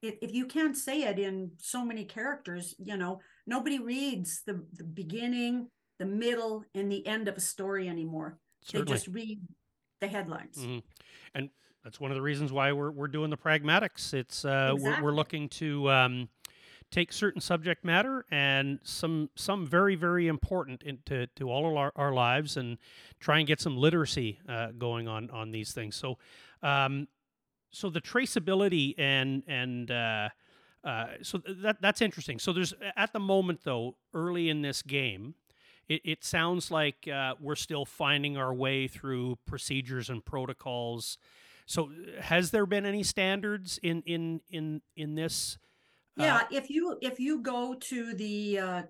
if, 0.03 0.15
if 0.21 0.33
you 0.33 0.45
can't 0.45 0.77
say 0.77 1.03
it 1.03 1.17
in 1.17 1.51
so 1.57 1.83
many 1.83 2.05
characters, 2.05 2.75
you 2.77 2.95
know, 2.95 3.19
nobody 3.47 3.79
reads 3.79 4.43
the 4.45 4.63
the 4.73 4.83
beginning, 4.83 5.69
the 5.97 6.05
middle 6.05 6.63
and 6.75 6.91
the 6.91 7.05
end 7.07 7.27
of 7.27 7.35
a 7.35 7.41
story 7.41 7.89
anymore. 7.89 8.37
Certainly. 8.63 8.85
They 8.85 8.93
just 8.93 9.07
read 9.07 9.41
the 9.99 10.07
headlines. 10.07 10.57
Mhm. 10.57 10.83
And 11.33 11.49
that's 11.83 11.99
one 11.99 12.11
of 12.11 12.15
the 12.15 12.21
reasons 12.21 12.53
why 12.53 12.71
we're 12.71 12.91
we're 12.91 13.07
doing 13.07 13.31
the 13.31 13.37
pragmatics. 13.37 14.13
It's 14.13 14.45
uh, 14.45 14.75
we're, 14.77 15.01
we're 15.01 15.11
looking 15.11 15.49
to 15.49 15.89
um, 15.89 16.29
take 16.91 17.11
certain 17.11 17.41
subject 17.41 17.83
matter 17.83 18.25
and 18.29 18.79
some 18.83 19.31
some 19.35 19.65
very 19.65 19.95
very 19.95 20.27
important 20.27 20.83
into 20.83 21.25
to 21.35 21.49
all 21.49 21.67
of 21.67 21.75
our, 21.75 21.91
our 21.95 22.13
lives 22.13 22.57
and 22.57 22.77
try 23.19 23.39
and 23.39 23.47
get 23.47 23.59
some 23.59 23.75
literacy 23.75 24.39
uh, 24.47 24.67
going 24.77 25.07
on 25.07 25.31
on 25.31 25.49
these 25.51 25.73
things. 25.73 25.95
So, 25.95 26.19
um, 26.61 27.07
so 27.73 27.89
the 27.89 27.99
traceability 27.99 28.93
and 28.97 29.43
and 29.47 29.91
uh, 29.91 30.29
uh, 30.83 31.07
so 31.21 31.41
that 31.47 31.81
that's 31.81 32.01
interesting. 32.01 32.39
So 32.39 32.53
there's 32.53 32.73
at 32.95 33.11
the 33.11 33.19
moment 33.19 33.61
though 33.63 33.97
early 34.13 34.49
in 34.49 34.61
this 34.61 34.81
game. 34.81 35.35
It, 35.89 36.01
it 36.05 36.23
sounds 36.23 36.71
like 36.71 37.09
uh, 37.13 37.35
we're 37.41 37.55
still 37.55 37.83
finding 37.83 38.37
our 38.37 38.53
way 38.53 38.87
through 38.87 39.37
procedures 39.45 40.09
and 40.09 40.23
protocols. 40.23 41.17
So, 41.65 41.89
uh, 41.89 42.21
has 42.21 42.51
there 42.51 42.65
been 42.65 42.85
any 42.85 43.03
standards 43.03 43.79
in 43.83 44.01
in 44.05 44.39
in 44.49 44.81
in 44.95 45.15
this? 45.15 45.57
uh, 46.17 46.23
Yeah, 46.23 46.41
if 46.51 46.69
you 46.69 46.97
if 47.01 47.19
you 47.19 47.41
go 47.41 47.75
to 47.75 48.13
the 48.13 48.59
uh, 48.59 48.81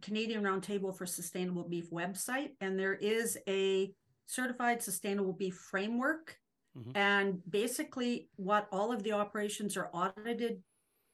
Canadian 0.00 0.44
Roundtable 0.44 0.96
for 0.96 1.06
Sustainable 1.06 1.68
Beef 1.68 1.90
website, 1.90 2.50
and 2.60 2.78
there 2.78 2.94
is 2.94 3.36
a 3.48 3.92
certified 4.26 4.82
sustainable 4.82 5.32
beef 5.32 5.54
framework, 5.54 6.38
Mhm. 6.78 6.92
and 6.96 7.50
basically 7.50 8.28
what 8.36 8.68
all 8.70 8.92
of 8.92 9.02
the 9.02 9.12
operations 9.12 9.76
are 9.76 9.90
audited 9.92 10.62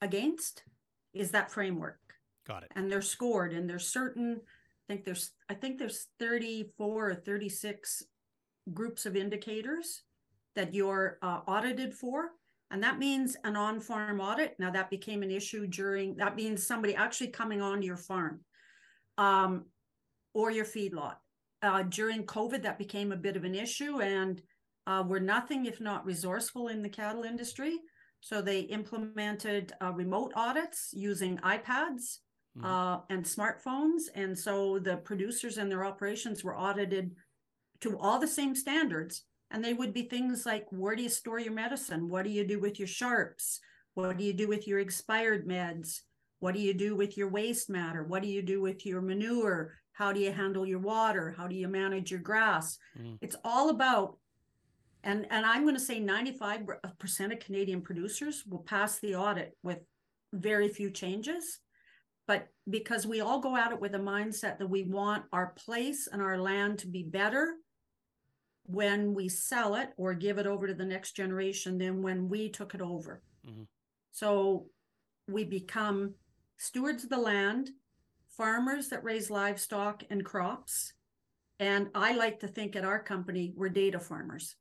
against 0.00 0.64
is 1.12 1.30
that 1.30 1.50
framework. 1.50 2.00
got 2.46 2.62
it. 2.62 2.70
and 2.76 2.90
they're 2.92 3.00
scored 3.00 3.52
and 3.54 3.68
there's 3.70 3.86
certain 3.88 4.38
i 4.88 4.92
think 4.92 5.04
there's 5.06 5.32
i 5.48 5.54
think 5.54 5.78
there's 5.78 6.08
34 6.18 7.10
or 7.10 7.14
36 7.14 8.02
groups 8.74 9.06
of 9.06 9.16
indicators 9.16 10.02
that 10.54 10.74
you're 10.74 11.18
uh, 11.22 11.40
audited 11.46 11.94
for 11.94 12.32
and 12.70 12.82
that 12.82 12.98
means 12.98 13.36
an 13.44 13.56
on-farm 13.56 14.20
audit 14.20 14.54
now 14.58 14.70
that 14.70 14.90
became 14.90 15.22
an 15.22 15.30
issue 15.30 15.66
during 15.66 16.16
that 16.16 16.36
means 16.36 16.66
somebody 16.66 16.94
actually 16.94 17.28
coming 17.28 17.62
onto 17.62 17.86
your 17.86 17.96
farm 17.96 18.44
um, 19.16 19.64
or 20.34 20.50
your 20.50 20.64
feedlot 20.66 21.16
uh, 21.62 21.82
during 21.84 22.26
covid 22.26 22.62
that 22.62 22.78
became 22.78 23.10
a 23.12 23.16
bit 23.16 23.36
of 23.36 23.44
an 23.44 23.54
issue 23.54 24.00
and 24.02 24.42
uh, 24.86 25.02
we're 25.06 25.18
nothing 25.18 25.66
if 25.66 25.80
not 25.80 26.04
resourceful 26.04 26.68
in 26.68 26.82
the 26.82 26.88
cattle 26.88 27.22
industry 27.24 27.78
so 28.20 28.40
they 28.40 28.60
implemented 28.60 29.72
uh, 29.82 29.92
remote 29.92 30.32
audits 30.34 30.90
using 30.92 31.36
ipads 31.38 32.18
Mhm. 32.56 32.64
uh, 32.64 33.00
and 33.10 33.24
smartphones. 33.24 34.02
And 34.14 34.38
so 34.38 34.78
the 34.78 34.96
producers 34.98 35.58
and 35.58 35.68
their 35.70 35.84
operations 35.84 36.44
were 36.44 36.56
audited 36.56 37.16
to 37.80 37.98
all 37.98 38.18
the 38.20 38.28
same 38.28 38.54
standards. 38.54 39.24
And 39.50 39.62
they 39.64 39.74
would 39.74 39.92
be 39.92 40.04
things 40.08 40.46
like 40.46 40.64
where 40.70 40.94
do 40.96 41.02
you 41.02 41.08
store 41.08 41.40
your 41.40 41.52
medicine? 41.52 42.08
What 42.08 42.24
do 42.24 42.30
you 42.30 42.46
do 42.46 42.60
with 42.60 42.78
your 42.78 42.86
sharps? 42.86 43.60
What 43.94 44.16
do 44.16 44.24
you 44.24 44.32
do 44.32 44.46
with 44.48 44.66
your 44.68 44.78
expired 44.78 45.46
meds? 45.48 46.00
What 46.38 46.54
do 46.54 46.60
you 46.60 46.74
do 46.74 46.94
with 46.96 47.16
your 47.18 47.28
waste 47.28 47.68
matter? 47.68 48.04
What 48.04 48.22
do 48.22 48.28
you 48.28 48.40
do 48.42 48.60
with 48.60 48.86
your 48.86 49.02
manure? 49.02 49.74
How 49.92 50.12
do 50.12 50.20
you 50.20 50.32
handle 50.32 50.64
your 50.64 50.80
water? 50.80 51.34
How 51.36 51.46
do 51.48 51.56
you 51.56 51.68
manage 51.68 52.10
your 52.12 52.20
grass? 52.20 52.78
Mm. 52.98 53.18
It's 53.20 53.36
all 53.44 53.68
about 53.70 54.18
and 55.04 55.26
and 55.30 55.46
I'm 55.46 55.62
going 55.62 55.74
to 55.74 55.80
say 55.80 56.00
95% 56.00 57.32
of 57.32 57.38
Canadian 57.40 57.82
producers 57.82 58.44
will 58.46 58.62
pass 58.62 58.98
the 58.98 59.14
audit 59.14 59.56
with 59.62 59.78
very 60.32 60.68
few 60.68 60.90
changes. 60.90 61.60
But 62.26 62.48
because 62.68 63.06
we 63.06 63.20
all 63.20 63.38
go 63.38 63.56
at 63.56 63.72
it 63.72 63.80
with 63.80 63.94
a 63.94 63.98
mindset 63.98 64.58
that 64.58 64.70
we 64.70 64.82
want 64.82 65.24
our 65.32 65.48
place 65.64 66.08
and 66.10 66.22
our 66.22 66.38
land 66.38 66.78
to 66.80 66.86
be 66.86 67.02
better 67.02 67.54
when 68.66 69.12
we 69.12 69.28
sell 69.28 69.74
it 69.74 69.90
or 69.98 70.14
give 70.14 70.38
it 70.38 70.46
over 70.46 70.66
to 70.66 70.74
the 70.74 70.86
next 70.86 71.12
generation 71.12 71.76
than 71.76 72.02
when 72.02 72.28
we 72.30 72.48
took 72.48 72.74
it 72.74 72.80
over. 72.80 73.22
Mhm. 73.46 73.66
So 74.10 74.70
we 75.28 75.44
become 75.44 76.14
stewards 76.56 77.04
of 77.04 77.10
the 77.10 77.18
land, 77.18 77.70
farmers 78.26 78.88
that 78.88 79.04
raise 79.04 79.30
livestock 79.30 80.02
and 80.08 80.24
crops. 80.24 80.94
And 81.58 81.90
I 81.94 82.14
like 82.14 82.40
to 82.40 82.48
think 82.48 82.74
at 82.74 82.84
our 82.84 83.02
company, 83.02 83.52
we're 83.54 83.68
data 83.68 84.00
farmers. 84.00 84.56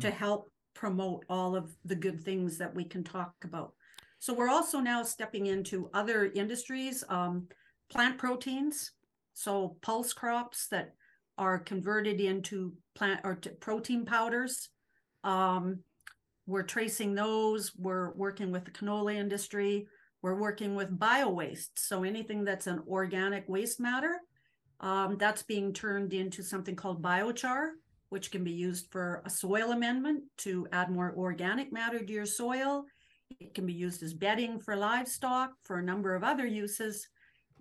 To 0.00 0.10
help 0.10 0.50
promote 0.74 1.24
all 1.28 1.56
of 1.56 1.74
the 1.84 1.94
good 1.94 2.22
things 2.22 2.58
that 2.58 2.74
we 2.74 2.84
can 2.84 3.02
talk 3.02 3.34
about. 3.44 3.72
So 4.18 4.34
we're 4.34 4.50
also 4.50 4.80
now 4.80 5.02
stepping 5.02 5.46
into 5.46 5.90
other 5.94 6.30
industries, 6.34 7.04
um, 7.08 7.48
plant 7.90 8.18
proteins, 8.18 8.92
so 9.34 9.76
pulse 9.82 10.12
crops 10.12 10.68
that 10.68 10.94
are 11.38 11.58
converted 11.58 12.20
into 12.20 12.74
plant 12.94 13.20
or 13.24 13.34
to 13.36 13.50
protein 13.50 14.04
powders. 14.04 14.70
Um, 15.22 15.80
we're 16.46 16.62
tracing 16.62 17.14
those. 17.14 17.72
We're 17.76 18.12
working 18.14 18.50
with 18.50 18.64
the 18.64 18.70
canola 18.70 19.14
industry. 19.14 19.86
We're 20.22 20.40
working 20.40 20.74
with 20.74 20.98
bio 20.98 21.28
waste. 21.28 21.78
So 21.78 22.04
anything 22.04 22.44
that's 22.44 22.66
an 22.66 22.82
organic 22.88 23.48
waste 23.48 23.80
matter, 23.80 24.20
um, 24.80 25.16
that's 25.18 25.42
being 25.42 25.72
turned 25.72 26.12
into 26.12 26.42
something 26.42 26.76
called 26.76 27.02
biochar, 27.02 27.70
which 28.08 28.30
can 28.30 28.44
be 28.44 28.52
used 28.52 28.86
for 28.90 29.22
a 29.24 29.30
soil 29.30 29.72
amendment 29.72 30.24
to 30.38 30.66
add 30.72 30.90
more 30.90 31.14
organic 31.16 31.72
matter 31.72 31.98
to 31.98 32.12
your 32.12 32.26
soil. 32.26 32.84
It 33.40 33.54
can 33.54 33.66
be 33.66 33.72
used 33.72 34.02
as 34.02 34.14
bedding 34.14 34.60
for 34.60 34.76
livestock, 34.76 35.52
for 35.64 35.78
a 35.78 35.84
number 35.84 36.14
of 36.14 36.22
other 36.22 36.46
uses. 36.46 37.08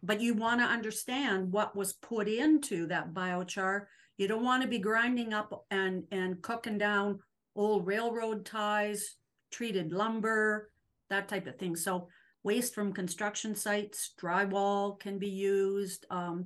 But 0.03 0.21
you 0.21 0.35
want 0.35 0.59
to 0.59 0.65
understand 0.65 1.51
what 1.51 1.75
was 1.75 1.93
put 1.93 2.27
into 2.27 2.85
that 2.87 3.13
biochar. 3.13 3.85
You 4.17 4.27
don't 4.27 4.43
want 4.43 4.61
to 4.61 4.67
be 4.67 4.77
grinding 4.77 5.33
up 5.33 5.65
and, 5.71 6.03
and 6.11 6.41
cooking 6.41 6.77
down 6.77 7.19
old 7.55 7.87
railroad 7.87 8.45
ties, 8.45 9.15
treated 9.51 9.91
lumber, 9.91 10.69
that 11.09 11.27
type 11.27 11.47
of 11.47 11.57
thing. 11.57 11.75
So 11.75 12.07
waste 12.43 12.75
from 12.75 12.93
construction 12.93 13.55
sites, 13.55 14.13
drywall 14.21 14.99
can 14.99 15.17
be 15.17 15.29
used, 15.29 16.05
um, 16.11 16.45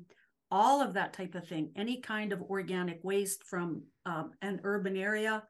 all 0.51 0.81
of 0.81 0.93
that 0.93 1.13
type 1.13 1.35
of 1.35 1.47
thing. 1.47 1.71
Any 1.75 2.01
kind 2.01 2.33
of 2.33 2.41
organic 2.43 2.99
waste 3.03 3.43
from 3.43 3.83
um, 4.05 4.31
an 4.41 4.59
urban 4.63 4.95
area. 4.97 5.43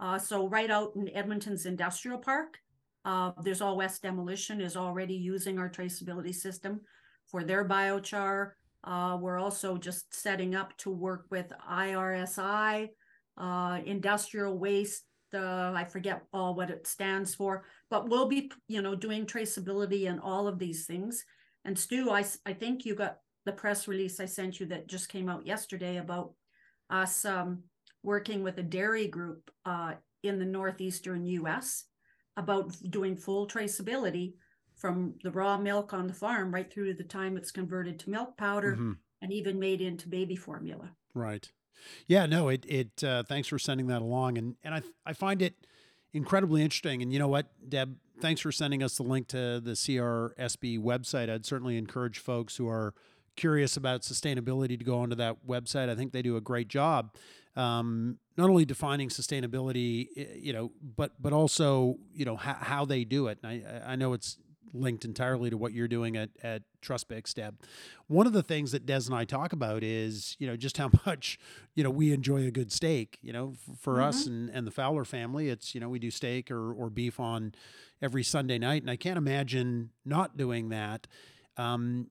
Uh, 0.00 0.18
so 0.18 0.48
right 0.48 0.70
out 0.70 0.92
in 0.96 1.08
Edmonton's 1.14 1.66
industrial 1.66 2.18
park, 2.18 2.58
uh, 3.04 3.32
there's 3.42 3.60
All 3.60 3.76
West 3.76 4.02
Demolition 4.02 4.60
is 4.60 4.76
already 4.76 5.14
using 5.14 5.58
our 5.58 5.68
traceability 5.70 6.34
system 6.34 6.80
for 7.26 7.44
their 7.44 7.66
biochar. 7.66 8.52
Uh, 8.84 9.18
we're 9.20 9.38
also 9.38 9.76
just 9.76 10.12
setting 10.14 10.54
up 10.54 10.76
to 10.78 10.90
work 10.90 11.26
with 11.30 11.52
IRSI, 11.70 12.88
uh, 13.36 13.78
industrial 13.84 14.58
waste. 14.58 15.04
Uh, 15.34 15.72
I 15.74 15.84
forget 15.84 16.22
all 16.32 16.54
what 16.54 16.70
it 16.70 16.86
stands 16.86 17.34
for, 17.34 17.64
but 17.90 18.08
we'll 18.08 18.28
be, 18.28 18.50
you 18.68 18.80
know, 18.80 18.94
doing 18.94 19.26
traceability 19.26 20.08
and 20.08 20.20
all 20.20 20.46
of 20.46 20.58
these 20.58 20.86
things. 20.86 21.24
And 21.64 21.78
Stu, 21.78 22.10
I, 22.10 22.24
I 22.46 22.52
think 22.52 22.84
you 22.84 22.94
got 22.94 23.18
the 23.46 23.52
press 23.52 23.88
release 23.88 24.20
I 24.20 24.26
sent 24.26 24.60
you 24.60 24.66
that 24.66 24.88
just 24.88 25.08
came 25.08 25.28
out 25.30 25.46
yesterday 25.46 25.96
about 25.96 26.32
us 26.90 27.24
um, 27.24 27.62
working 28.02 28.42
with 28.42 28.58
a 28.58 28.62
dairy 28.62 29.06
group 29.06 29.50
uh, 29.64 29.94
in 30.22 30.38
the 30.38 30.44
northeastern 30.44 31.24
U.S. 31.26 31.84
about 32.36 32.76
doing 32.90 33.16
full 33.16 33.46
traceability 33.46 34.34
from 34.74 35.14
the 35.22 35.30
raw 35.30 35.56
milk 35.56 35.94
on 35.94 36.06
the 36.06 36.12
farm 36.12 36.52
right 36.52 36.70
through 36.70 36.88
to 36.92 36.94
the 36.94 37.04
time 37.08 37.36
it's 37.36 37.50
converted 37.50 37.98
to 38.00 38.10
milk 38.10 38.36
powder 38.36 38.76
Mhm. 38.76 38.96
and 39.22 39.32
even 39.32 39.58
made 39.58 39.80
into 39.80 40.08
baby 40.08 40.36
formula. 40.36 40.90
Right. 41.14 41.50
Yeah, 42.06 42.26
no, 42.26 42.48
it 42.48 42.64
it 42.68 43.02
uh, 43.04 43.22
thanks 43.22 43.48
for 43.48 43.58
sending 43.58 43.86
that 43.86 44.02
along 44.02 44.38
and 44.38 44.56
and 44.64 44.74
I 44.74 44.82
I 45.06 45.12
find 45.12 45.40
it 45.40 45.54
incredibly 46.12 46.62
interesting 46.62 47.00
and 47.02 47.12
you 47.12 47.18
know 47.18 47.28
what, 47.28 47.46
Deb, 47.68 47.96
thanks 48.20 48.40
for 48.40 48.50
sending 48.50 48.82
us 48.82 48.96
the 48.96 49.02
link 49.02 49.28
to 49.28 49.60
the 49.60 49.72
CRSB 49.76 50.78
website. 50.78 51.30
I'd 51.30 51.46
certainly 51.46 51.76
encourage 51.76 52.18
folks 52.18 52.56
who 52.56 52.66
are 52.68 52.94
curious 53.36 53.76
about 53.76 54.02
sustainability 54.02 54.78
to 54.78 54.84
go 54.84 54.98
onto 54.98 55.16
that 55.16 55.46
website. 55.46 55.88
I 55.88 55.94
think 55.94 56.12
they 56.12 56.22
do 56.22 56.36
a 56.36 56.40
great 56.40 56.68
job. 56.68 57.14
Um, 57.54 58.18
not 58.36 58.50
only 58.50 58.64
defining 58.64 59.08
sustainability, 59.08 60.08
you 60.36 60.52
know, 60.52 60.72
but 60.96 61.12
but 61.20 61.32
also 61.32 61.96
you 62.14 62.24
know 62.24 62.36
how, 62.36 62.54
how 62.54 62.84
they 62.84 63.04
do 63.04 63.28
it. 63.28 63.38
And 63.42 63.64
I 63.64 63.92
I 63.92 63.96
know 63.96 64.12
it's 64.12 64.38
linked 64.72 65.04
entirely 65.04 65.48
to 65.48 65.56
what 65.56 65.72
you're 65.72 65.88
doing 65.88 66.16
at 66.16 66.30
at 66.42 66.62
Trustbix, 66.82 67.32
Deb. 67.34 67.58
One 68.08 68.26
of 68.26 68.32
the 68.32 68.42
things 68.42 68.72
that 68.72 68.84
Des 68.86 69.02
and 69.06 69.14
I 69.14 69.24
talk 69.24 69.52
about 69.52 69.82
is 69.82 70.36
you 70.38 70.46
know 70.46 70.56
just 70.56 70.76
how 70.76 70.90
much 71.06 71.38
you 71.74 71.82
know 71.82 71.90
we 71.90 72.12
enjoy 72.12 72.46
a 72.46 72.50
good 72.50 72.70
steak. 72.70 73.18
You 73.22 73.32
know, 73.32 73.54
f- 73.54 73.78
for 73.78 74.02
us 74.02 74.26
and 74.26 74.50
and 74.50 74.66
the 74.66 74.70
Fowler 74.70 75.04
family, 75.04 75.48
it's 75.48 75.74
you 75.74 75.80
know 75.80 75.88
we 75.88 75.98
do 75.98 76.10
steak 76.10 76.50
or 76.50 76.72
or 76.72 76.90
beef 76.90 77.18
on 77.18 77.54
every 78.02 78.22
Sunday 78.22 78.58
night, 78.58 78.82
and 78.82 78.90
I 78.90 78.96
can't 78.96 79.18
imagine 79.18 79.90
not 80.04 80.36
doing 80.36 80.68
that. 80.68 81.06
Um, 81.56 82.08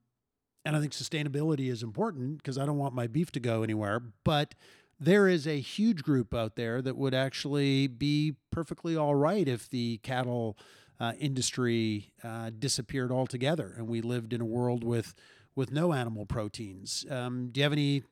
and 0.65 0.75
I 0.75 0.81
think 0.81 0.93
sustainability 0.93 1.71
is 1.71 1.83
important 1.83 2.37
because 2.37 2.57
I 2.57 2.65
don't 2.65 2.77
want 2.77 2.95
my 2.95 3.07
beef 3.07 3.31
to 3.33 3.39
go 3.39 3.63
anywhere. 3.63 4.01
But 4.23 4.55
there 4.99 5.27
is 5.27 5.45
a 5.45 5.59
huge 5.59 6.03
group 6.03 6.33
out 6.33 6.55
there 6.55 6.81
that 6.81 6.97
would 6.97 7.13
actually 7.13 7.87
be 7.87 8.35
perfectly 8.51 8.97
all 8.97 9.15
right 9.15 9.47
if 9.47 9.69
the 9.69 9.97
cattle 9.97 10.57
uh, 10.99 11.13
industry 11.19 12.11
uh, 12.23 12.49
disappeared 12.57 13.11
altogether 13.11 13.73
and 13.77 13.87
we 13.87 14.01
lived 14.01 14.33
in 14.33 14.41
a 14.41 14.45
world 14.45 14.83
with 14.83 15.13
with 15.55 15.71
no 15.71 15.93
animal 15.93 16.25
proteins. 16.25 17.05
Um, 17.09 17.49
do 17.51 17.59
you 17.59 17.63
have 17.63 17.71
any 17.71 18.03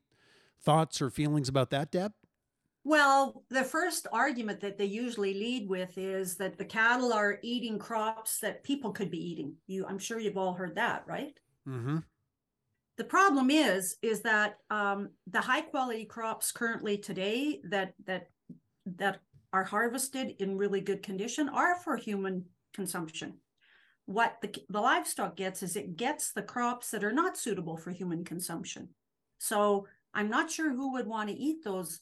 thoughts 0.61 1.01
or 1.01 1.09
feelings 1.09 1.49
about 1.49 1.71
that, 1.71 1.91
Deb? 1.91 2.13
Well, 2.85 3.43
the 3.49 3.63
first 3.63 4.07
argument 4.11 4.61
that 4.61 4.77
they 4.77 4.85
usually 4.85 5.33
lead 5.33 5.69
with 5.69 5.97
is 5.97 6.35
that 6.37 6.57
the 6.57 6.65
cattle 6.65 7.13
are 7.13 7.39
eating 7.41 7.79
crops 7.79 8.39
that 8.39 8.63
people 8.63 8.91
could 8.91 9.09
be 9.09 9.25
eating. 9.25 9.55
You, 9.67 9.85
I'm 9.87 9.99
sure 9.99 10.19
you've 10.19 10.37
all 10.37 10.53
heard 10.53 10.75
that, 10.75 11.03
right? 11.07 11.37
Mm-hmm. 11.67 11.97
The 12.97 13.03
problem 13.03 13.49
is, 13.49 13.97
is 14.01 14.21
that 14.21 14.57
um, 14.69 15.09
the 15.27 15.41
high 15.41 15.61
quality 15.61 16.05
crops 16.05 16.51
currently 16.51 16.97
today 16.97 17.59
that 17.69 17.93
that 18.05 18.27
that 18.85 19.21
are 19.51 19.63
harvested 19.63 20.35
in 20.39 20.57
really 20.57 20.81
good 20.81 21.01
condition 21.03 21.49
are 21.49 21.75
for 21.75 21.95
human 21.95 22.45
consumption. 22.73 23.35
What 24.05 24.37
the, 24.41 24.53
the 24.69 24.81
livestock 24.81 25.35
gets 25.37 25.63
is 25.63 25.75
it 25.75 25.95
gets 25.95 26.31
the 26.31 26.41
crops 26.41 26.91
that 26.91 27.03
are 27.03 27.13
not 27.13 27.37
suitable 27.37 27.77
for 27.77 27.91
human 27.91 28.25
consumption. 28.25 28.89
So 29.37 29.87
I'm 30.13 30.29
not 30.29 30.51
sure 30.51 30.71
who 30.71 30.93
would 30.93 31.07
want 31.07 31.29
to 31.29 31.35
eat 31.35 31.63
those 31.63 32.01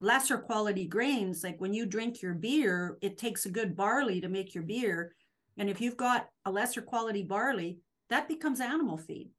lesser 0.00 0.36
quality 0.36 0.86
grains. 0.86 1.42
Like 1.42 1.60
when 1.60 1.72
you 1.72 1.86
drink 1.86 2.20
your 2.20 2.34
beer, 2.34 2.98
it 3.00 3.16
takes 3.16 3.46
a 3.46 3.50
good 3.50 3.76
barley 3.76 4.20
to 4.20 4.28
make 4.28 4.54
your 4.54 4.64
beer. 4.64 5.14
And 5.56 5.70
if 5.70 5.80
you've 5.80 5.96
got 5.96 6.28
a 6.44 6.50
lesser 6.50 6.82
quality 6.82 7.22
barley, 7.22 7.78
that 8.10 8.28
becomes 8.28 8.60
animal 8.60 8.98
feed. 8.98 9.30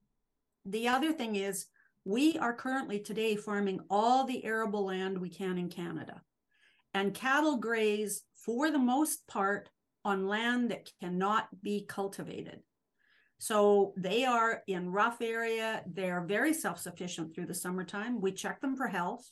The 0.65 0.88
other 0.88 1.13
thing 1.13 1.36
is, 1.36 1.67
we 2.04 2.38
are 2.38 2.54
currently 2.54 2.99
today 2.99 3.36
farming 3.36 3.80
all 3.89 4.25
the 4.25 4.43
arable 4.45 4.86
land 4.86 5.17
we 5.17 5.30
can 5.30 5.58
in 5.58 5.69
Canada. 5.69 6.21
And 6.93 7.13
cattle 7.13 7.58
graze, 7.58 8.23
for 8.34 8.71
the 8.71 8.80
most 8.80 9.28
part, 9.28 9.69
on 10.04 10.28
land 10.28 10.71
that 10.71 10.89
cannot 11.01 11.47
be 11.62 11.86
cultivated. 11.88 12.62
So 13.39 13.93
they 13.97 14.23
are 14.23 14.62
in 14.67 14.91
rough 14.91 15.21
area. 15.21 15.84
They're 15.88 16.21
very 16.21 16.54
self-sufficient 16.54 17.34
through 17.34 17.47
the 17.47 17.54
summertime. 17.54 18.21
We 18.21 18.32
check 18.32 18.62
them 18.62 18.75
for 18.75 18.88
health, 18.88 19.30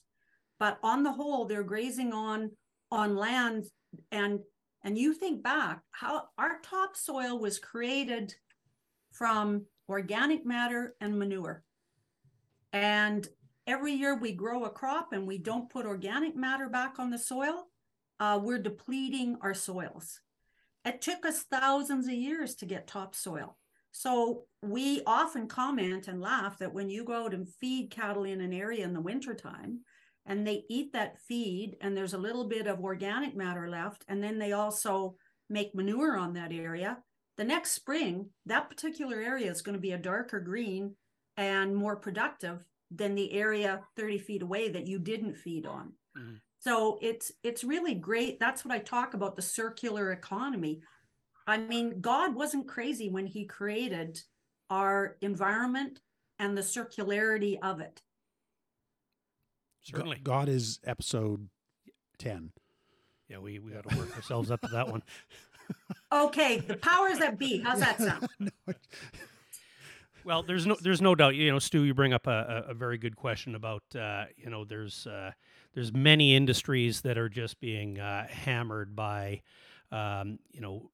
but 0.59 0.77
on 0.83 1.03
the 1.03 1.11
whole, 1.11 1.45
they're 1.45 1.63
grazing 1.63 2.11
on 2.11 2.51
on 2.91 3.15
land. 3.15 3.65
And 4.11 4.39
and 4.83 4.97
you 4.97 5.13
think 5.13 5.41
back 5.41 5.81
how 5.91 6.25
our 6.37 6.59
topsoil 6.61 7.39
was 7.39 7.59
created 7.59 8.35
from 9.13 9.65
organic 9.89 10.45
matter 10.45 10.95
and 11.01 11.17
manure. 11.17 11.63
And 12.71 13.27
every 13.67 13.93
year 13.93 14.15
we 14.15 14.33
grow 14.33 14.65
a 14.65 14.69
crop 14.69 15.13
and 15.13 15.27
we 15.27 15.37
don't 15.37 15.69
put 15.69 15.85
organic 15.85 16.35
matter 16.35 16.69
back 16.69 16.99
on 16.99 17.09
the 17.09 17.17
soil, 17.17 17.67
uh, 18.19 18.39
we're 18.41 18.61
depleting 18.61 19.37
our 19.41 19.53
soils. 19.53 20.19
It 20.85 21.01
took 21.01 21.25
us 21.25 21.43
thousands 21.43 22.07
of 22.07 22.13
years 22.13 22.55
to 22.55 22.65
get 22.65 22.87
topsoil. 22.87 23.57
So 23.91 24.45
we 24.61 25.01
often 25.05 25.47
comment 25.47 26.07
and 26.07 26.19
laugh 26.19 26.57
that 26.57 26.73
when 26.73 26.89
you 26.89 27.03
go 27.03 27.25
out 27.25 27.33
and 27.33 27.47
feed 27.61 27.91
cattle 27.91 28.23
in 28.23 28.41
an 28.41 28.51
area 28.51 28.83
in 28.83 28.93
the 28.93 29.01
wintertime 29.01 29.81
and 30.25 30.47
they 30.47 30.63
eat 30.69 30.93
that 30.93 31.19
feed 31.27 31.77
and 31.79 31.95
there's 31.95 32.13
a 32.13 32.17
little 32.17 32.47
bit 32.47 32.65
of 32.65 32.79
organic 32.79 33.35
matter 33.35 33.69
left, 33.69 34.03
and 34.07 34.23
then 34.23 34.39
they 34.39 34.53
also 34.53 35.15
make 35.49 35.75
manure 35.75 36.17
on 36.17 36.33
that 36.33 36.51
area, 36.51 36.97
the 37.37 37.43
next 37.43 37.71
spring, 37.71 38.29
that 38.45 38.69
particular 38.69 39.19
area 39.19 39.49
is 39.49 39.61
going 39.61 39.73
to 39.73 39.81
be 39.81 39.91
a 39.91 39.97
darker 39.97 40.39
green 40.39 40.95
and 41.37 41.75
more 41.75 41.95
productive 41.95 42.63
than 42.91 43.15
the 43.15 43.33
area 43.33 43.81
30 43.97 44.19
feet 44.19 44.41
away 44.41 44.69
that 44.69 44.87
you 44.87 44.99
didn't 44.99 45.35
feed 45.35 45.65
on. 45.65 45.93
Mhm. 46.15 46.39
So 46.59 46.99
it's 47.01 47.31
it's 47.41 47.63
really 47.63 47.95
great. 47.95 48.39
That's 48.39 48.63
what 48.63 48.73
I 48.73 48.79
talk 48.79 49.13
about 49.15 49.35
the 49.35 49.41
circular 49.41 50.11
economy. 50.11 50.81
I 51.45 51.57
mean, 51.57 51.99
God 51.99 52.35
wasn't 52.35 52.67
crazy 52.67 53.09
when 53.09 53.25
he 53.25 53.45
created 53.45 54.21
our 54.69 55.17
environment 55.21 55.99
and 56.39 56.57
the 56.57 56.61
circularity 56.61 57.57
of 57.61 57.81
it. 57.81 58.01
Certainly. 59.81 60.19
God 60.23 60.47
is 60.47 60.79
episode 60.85 61.49
ten. 62.17 62.53
Yeah, 63.27 63.39
we, 63.39 63.59
we 63.59 63.71
got 63.71 63.89
to 63.89 63.97
work 63.97 64.15
ourselves 64.15 64.51
up 64.51 64.61
to 64.61 64.67
that 64.69 64.87
one. 64.87 65.01
Okay, 66.11 66.59
the 66.59 66.77
powers 66.77 67.17
that 67.19 67.39
be. 67.39 67.59
How's 67.59 67.79
that 67.79 67.99
sound? 67.99 68.27
No, 68.67 68.73
Well, 70.25 70.43
there's 70.43 70.65
no 70.65 70.77
there's 70.81 71.01
no 71.01 71.15
doubt. 71.15 71.35
You 71.35 71.51
know, 71.51 71.59
Stu, 71.59 71.83
you 71.83 71.93
bring 71.93 72.13
up 72.13 72.27
a, 72.27 72.63
a, 72.67 72.71
a 72.71 72.73
very 72.73 72.97
good 72.97 73.15
question 73.15 73.55
about 73.55 73.83
uh, 73.99 74.25
you 74.37 74.49
know 74.49 74.63
there's 74.63 75.05
uh, 75.07 75.31
there's 75.73 75.91
many 75.91 76.35
industries 76.35 77.01
that 77.01 77.17
are 77.17 77.29
just 77.29 77.59
being 77.59 77.99
uh, 77.99 78.27
hammered 78.27 78.95
by 78.95 79.41
um, 79.91 80.39
you 80.51 80.61
know 80.61 80.89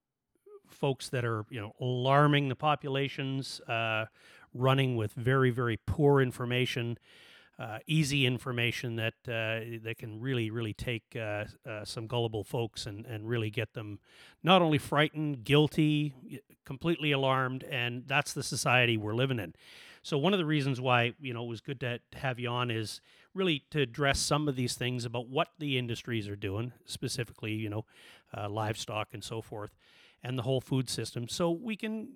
folks 0.68 1.10
that 1.10 1.26
are 1.26 1.46
you 1.50 1.62
know 1.62 1.74
alarming 1.80 2.50
the 2.50 2.56
populations, 2.56 3.60
uh, 3.68 4.06
running 4.54 4.96
with 4.96 5.14
very 5.14 5.52
very 5.52 5.78
poor 5.86 6.22
information. 6.22 6.98
Uh, 7.60 7.78
easy 7.88 8.26
information 8.26 8.96
that 8.96 9.16
uh, 9.28 9.60
that 9.84 9.96
can 9.98 10.22
really 10.22 10.50
really 10.50 10.72
take 10.74 11.04
uh, 11.18 11.44
uh, 11.68 11.84
some 11.84 12.08
gullible 12.08 12.42
folks 12.42 12.86
and, 12.86 13.06
and 13.06 13.28
really 13.28 13.50
get 13.50 13.74
them 13.74 14.00
not 14.42 14.62
only 14.62 14.78
frightened, 14.78 15.44
guilty, 15.44 16.14
completely 16.64 17.12
alarmed, 17.12 17.66
and 17.66 18.04
that's 18.08 18.32
the 18.32 18.44
society 18.44 18.96
we're 18.96 19.14
living 19.14 19.40
in. 19.40 19.54
So 20.04 20.18
one 20.18 20.32
of 20.32 20.40
the 20.40 20.46
reasons 20.46 20.80
why 20.80 21.16
you 21.20 21.34
know 21.34 21.44
it 21.44 21.50
was 21.50 21.60
good 21.60 21.82
to 21.82 22.00
have 22.14 22.40
you 22.40 22.48
on 22.48 22.72
is 22.72 23.02
really 23.34 23.66
to 23.72 23.82
address 23.82 24.20
some 24.20 24.48
of 24.48 24.56
these 24.56 24.76
things 24.76 25.04
about 25.04 25.28
what 25.28 25.50
the 25.60 25.78
industries 25.78 26.30
are 26.30 26.38
doing, 26.38 26.72
specifically 26.86 27.52
you 27.52 27.70
know 27.70 27.84
uh, 28.38 28.48
livestock 28.48 29.10
and 29.12 29.22
so 29.22 29.42
forth, 29.42 29.76
and 30.24 30.38
the 30.38 30.44
whole 30.44 30.62
food 30.62 30.90
system, 30.90 31.28
so 31.28 31.52
we 31.52 31.76
can 31.76 32.08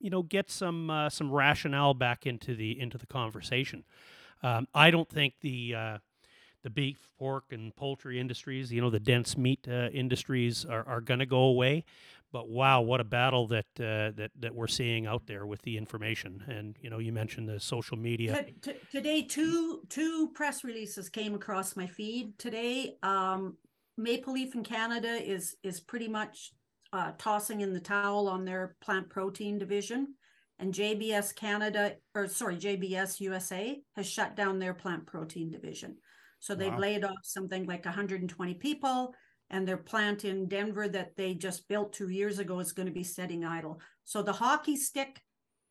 you 0.00 0.10
know 0.10 0.24
get 0.24 0.50
some 0.50 1.06
some 1.10 1.30
rationale 1.30 1.94
back 1.94 2.26
into 2.26 2.56
the 2.56 2.80
into 2.80 2.98
the 2.98 3.06
conversation. 3.06 3.84
Um, 4.42 4.68
I 4.74 4.90
don't 4.90 5.08
think 5.08 5.34
the 5.40 5.74
uh, 5.74 5.98
the 6.62 6.70
beef, 6.70 7.08
pork, 7.18 7.44
and 7.50 7.74
poultry 7.74 8.20
industries, 8.20 8.72
you 8.72 8.80
know, 8.80 8.90
the 8.90 9.00
dense 9.00 9.36
meat 9.36 9.66
uh, 9.68 9.88
industries 9.92 10.64
are, 10.64 10.86
are 10.86 11.00
going 11.00 11.20
to 11.20 11.26
go 11.26 11.42
away. 11.42 11.84
But 12.32 12.48
wow, 12.48 12.80
what 12.80 13.00
a 13.00 13.04
battle 13.04 13.48
that 13.48 13.66
uh, 13.78 14.12
that 14.16 14.30
that 14.38 14.54
we're 14.54 14.68
seeing 14.68 15.06
out 15.06 15.26
there 15.26 15.46
with 15.46 15.62
the 15.62 15.76
information. 15.76 16.44
And 16.46 16.76
you 16.80 16.88
know, 16.88 16.98
you 16.98 17.12
mentioned 17.12 17.48
the 17.48 17.58
social 17.58 17.96
media. 17.96 18.44
T- 18.44 18.72
t- 18.72 18.78
today, 18.90 19.22
two 19.22 19.82
two 19.88 20.30
press 20.34 20.62
releases 20.62 21.08
came 21.08 21.34
across 21.34 21.76
my 21.76 21.88
feed 21.88 22.38
today. 22.38 22.96
Um, 23.02 23.56
Maple 23.96 24.32
Leaf 24.34 24.54
in 24.54 24.62
Canada 24.62 25.08
is 25.08 25.56
is 25.64 25.80
pretty 25.80 26.06
much 26.06 26.52
uh, 26.92 27.12
tossing 27.18 27.62
in 27.62 27.72
the 27.72 27.80
towel 27.80 28.28
on 28.28 28.44
their 28.44 28.76
plant 28.80 29.08
protein 29.08 29.58
division, 29.58 30.14
and 30.60 30.72
JBS 30.74 31.34
Canada, 31.34 31.96
or 32.14 32.28
sorry, 32.28 32.56
JBS 32.56 33.20
USA 33.20 33.80
has 33.96 34.06
shut 34.08 34.36
down 34.36 34.58
their 34.58 34.74
plant 34.74 35.06
protein 35.06 35.50
division. 35.50 35.96
So 36.38 36.54
they've 36.54 36.72
Wow. 36.72 36.78
laid 36.78 37.04
off 37.04 37.18
something 37.24 37.64
like 37.66 37.84
120 37.84 38.54
people, 38.54 39.14
and 39.50 39.66
their 39.66 39.76
plant 39.78 40.24
in 40.24 40.48
Denver 40.48 40.88
that 40.88 41.16
they 41.16 41.34
just 41.34 41.66
built 41.68 41.92
two 41.92 42.08
years 42.08 42.38
ago 42.38 42.60
is 42.60 42.72
going 42.72 42.86
to 42.86 42.92
be 42.94 43.04
setting 43.04 43.44
idle. 43.44 43.80
So 44.04 44.22
the 44.22 44.32
hockey 44.32 44.76
stick 44.76 45.20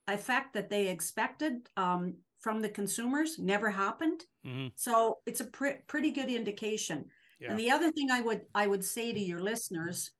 effect 0.08 0.54
that 0.54 0.70
they 0.70 0.88
expected 0.88 1.70
um, 1.78 2.16
from 2.40 2.62
the 2.62 2.70
consumers 2.70 3.38
never 3.40 3.70
happened. 3.70 4.26
hmm 4.44 4.68
So 4.76 5.20
it's 5.26 5.40
a 5.42 5.46
pre- 5.46 5.82
pretty 5.88 6.12
good 6.12 6.30
indication. 6.30 7.06
Yeah. 7.40 7.52
And 7.52 7.60
the 7.60 7.72
other 7.72 7.92
thing 7.92 8.12
I 8.12 8.22
would 8.22 8.42
I 8.54 8.68
would 8.68 8.84
say 8.84 9.14
to 9.14 9.20
your 9.20 9.40
listeners 9.42 10.12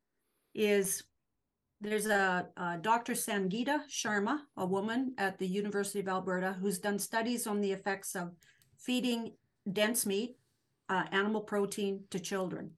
is 0.54 1.04
there's 1.82 2.08
a, 2.08 2.48
a 2.58 2.78
Dr. 2.82 3.14
Sangita 3.14 3.82
Sharma, 3.90 4.40
a 4.58 4.66
woman 4.66 5.14
at 5.18 5.38
the 5.38 5.48
University 5.48 6.00
of 6.00 6.10
Alberta, 6.10 6.56
who's 6.60 6.80
done 6.80 7.00
studies 7.00 7.48
on 7.48 7.62
the 7.62 7.72
effects 7.72 8.16
of 8.16 8.34
feeding 8.78 9.34
dense 9.72 10.06
meat, 10.06 10.38
uh, 10.90 11.04
animal 11.12 11.42
protein 11.42 12.04
to 12.10 12.20
children. 12.20 12.72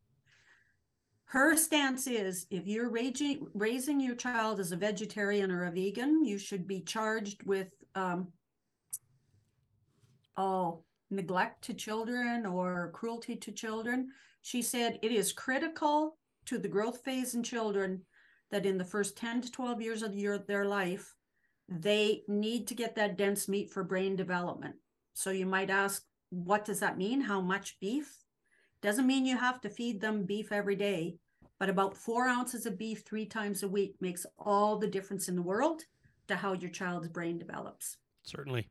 Her 1.26 1.56
stance 1.56 2.08
is 2.08 2.46
if 2.52 2.68
you're 2.68 2.90
raising, 2.90 3.48
raising 3.54 4.00
your 4.00 4.16
child 4.16 4.60
as 4.60 4.72
a 4.72 4.78
vegetarian 4.78 5.50
or 5.50 5.66
a 5.66 5.72
vegan, 5.72 6.24
you 6.24 6.38
should 6.38 6.68
be 6.68 6.82
charged 6.82 7.42
with 7.44 7.70
um, 7.96 8.28
oh, 10.38 10.84
neglect 11.10 11.64
to 11.64 11.74
children 11.74 12.46
or 12.46 12.92
cruelty 12.94 13.36
to 13.38 13.52
children. 13.52 14.10
She 14.42 14.62
said 14.62 15.00
it 15.02 15.12
is 15.12 15.32
critical 15.32 16.18
to 16.46 16.58
the 16.58 16.68
growth 16.68 17.02
phase 17.04 17.34
in 17.34 17.44
children 17.44 18.02
that 18.52 18.66
in 18.66 18.78
the 18.78 18.86
first 18.86 19.18
10 19.18 19.42
to 19.42 19.52
12 19.52 19.82
years 19.82 20.04
of 20.04 20.16
your, 20.16 20.38
their 20.38 20.66
life, 20.66 21.16
they 21.68 22.24
need 22.28 22.68
to 22.68 22.76
get 22.76 22.96
that 22.96 23.18
dense 23.18 23.48
meat 23.48 23.72
for 23.72 23.84
brain 23.84 24.16
development. 24.16 24.76
So 25.14 25.30
you 25.32 25.46
might 25.46 25.70
ask, 25.70 26.04
what 26.30 26.66
does 26.66 26.80
that 26.82 26.98
mean? 26.98 27.22
How 27.22 27.42
much 27.42 27.80
beef? 27.80 28.24
Doesn't 28.82 29.08
mean 29.08 29.26
you 29.26 29.38
have 29.38 29.62
to 29.62 29.70
feed 29.70 30.02
them 30.02 30.26
beef 30.26 30.52
every 30.52 30.76
day, 30.76 31.18
but 31.60 31.70
about 31.70 31.96
four 31.96 32.28
ounces 32.28 32.66
of 32.66 32.78
beef 32.78 33.04
three 33.06 33.26
times 33.26 33.64
a 33.64 33.68
week 33.68 33.96
makes 34.02 34.26
all 34.40 34.78
the 34.78 34.88
difference 34.88 35.30
in 35.30 35.36
the 35.36 35.42
world 35.42 35.84
to 36.28 36.36
how 36.36 36.54
your 36.54 36.72
child's 36.72 37.08
brain 37.08 37.38
develops. 37.38 37.98
Certainly. 38.24 38.68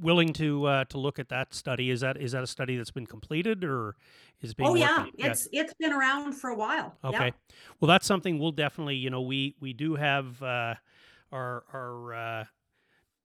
Willing 0.00 0.32
to 0.34 0.64
uh, 0.66 0.84
to 0.86 0.98
look 0.98 1.18
at 1.18 1.28
that 1.28 1.52
study 1.54 1.90
is 1.90 2.00
that 2.00 2.16
is 2.16 2.32
that 2.32 2.42
a 2.42 2.46
study 2.46 2.76
that's 2.76 2.90
been 2.90 3.06
completed 3.06 3.64
or 3.64 3.96
is 4.40 4.54
being 4.54 4.70
Oh 4.70 4.74
yeah, 4.74 5.00
on? 5.00 5.10
it's 5.18 5.46
it's 5.52 5.74
been 5.74 5.92
around 5.92 6.32
for 6.32 6.48
a 6.50 6.54
while. 6.56 6.96
Yeah. 7.04 7.10
Okay. 7.10 7.32
Well, 7.80 7.88
that's 7.88 8.06
something 8.06 8.38
we'll 8.38 8.52
definitely, 8.52 8.96
you 8.96 9.10
know, 9.10 9.20
we 9.20 9.54
we 9.60 9.72
do 9.72 9.96
have 9.96 10.42
uh, 10.42 10.74
our 11.30 11.64
our 11.72 12.14
uh, 12.14 12.44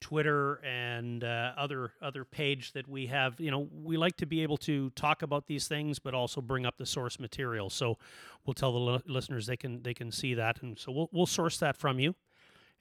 Twitter 0.02 0.56
and 0.64 1.24
uh, 1.24 1.54
other 1.58 1.94
other 2.02 2.26
page 2.26 2.74
that 2.74 2.88
we 2.88 3.08
have. 3.08 3.40
You 3.40 3.52
know, 3.52 3.68
we 3.72 3.98
like 3.98 4.18
to 4.18 4.26
be 4.26 4.44
able 4.44 4.58
to 4.58 4.90
talk 4.92 5.22
about 5.22 5.48
these 5.48 5.68
things, 5.68 6.00
but 6.00 6.14
also 6.14 6.42
bring 6.42 6.66
up 6.66 6.78
the 6.78 6.86
source 6.86 7.20
material. 7.20 7.70
So 7.70 7.98
we'll 8.46 8.54
tell 8.54 8.72
the 8.74 8.80
li- 8.80 9.02
listeners 9.08 9.48
they 9.48 9.58
can 9.58 9.82
they 9.82 9.94
can 9.94 10.12
see 10.12 10.34
that, 10.34 10.62
and 10.62 10.78
so 10.78 10.92
we'll 10.92 11.10
we'll 11.12 11.26
source 11.26 11.58
that 11.60 11.78
from 11.78 12.00
you, 12.00 12.16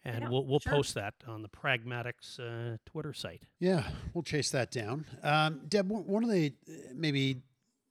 and 0.05 0.23
Yeah, 0.23 0.29
we'll 0.29 0.45
we'll 0.47 0.61
sure. 0.61 0.73
post 0.73 0.95
that 0.95 1.15
on 1.27 1.43
the 1.43 1.49
Pragmatics 1.49 2.39
uh, 2.39 2.77
Twitter 2.87 3.13
site. 3.13 3.43
Yeah, 3.61 3.85
we'll 4.13 4.23
chase 4.23 4.51
that 4.51 4.71
down. 4.71 5.05
Um, 5.23 5.63
Deb, 5.69 5.89
one 5.91 6.07
one 6.07 6.25
of 6.25 6.31
the 6.31 6.53
uh, 6.69 6.73
maybe 6.95 7.43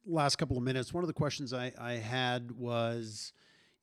last 0.05 0.35
couple 0.37 0.57
of 0.57 0.63
minutes, 0.63 0.93
one 0.93 1.03
of 1.03 1.07
the 1.07 1.13
questions 1.13 1.53
I, 1.53 1.71
I 1.79 1.93
had 1.93 2.51
was, 2.51 3.31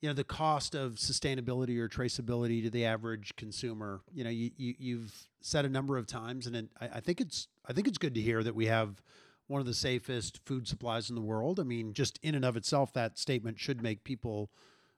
you 0.01 0.07
know, 0.09 0.13
the 0.13 0.23
cost 0.23 0.75
of 0.75 0.93
sustainability 0.93 1.77
or 1.79 1.89
traceability 1.89 2.61
to 2.63 2.69
the 2.69 2.85
average 2.85 3.35
consumer. 3.37 4.01
You 4.13 4.23
know, 4.23 4.29
you, 4.29 4.51
you 4.55 4.75
you've 4.77 5.13
said 5.41 5.65
a 5.65 5.69
number 5.69 5.97
of 5.97 6.05
times, 6.07 6.47
and 6.47 6.55
it, 6.55 6.69
I, 6.79 6.89
I 6.95 6.99
think 6.99 7.21
it's 7.21 7.47
I 7.67 7.73
think 7.73 7.87
it's 7.87 7.97
good 7.97 8.13
to 8.15 8.21
hear 8.21 8.43
that 8.43 8.55
we 8.55 8.67
have 8.67 9.01
one 9.47 9.59
of 9.59 9.65
the 9.67 9.73
safest 9.73 10.39
food 10.45 10.65
supplies 10.67 11.09
in 11.09 11.15
the 11.15 11.21
world. 11.21 11.59
I 11.59 11.63
mean, 11.63 11.93
just 11.93 12.19
in 12.23 12.35
and 12.35 12.45
of 12.45 12.55
itself, 12.55 12.93
that 12.93 13.17
statement 13.17 13.59
should 13.59 13.81
make 13.81 14.03
people 14.03 14.49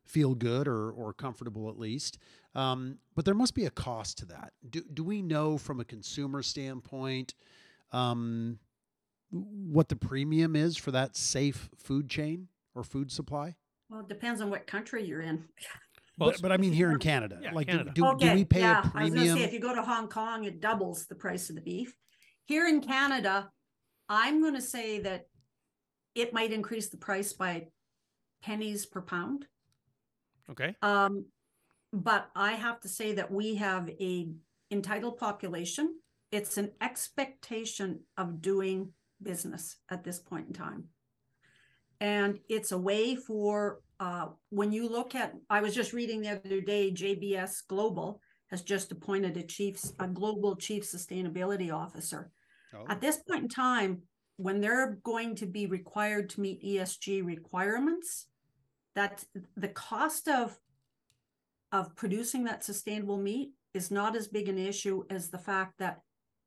feel 0.06 0.36
good 0.36 0.68
or 0.68 0.92
or 0.92 1.14
comfortable 1.14 1.70
at 1.70 1.80
least. 1.80 2.18
Um, 2.56 3.00
but 3.16 3.26
there 3.26 3.34
must 3.34 3.56
be 3.56 3.66
a 3.66 3.72
cost 3.72 4.20
to 4.20 4.26
that. 4.28 4.54
Do 4.70 4.84
do 4.94 5.04
we 5.04 5.22
know 5.22 5.58
from 5.58 5.80
a 5.80 5.86
consumer 5.86 6.44
standpoint 6.44 7.34
um, 7.92 8.60
what 9.32 9.90
the 9.90 9.96
premium 9.96 10.56
is 10.56 10.78
for 10.78 10.92
that 10.92 11.16
safe 11.16 11.70
food 11.76 12.10
chain 12.10 12.48
or 12.76 12.84
food 12.84 13.12
supply? 13.12 13.56
Well, 13.90 14.02
it 14.02 14.08
depends 14.08 14.42
on 14.42 14.50
what 14.50 14.68
country 14.68 15.04
you're 15.06 15.22
in. 15.22 15.46
Well, 16.18 16.32
but, 16.32 16.42
but 16.42 16.52
I 16.52 16.58
mean 16.58 16.74
here 16.74 16.92
in 16.92 17.00
Canada, 17.00 17.40
Yeah, 17.42 17.54
like 17.54 17.68
Canada. 17.68 17.92
Do, 17.94 18.16
do, 18.20 18.28
do 18.28 18.34
we 18.36 18.46
pay 18.46 18.60
yeah. 18.62 18.90
a 18.94 18.98
I 18.98 19.04
was 19.06 19.14
gonna 19.14 19.34
say 19.34 19.44
if 19.44 19.54
you 19.54 19.60
go 19.60 19.74
to 19.74 19.82
Hong 19.82 20.08
Kong, 20.08 20.44
it 20.44 20.62
doubles 20.62 21.08
the 21.08 21.16
price 21.16 21.50
of 21.50 21.56
the 21.56 21.62
beef. 21.62 21.96
Here 22.46 22.68
in 22.68 22.82
Canada, 22.82 23.50
I'm 24.10 24.44
gonna 24.44 24.62
say 24.62 25.00
that 25.00 25.28
it 26.14 26.34
might 26.34 26.52
increase 26.52 26.90
the 26.90 26.98
price 26.98 27.34
by 27.34 27.68
pennies 28.44 28.86
per 28.86 29.02
pound. 29.02 29.48
okay. 30.52 30.76
Um, 30.84 31.26
but 31.94 32.30
I 32.36 32.54
have 32.54 32.80
to 32.82 32.90
say 32.90 33.14
that 33.14 33.32
we 33.32 33.56
have 33.56 33.88
a 33.88 34.28
entitled 34.72 35.18
population. 35.18 35.96
It's 36.32 36.58
an 36.58 36.72
expectation 36.82 38.02
of 38.18 38.42
doing 38.42 38.94
business 39.22 39.78
at 39.90 40.04
this 40.04 40.18
point 40.18 40.48
in 40.48 40.54
time. 40.54 40.86
And 42.02 42.40
it's 42.50 42.72
a 42.72 42.78
way 42.78 43.16
for 43.16 43.82
uh, 44.00 44.30
when 44.50 44.72
you 44.72 44.90
look 44.90 45.14
at, 45.14 45.34
I 45.50 45.62
was 45.62 45.76
just 45.76 45.94
reading 45.94 46.22
the 46.22 46.32
other 46.32 46.60
day, 46.60 46.92
JBS 46.92 47.68
Global 47.70 48.20
has 48.50 48.64
just 48.64 48.92
appointed 48.92 49.38
a 49.38 49.44
chief, 49.44 49.80
a 50.00 50.08
global 50.08 50.56
chief 50.56 50.84
sustainability 50.84 51.72
officer. 51.72 52.32
Oh, 52.76 52.86
At 52.90 53.02
this 53.02 53.18
point 53.18 53.44
in 53.44 53.50
time, 53.50 54.02
when 54.38 54.60
they're 54.60 54.98
going 55.04 55.36
to 55.36 55.46
be 55.46 55.68
required 55.68 56.32
to 56.32 56.42
meet 56.42 56.64
ESG 56.64 57.24
requirements, 57.24 58.26
that 58.96 59.24
the 59.56 59.70
cost 59.70 60.28
of 60.28 60.58
of 61.74 61.94
producing 61.98 62.46
that 62.46 62.64
sustainable 62.64 63.18
meat 63.18 63.52
is 63.74 63.92
not 63.92 64.16
as 64.16 64.30
big 64.30 64.48
an 64.48 64.58
issue 64.58 65.04
as 65.10 65.30
the 65.30 65.38
fact 65.38 65.74
that 65.80 66.00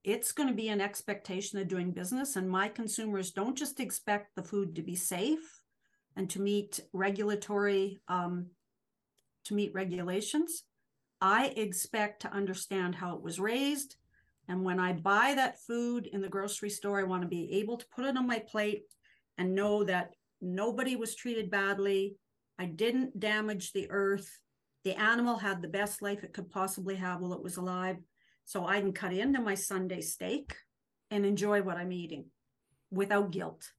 it's 0.03 0.33
going 0.33 0.49
to 0.49 0.55
be 0.55 0.69
an 0.69 0.81
expectation 0.81 1.59
of 1.59 1.69
doing 1.69 1.91
business 1.91 2.37
and 2.37 2.49
my 2.49 2.69
consumers 2.69 3.33
don't 3.33 3.59
just 3.59 3.81
expect 3.81 4.35
the 4.35 4.43
food 4.43 4.75
to 4.75 4.83
be 4.83 4.97
safe 4.97 5.61
and 6.17 6.31
to 6.31 6.41
meet 6.41 6.81
regulatory 6.95 7.99
um, 8.09 8.47
to 9.45 9.53
meet 9.53 9.75
regulations 9.75 10.63
i 11.21 11.47
expect 11.57 12.23
to 12.23 12.33
understand 12.33 12.95
how 12.95 13.15
it 13.15 13.23
was 13.23 13.39
raised 13.39 13.97
and 14.49 14.65
when 14.65 14.79
I 14.79 14.93
buy 14.93 15.35
that 15.35 15.61
food 15.61 16.07
in 16.07 16.21
the 16.21 16.29
grocery 16.29 16.71
store, 16.71 17.01
I 17.01 17.05
want 17.05 17.23
to 17.23 17.29
be 17.29 17.53
able 17.55 17.77
to 17.77 17.87
put 17.95 18.05
it 18.05 18.17
on 18.17 18.27
my 18.27 18.39
plate 18.39 18.85
and 19.39 19.55
know 19.55 19.85
that 19.85 20.15
nobody 20.41 20.97
was 20.97 21.15
treated 21.15 21.51
badly. 21.51 22.17
I 22.59 22.67
didn't 22.67 23.19
damage 23.19 23.73
the 23.73 23.91
earth. 23.91 24.31
The 24.87 24.95
animal 24.95 25.39
had 25.39 25.63
the 25.63 25.67
best 25.67 26.01
life 26.01 26.23
it 26.23 26.33
could 26.33 26.49
possibly 26.49 26.95
have 26.95 27.21
while 27.21 27.33
it 27.33 27.43
was 27.43 27.57
alive. 27.57 27.97
So 28.45 28.69
I 28.69 28.79
can 28.79 28.93
cut 28.93 29.13
into 29.13 29.41
my 29.41 29.57
Sunday 29.57 30.01
steak 30.01 30.55
and 31.11 31.27
enjoy 31.27 31.61
what 31.61 31.77
I'm 31.77 31.91
eating 31.91 32.27
without 32.93 33.33
guilt. 33.33 33.73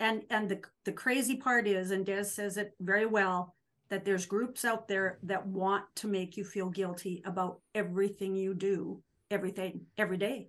And 0.00 0.24
and 0.30 0.48
the 0.48 0.62
the 0.84 0.90
crazy 0.90 1.36
part 1.36 1.68
is, 1.68 1.92
and 1.92 2.04
Des 2.04 2.24
says 2.24 2.56
it 2.56 2.72
very 2.80 3.06
well, 3.06 3.54
that 3.88 4.04
there's 4.04 4.26
groups 4.26 4.64
out 4.64 4.88
there 4.88 5.20
that 5.22 5.46
want 5.46 5.84
to 5.94 6.08
make 6.08 6.36
you 6.36 6.42
feel 6.42 6.70
guilty 6.70 7.22
about 7.24 7.60
everything 7.72 8.34
you 8.34 8.52
do 8.52 9.00
everything 9.30 9.82
every 9.96 10.18
day. 10.18 10.48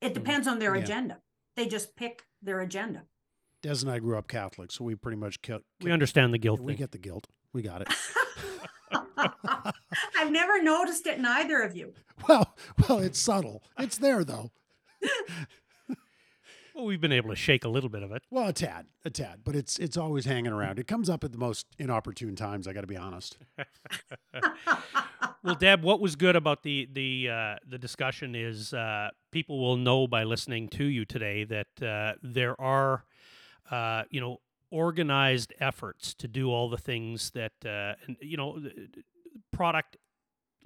It 0.00 0.08
hmm. 0.08 0.14
depends 0.14 0.48
on 0.48 0.58
their 0.58 0.74
Yeah. 0.74 0.82
agenda. 0.82 1.20
They 1.54 1.66
just 1.66 1.94
pick 1.94 2.24
their 2.42 2.62
agenda. 2.62 3.04
Des 3.62 3.82
and 3.82 3.90
I 3.92 4.00
grew 4.00 4.18
up 4.18 4.26
Catholic, 4.26 4.72
so 4.72 4.82
we 4.82 4.96
pretty 4.96 5.18
much 5.18 5.40
ki- 5.40 5.64
We 5.82 5.92
understand 5.92 6.34
the 6.34 6.38
guilt 6.38 6.58
we 6.58 6.72
thing. 6.72 6.78
get 6.78 6.90
the 6.90 6.98
guilt. 6.98 7.28
We 7.52 7.62
got 7.62 7.82
it. 7.82 7.88
I've 10.20 10.30
never 10.32 10.62
noticed 10.62 11.06
it 11.06 11.18
in 11.18 11.24
either 11.24 11.62
of 11.62 11.74
you. 11.74 11.94
well, 12.28 12.54
well, 12.88 12.98
it's 12.98 13.18
subtle. 13.18 13.62
It's 13.78 13.98
there 13.98 14.24
though. 14.24 14.50
Well, 16.72 16.86
we've 16.86 17.00
been 17.00 17.12
able 17.12 17.30
to 17.30 17.36
shake 17.36 17.64
a 17.64 17.68
little 17.68 17.90
bit 17.90 18.02
of 18.04 18.12
it. 18.12 18.22
Well, 18.30 18.46
a 18.48 18.52
tad, 18.52 18.86
a 19.04 19.10
tad, 19.10 19.40
but 19.44 19.54
it's 19.56 19.78
it's 19.78 19.96
always 19.96 20.24
hanging 20.24 20.52
around. 20.52 20.78
It 20.78 20.86
comes 20.86 21.10
up 21.10 21.24
at 21.24 21.32
the 21.32 21.36
most 21.36 21.66
inopportune 21.78 22.36
times. 22.36 22.66
I 22.68 22.72
got 22.72 22.82
to 22.82 22.86
be 22.86 22.96
honest. 22.96 23.36
Well, 25.42 25.54
Deb, 25.54 25.82
what 25.82 26.00
was 26.00 26.16
good 26.16 26.36
about 26.36 26.62
the 26.62 26.86
the 26.92 27.28
uh, 27.30 27.56
the 27.66 27.78
discussion 27.78 28.34
is 28.34 28.72
uh, 28.74 29.08
people 29.30 29.58
will 29.58 29.76
know 29.76 30.06
by 30.06 30.24
listening 30.24 30.68
to 30.68 30.84
you 30.84 31.04
today 31.06 31.44
that 31.44 31.82
uh, 31.82 32.12
there 32.22 32.58
are, 32.60 33.04
uh, 33.70 34.04
you 34.10 34.20
know, 34.20 34.40
organized 34.70 35.52
efforts 35.58 36.12
to 36.14 36.28
do 36.28 36.50
all 36.50 36.68
the 36.68 36.76
things 36.78 37.30
that 37.30 37.52
uh, 37.64 37.94
and, 38.06 38.16
you 38.20 38.36
know, 38.36 38.58
the- 38.60 38.68
the 38.92 39.02
product, 39.52 39.96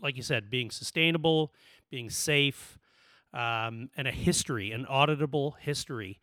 like 0.01 0.17
you 0.17 0.23
said, 0.23 0.51
being 0.51 0.71
sustainable, 0.71 1.53
being 1.91 2.11
safe, 2.11 2.79
um, 3.33 3.91
and 3.97 4.07
a 4.07 4.13
history, 4.13 4.71
an 4.71 4.87
auditable 4.87 5.53
history 5.59 6.21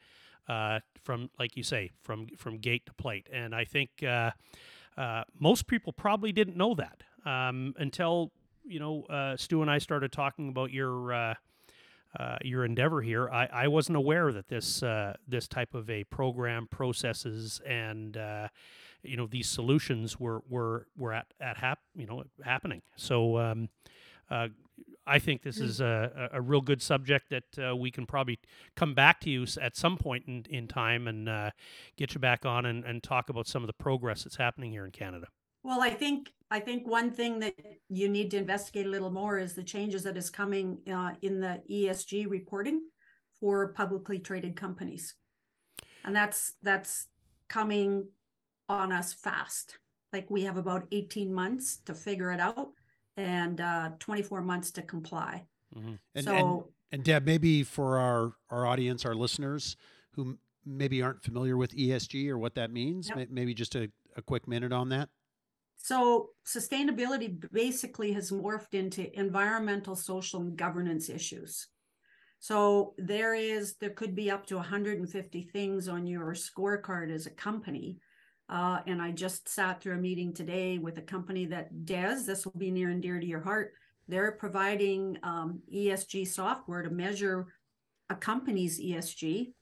uh, 0.47 0.79
from, 1.03 1.29
like 1.37 1.57
you 1.57 1.63
say, 1.63 1.91
from 2.01 2.27
from 2.37 2.57
gate 2.57 2.85
to 2.85 2.93
plate. 2.93 3.27
And 3.31 3.53
I 3.53 3.65
think 3.65 3.89
uh, 4.03 4.31
uh, 4.97 5.23
most 5.39 5.67
people 5.67 5.93
probably 5.93 6.31
didn't 6.31 6.55
know 6.55 6.75
that 6.75 7.03
um, 7.25 7.73
until 7.77 8.31
you 8.63 8.79
know 8.79 9.03
uh, 9.03 9.35
Stu 9.37 9.61
and 9.61 9.69
I 9.69 9.77
started 9.77 10.11
talking 10.11 10.49
about 10.49 10.71
your. 10.71 11.13
Uh, 11.13 11.33
uh, 12.19 12.35
your 12.41 12.65
endeavor 12.65 13.01
here, 13.01 13.29
I, 13.29 13.45
I 13.45 13.67
wasn't 13.69 13.95
aware 13.95 14.33
that 14.33 14.49
this 14.49 14.83
this 15.29 15.47
type 15.47 15.73
of 15.73 15.89
a 15.89 16.03
program 16.03 16.67
processes 16.67 17.61
and 17.65 18.17
you 19.03 19.17
know 19.17 19.27
these 19.27 19.49
solutions 19.49 20.19
were 20.19 20.41
were 20.49 20.87
were 20.97 21.13
at 21.13 21.27
at 21.39 21.57
hap- 21.57 21.79
you 21.95 22.05
know 22.05 22.23
happening. 22.43 22.81
So 22.95 23.37
um, 23.37 23.69
uh, 24.29 24.49
I 25.07 25.19
think 25.19 25.41
this 25.41 25.59
Mm. 25.59 25.63
is 25.63 25.81
a, 25.81 26.29
a 26.33 26.37
a 26.37 26.41
real 26.41 26.61
good 26.61 26.81
subject 26.81 27.29
that 27.29 27.69
uh, 27.69 27.75
we 27.75 27.91
can 27.91 28.05
probably 28.05 28.39
come 28.75 28.93
back 28.93 29.19
to 29.21 29.29
you 29.29 29.45
at 29.59 29.75
some 29.75 29.97
point 29.97 30.25
in, 30.27 30.45
in 30.49 30.67
time 30.67 31.07
and 31.07 31.27
uh, 31.27 31.51
get 31.97 32.13
you 32.13 32.19
back 32.19 32.45
on 32.45 32.65
and, 32.65 32.85
and 32.85 33.01
talk 33.03 33.29
about 33.29 33.47
some 33.47 33.63
of 33.63 33.67
the 33.67 33.73
progress 33.73 34.23
that's 34.23 34.37
happening 34.37 34.71
here 34.71 34.85
in 34.85 34.91
Canada. 34.91 35.27
Well, 35.63 35.81
I 35.81 35.91
think, 35.91 36.31
I 36.49 36.59
think 36.59 36.87
one 36.87 37.11
thing 37.11 37.39
that 37.39 37.53
you 37.87 38.09
need 38.09 38.31
to 38.31 38.37
investigate 38.37 38.87
a 38.87 38.89
little 38.89 39.11
more 39.11 39.37
is 39.37 39.53
the 39.53 39.63
changes 39.63 40.03
that 40.03 40.17
is 40.17 40.29
coming 40.31 40.79
uh, 40.91 41.11
in 41.21 41.39
the 41.39 41.61
ESG 41.69 42.27
reporting 42.29 42.81
for 43.39 43.71
publicly 43.73 44.17
traded 44.17 44.55
companies. 44.55 45.13
And 46.03 46.15
that's, 46.15 46.53
that's 46.63 47.07
coming 47.47 48.07
on 48.71 48.91
us 48.91 49.13
fast. 49.13 49.77
Like 50.13 50.29
we 50.29 50.43
have 50.43 50.57
about 50.57 50.87
eighteen 50.91 51.33
months 51.33 51.77
to 51.85 51.93
figure 51.93 52.31
it 52.31 52.39
out 52.39 52.69
and 53.17 53.61
uh, 53.61 53.91
twenty-four 53.99 54.41
months 54.41 54.71
to 54.71 54.81
comply. 54.81 55.45
And, 55.75 55.99
and 56.15 56.25
So, 56.25 56.69
and 56.91 57.03
Deb, 57.03 57.25
maybe 57.25 57.63
for 57.63 57.97
our 57.97 58.33
our 58.49 58.65
audience, 58.65 59.05
our 59.05 59.15
listeners 59.15 59.77
who 60.15 60.37
maybe 60.65 61.01
aren't 61.01 61.23
familiar 61.23 61.55
with 61.57 61.71
ESG 61.75 62.27
or 62.29 62.37
what 62.37 62.55
that 62.55 62.71
means, 62.71 63.09
Yep. 63.15 63.29
maybe 63.31 63.53
just 63.53 63.75
a, 63.75 63.89
a 64.17 64.21
quick 64.21 64.47
minute 64.47 64.71
on 64.73 64.89
that. 64.89 65.09
so 65.77 66.29
sustainability 66.45 67.41
basically 67.51 68.11
has 68.13 68.29
morphed 68.31 68.73
into 68.73 69.01
environmental, 69.19 69.95
social, 69.95 70.41
and 70.41 70.55
governance 70.57 71.09
issues. 71.09 71.67
So 72.39 72.93
there 72.97 73.33
is, 73.33 73.75
there 73.79 73.89
could 73.91 74.13
be 74.13 74.29
up 74.29 74.45
to 74.47 74.55
150 74.57 75.43
things 75.53 75.87
on 75.87 76.05
your 76.05 76.33
scorecard 76.33 77.11
as 77.11 77.25
a 77.25 77.31
company. 77.31 77.97
Uh, 78.51 78.81
and 78.85 79.01
I 79.01 79.11
just 79.11 79.47
sat 79.47 79.81
through 79.81 79.95
a 79.95 79.97
meeting 79.97 80.33
today 80.33 80.77
with 80.77 80.97
a 80.97 81.01
company 81.01 81.45
that 81.45 81.85
Des, 81.85 82.23
this 82.25 82.45
will 82.45 82.57
be 82.57 82.69
near 82.69 82.89
and 82.89 83.01
dear 83.01 83.17
to 83.17 83.25
your 83.25 83.39
heart. 83.39 83.71
They're 84.09 84.33
providing 84.33 85.17
um, 85.23 85.61
ESG 85.73 86.27
software 86.27 86.81
to 86.81 86.89
measure 86.89 87.47
a 88.09 88.15
company's 88.15 88.77
ESG 88.77 89.53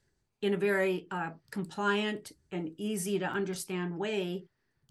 in 0.42 0.54
a 0.54 0.56
very 0.56 1.06
uh, 1.12 1.30
compliant 1.52 2.32
and 2.50 2.72
easy 2.78 3.16
to 3.20 3.26
understand 3.26 3.96
way. 3.96 4.46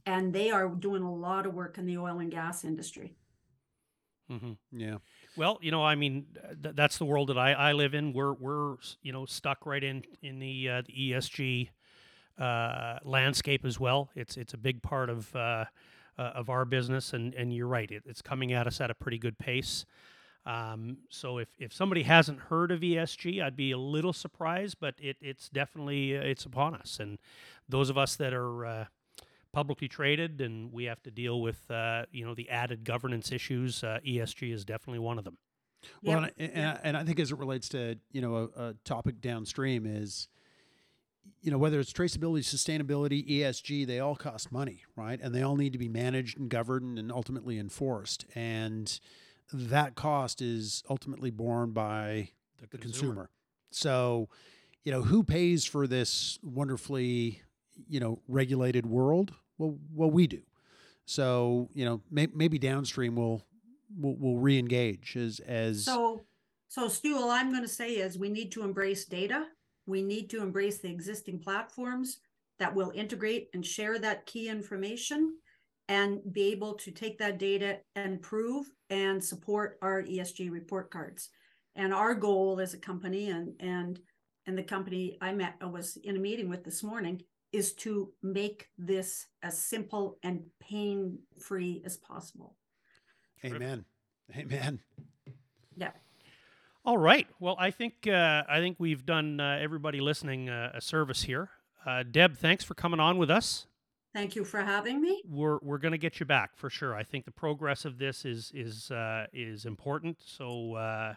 And 0.06 0.32
they 0.32 0.50
are 0.50 0.70
doing 0.70 1.04
a 1.04 1.14
lot 1.14 1.46
of 1.46 1.54
work 1.54 1.78
in 1.78 1.86
the 1.86 1.98
oil 1.98 2.20
and 2.20 2.32
gas 2.32 2.64
industry. 2.64 3.18
hmm 4.30 4.54
Yeah. 4.72 5.00
Well, 5.36 5.60
you 5.62 5.72
know, 5.72 5.84
I 5.84 5.96
mean, 5.96 6.26
th- 6.64 6.76
that's 6.76 6.98
the 6.98 7.06
world 7.06 7.30
that 7.30 7.38
I, 7.38 7.52
I 7.52 7.74
live 7.74 7.94
in. 7.94 8.14
We're 8.14 8.34
we're 8.34 8.78
you 9.02 9.12
know 9.12 9.26
stuck 9.26 9.66
right 9.66 9.84
in 9.84 10.04
in 10.22 10.40
the 10.40 10.70
uh, 10.70 10.82
the 10.86 11.12
ESG 11.12 11.70
uh, 12.40 13.00
landscape 13.04 13.66
as 13.66 13.80
well. 13.80 14.10
It's 14.16 14.38
it's 14.38 14.54
a 14.54 14.58
big 14.58 14.82
part 14.82 15.10
of 15.10 15.36
uh, 15.36 15.66
uh, 16.18 16.22
of 16.22 16.50
our 16.50 16.66
business, 16.66 17.14
and 17.14 17.34
and 17.36 17.54
you're 17.54 17.68
right. 17.68 17.90
It, 17.92 18.04
it's 18.06 18.22
coming 18.22 18.54
at 18.54 18.68
us 18.68 18.80
at 18.82 18.90
a 18.90 18.96
pretty 18.96 19.18
good 19.18 19.38
pace. 19.38 19.86
Um, 20.46 21.00
so 21.10 21.38
if, 21.38 21.50
if 21.60 21.74
somebody 21.74 22.04
hasn't 22.04 22.40
heard 22.40 22.72
of 22.72 22.80
ESG, 22.80 23.44
I'd 23.44 23.58
be 23.58 23.72
a 23.72 23.78
little 23.78 24.14
surprised, 24.14 24.78
but 24.80 24.96
it, 24.98 25.18
it's 25.22 25.50
definitely 25.50 26.18
uh, 26.18 26.22
it's 26.22 26.46
upon 26.46 26.76
us, 26.76 26.98
and 27.00 27.20
those 27.68 27.90
of 27.90 27.98
us 27.98 28.16
that 28.16 28.34
are 28.34 28.66
uh, 28.66 28.86
publicly 29.52 29.88
traded 29.88 30.40
and 30.42 30.72
we 30.72 30.86
have 30.86 31.02
to 31.04 31.12
deal 31.12 31.42
with 31.42 31.70
uh, 31.70 32.06
you 32.12 32.26
know 32.26 32.34
the 32.34 32.50
added 32.50 32.84
governance 32.86 33.32
issues. 33.32 33.84
Uh, 33.84 34.00
ESG 34.08 34.54
is 34.54 34.64
definitely 34.66 35.00
one 35.00 35.18
of 35.20 35.26
them. 35.26 35.38
Well, 36.04 36.22
Yep. 36.22 36.34
and, 36.38 36.52
and, 36.54 36.66
I- 36.70 36.80
and 36.84 36.98
I 36.98 37.04
think 37.04 37.20
as 37.20 37.32
it 37.32 37.38
relates 37.38 37.70
to 37.70 37.98
you 38.12 38.22
know 38.22 38.50
a, 38.56 38.64
a 38.70 38.74
topic 38.86 39.20
downstream 39.22 39.86
is, 39.86 40.30
you 41.42 41.52
know, 41.52 41.58
whether 41.58 41.80
it's 41.80 41.94
traceability, 41.94 42.44
sustainability, 42.44 43.28
ESG, 43.30 43.88
they 43.88 44.00
all 44.00 44.16
cost 44.16 44.52
money, 44.52 44.84
right? 44.96 45.20
And 45.22 45.34
they 45.34 45.42
all 45.42 45.56
need 45.56 45.74
to 45.74 45.80
be 45.80 45.90
managed 45.90 46.38
and 46.38 46.50
governed 46.50 47.00
and 47.00 47.12
ultimately 47.12 47.58
enforced. 47.58 48.26
And 48.36 49.00
that 49.52 49.96
cost 49.96 50.42
is 50.42 50.84
ultimately 50.90 51.32
borne 51.32 51.72
by 51.72 52.30
the 52.72 52.78
consumer. 52.78 53.30
So, 53.72 54.30
you 54.84 54.92
know, 54.92 55.02
who 55.02 55.24
pays 55.24 55.66
for 55.66 55.88
this 55.88 56.40
wonderfully, 56.44 57.42
you 57.88 58.00
know, 58.00 58.22
regulated 58.28 58.86
world? 58.86 59.34
Well, 59.58 59.78
well, 59.94 60.10
we 60.10 60.28
do. 60.28 60.42
So, 61.06 61.70
you 61.74 61.86
know, 61.86 62.02
may, 62.12 62.28
maybe 62.34 62.60
downstream 62.60 63.16
will 63.16 63.44
will 64.00 64.16
will 64.18 64.38
re-engage 64.38 65.18
as 65.18 65.40
as 65.40 65.86
So, 65.86 66.22
so 66.68 66.88
Stu, 66.88 67.16
all 67.18 67.32
I'm 67.32 67.50
going 67.50 67.64
to 67.64 67.68
say 67.68 67.94
is 67.94 68.18
we 68.18 68.30
need 68.30 68.52
to 68.54 68.64
embrace 68.64 69.06
data. 69.06 69.48
We 69.90 70.02
need 70.04 70.30
to 70.30 70.44
embrace 70.44 70.78
the 70.78 70.90
existing 70.90 71.40
platforms 71.40 72.20
that 72.60 72.74
will 72.74 72.92
integrate 72.94 73.50
and 73.54 73.66
share 73.66 73.98
that 74.00 74.26
key 74.26 74.48
information 74.48 75.38
and 75.88 76.20
be 76.32 76.52
able 76.52 76.76
to 76.76 76.92
take 76.92 77.18
that 77.18 77.40
data 77.40 77.80
and 77.96 78.22
prove 78.22 78.68
and 78.92 79.24
support 79.24 79.80
our 79.82 80.04
ESG 80.04 80.52
report 80.52 80.92
cards. 80.92 81.30
And 81.76 81.94
our 81.94 82.14
goal 82.14 82.60
as 82.60 82.74
a 82.74 82.78
company 82.78 83.30
and 83.30 83.54
and 83.60 84.00
and 84.46 84.58
the 84.58 84.64
company 84.64 85.18
I 85.22 85.34
met 85.34 85.56
I 85.62 85.66
was 85.66 85.98
in 86.04 86.16
a 86.16 86.20
meeting 86.20 86.50
with 86.50 86.64
this 86.64 86.84
morning 86.84 87.22
is 87.52 87.74
to 87.74 88.14
make 88.22 88.68
this 88.78 89.26
as 89.42 89.58
simple 89.58 90.20
and 90.22 90.44
pain-free 90.60 91.82
as 91.84 91.98
possible. 91.98 92.56
amen. 93.44 93.86
Amen. 94.38 94.80
Yeah. 95.76 95.92
All 96.86 96.98
right. 96.98 97.28
Well, 97.40 97.56
I 97.60 97.72
think 97.72 98.08
uh, 98.08 98.44
I 98.48 98.60
think 98.60 98.78
we've 98.80 99.06
done 99.06 99.40
uh, 99.40 99.60
everybody 99.62 100.00
listening 100.00 100.50
uh, 100.50 100.72
a 100.74 100.82
service 100.82 101.24
here. 101.24 101.50
Uh, 101.86 102.04
Deb, 102.10 102.38
thanks 102.38 102.64
for 102.64 102.74
coming 102.74 103.00
on 103.00 103.18
with 103.18 103.30
us. 103.30 103.66
Thank 104.14 104.36
you 104.36 104.44
for 104.44 104.62
having 104.62 105.02
me. 105.02 105.22
We're 105.28 105.60
we're 105.62 105.78
going 105.78 105.92
to 105.92 105.98
get 105.98 106.20
you 106.20 106.26
back 106.26 106.58
for 106.58 106.70
sure. 106.70 106.96
I 106.96 107.04
think 107.04 107.26
the 107.26 107.32
progress 107.32 107.86
of 107.86 107.98
this 107.98 108.26
is 108.26 108.52
is 108.56 108.92
uh, 108.92 109.28
is 109.34 109.66
important. 109.66 110.18
So 110.26 110.76
uh, 110.76 111.14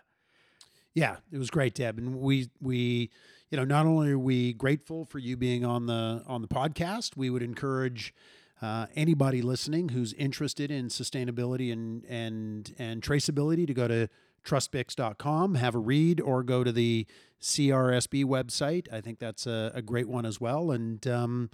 Yeah, 0.95 1.17
it 1.31 1.39
was 1.39 1.49
great, 1.51 1.75
Deb, 1.75 1.97
and 1.97 2.17
we 2.21 2.51
we 2.61 3.11
you 3.51 3.57
know 3.57 3.65
not 3.65 3.87
only 3.87 4.11
are 4.11 4.19
we 4.19 4.53
grateful 4.53 5.05
for 5.05 5.19
you 5.19 5.37
being 5.37 5.65
on 5.65 5.87
the 5.87 6.23
on 6.27 6.43
the 6.43 6.49
podcast, 6.49 7.17
we 7.17 7.31
would 7.31 7.43
encourage 7.43 8.13
uh, 8.61 8.87
anybody 8.95 9.43
listening 9.43 9.89
who's 9.91 10.13
interested 10.15 10.71
in 10.71 10.89
sustainability 10.89 11.73
and 11.73 12.05
and 12.07 12.75
and 12.79 13.01
traceability 13.01 13.67
to 13.67 13.73
go 13.75 13.89
to 13.89 14.09
trustbix.com, 14.45 15.55
have 15.57 15.75
a 15.75 15.79
read, 15.79 16.21
or 16.21 16.43
go 16.43 16.65
to 16.65 16.73
the 16.73 17.07
CRSB 17.41 18.25
website. 18.25 18.93
I 18.93 19.01
think 19.01 19.19
that's 19.19 19.47
a, 19.47 19.73
a 19.75 19.83
great 19.83 20.09
one 20.09 20.25
as 20.27 20.41
well, 20.41 20.71
and 20.71 21.05
um, 21.07 21.51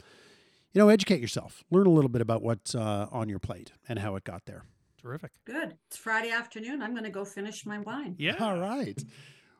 you 0.72 0.78
know 0.80 0.88
educate 0.88 1.20
yourself, 1.20 1.64
learn 1.70 1.86
a 1.86 1.90
little 1.90 2.10
bit 2.10 2.20
about 2.20 2.42
what's 2.42 2.74
uh, 2.74 3.06
on 3.10 3.28
your 3.28 3.38
plate 3.38 3.72
and 3.88 3.98
how 3.98 4.16
it 4.16 4.24
got 4.24 4.44
there. 4.46 4.64
terrific. 5.00 5.30
Good. 5.44 5.76
It's 5.86 5.96
Friday 5.96 6.30
afternoon. 6.30 6.82
I'm 6.82 6.92
going 6.92 7.04
to 7.04 7.10
go 7.10 7.24
finish 7.24 7.64
my 7.66 7.78
wine. 7.78 8.14
Yeah. 8.18 8.36
All 8.40 8.58
right, 8.58 9.02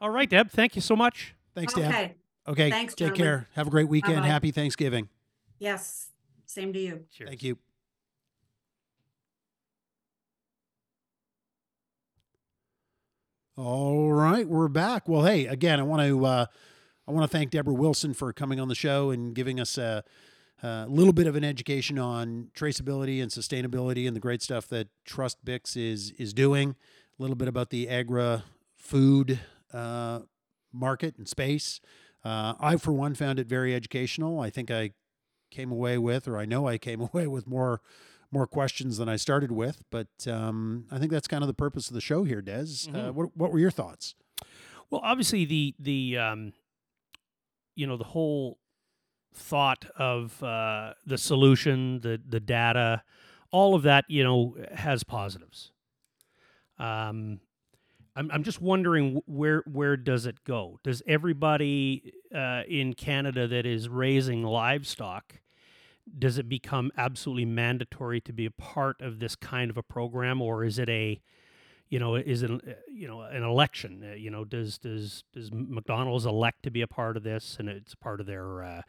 All 0.00 0.10
right, 0.10 0.28
Deb. 0.28 0.50
Thank 0.50 0.76
you 0.76 0.82
so 0.82 0.94
much. 0.96 1.34
thanks, 1.54 1.74
Deb. 1.74 1.86
Okay. 1.88 2.14
Okay, 2.46 2.70
Thanks, 2.70 2.94
take 2.94 3.08
gentlemen. 3.08 3.24
care. 3.26 3.48
Have 3.56 3.66
a 3.66 3.70
great 3.70 3.88
weekend. 3.90 4.14
Bye-bye. 4.16 4.26
Happy 4.26 4.50
Thanksgiving. 4.52 5.10
Yes. 5.58 6.08
Same 6.46 6.72
to 6.72 6.78
you. 6.78 7.04
Cheers. 7.12 7.28
Thank 7.28 7.42
you. 7.42 7.58
All 13.58 14.12
right, 14.12 14.46
we're 14.46 14.68
back. 14.68 15.08
Well, 15.08 15.24
hey, 15.24 15.46
again, 15.46 15.80
I 15.80 15.82
want 15.82 16.00
to 16.02 16.24
uh, 16.24 16.46
I 17.08 17.10
want 17.10 17.28
to 17.28 17.36
thank 17.36 17.50
Deborah 17.50 17.74
Wilson 17.74 18.14
for 18.14 18.32
coming 18.32 18.60
on 18.60 18.68
the 18.68 18.74
show 18.76 19.10
and 19.10 19.34
giving 19.34 19.58
us 19.58 19.76
a, 19.76 20.04
a 20.62 20.86
little 20.86 21.12
bit 21.12 21.26
of 21.26 21.34
an 21.34 21.42
education 21.42 21.98
on 21.98 22.52
traceability 22.54 23.20
and 23.20 23.32
sustainability 23.32 24.06
and 24.06 24.14
the 24.14 24.20
great 24.20 24.42
stuff 24.42 24.68
that 24.68 24.86
Trust 25.04 25.44
Bix 25.44 25.76
is 25.76 26.12
is 26.20 26.32
doing. 26.32 26.76
A 27.18 27.20
little 27.20 27.34
bit 27.34 27.48
about 27.48 27.70
the 27.70 27.88
agri 27.88 28.42
food 28.76 29.40
uh, 29.74 30.20
market 30.72 31.16
and 31.18 31.26
space. 31.26 31.80
Uh, 32.24 32.54
I, 32.60 32.76
for 32.76 32.92
one, 32.92 33.16
found 33.16 33.40
it 33.40 33.48
very 33.48 33.74
educational. 33.74 34.38
I 34.38 34.50
think 34.50 34.70
I 34.70 34.92
came 35.50 35.72
away 35.72 35.98
with, 35.98 36.28
or 36.28 36.38
I 36.38 36.44
know 36.44 36.68
I 36.68 36.78
came 36.78 37.00
away 37.12 37.26
with 37.26 37.48
more 37.48 37.80
more 38.30 38.46
questions 38.46 38.96
than 38.98 39.08
I 39.08 39.16
started 39.16 39.50
with. 39.52 39.82
But 39.90 40.08
um, 40.26 40.84
I 40.90 40.98
think 40.98 41.10
that's 41.10 41.28
kind 41.28 41.42
of 41.42 41.48
the 41.48 41.54
purpose 41.54 41.88
of 41.88 41.94
the 41.94 42.00
show 42.00 42.24
here, 42.24 42.42
Des. 42.42 42.50
Uh, 42.88 42.92
Mhm. 43.10 43.14
what 43.14 43.36
what 43.36 43.52
were 43.52 43.58
your 43.58 43.70
thoughts? 43.70 44.14
Well, 44.90 45.00
obviously 45.04 45.44
the 45.44 45.74
the 45.78 46.18
um, 46.18 46.52
you 47.74 47.86
know 47.86 47.96
the 47.96 48.04
whole 48.04 48.58
thought 49.34 49.84
of 49.96 50.42
uh, 50.42 50.94
the 51.06 51.18
solution, 51.18 52.00
the 52.00 52.20
the 52.26 52.40
data, 52.40 53.02
all 53.50 53.74
of 53.74 53.82
that 53.82 54.04
you 54.08 54.22
know 54.24 54.56
has 54.74 55.04
positives. 55.04 55.72
Um, 56.78 57.40
I'm 58.16 58.30
I'm 58.32 58.42
just 58.42 58.60
wondering 58.60 59.20
where 59.26 59.62
where 59.66 59.96
does 59.96 60.26
it 60.26 60.44
go? 60.44 60.78
Does 60.82 61.02
everybody 61.06 62.12
uh, 62.34 62.62
in 62.68 62.94
Canada 62.94 63.46
that 63.48 63.64
is 63.66 63.88
raising 63.88 64.42
livestock 64.42 65.40
does 66.16 66.38
it 66.38 66.48
become 66.48 66.90
absolutely 66.96 67.44
mandatory 67.44 68.20
to 68.22 68.32
be 68.32 68.46
a 68.46 68.50
part 68.50 69.00
of 69.00 69.18
this 69.18 69.34
kind 69.34 69.70
of 69.70 69.76
a 69.76 69.82
program, 69.82 70.40
or 70.40 70.64
is 70.64 70.78
it 70.78 70.88
a 70.88 71.20
you 71.88 71.98
know, 71.98 72.16
is 72.16 72.42
it 72.42 72.50
uh, 72.50 72.56
you 72.92 73.08
know 73.08 73.22
an 73.22 73.42
election? 73.42 74.04
Uh, 74.12 74.14
you 74.14 74.30
know, 74.30 74.44
does 74.44 74.78
does 74.78 75.24
does 75.32 75.50
McDonald's 75.52 76.26
elect 76.26 76.62
to 76.64 76.70
be 76.70 76.82
a 76.82 76.86
part 76.86 77.16
of 77.16 77.22
this, 77.22 77.56
and 77.58 77.68
it's 77.68 77.94
part 77.94 78.20
of 78.20 78.26
their 78.26 78.62
uh, 78.62 78.82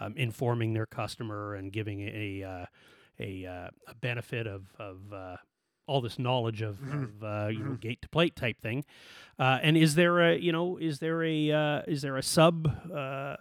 um, 0.00 0.14
informing 0.16 0.72
their 0.72 0.86
customer 0.86 1.54
and 1.54 1.72
giving 1.72 2.00
a 2.00 2.66
a, 3.20 3.46
uh, 3.46 3.70
a 3.88 3.94
benefit 4.00 4.46
of 4.46 4.66
of 4.78 5.38
all 5.88 6.00
this 6.00 6.18
knowledge 6.18 6.62
of, 6.62 6.76
Mhm. 6.78 7.02
of 7.02 7.24
uh, 7.24 7.48
you 7.48 7.64
know 7.64 7.72
Mhm. 7.72 7.80
gate 7.80 8.02
to 8.02 8.08
plate 8.08 8.36
type 8.36 8.60
thing. 8.60 8.84
Uh, 9.38 9.58
and 9.62 9.76
is 9.76 9.94
there 9.96 10.20
a 10.20 10.36
you 10.36 10.52
know 10.52 10.76
is 10.76 10.98
there 11.00 11.22
a 11.24 11.50
uh, 11.50 11.82
is 11.88 12.02
there 12.02 12.16
a 12.16 12.22
sub 12.22 12.66
uh, 12.92 13.36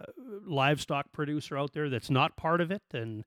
livestock 0.45 1.11
producer 1.11 1.57
out 1.57 1.73
there 1.73 1.89
that's 1.89 2.09
not 2.09 2.35
part 2.37 2.61
of 2.61 2.71
it? 2.71 2.83
And 2.93 3.23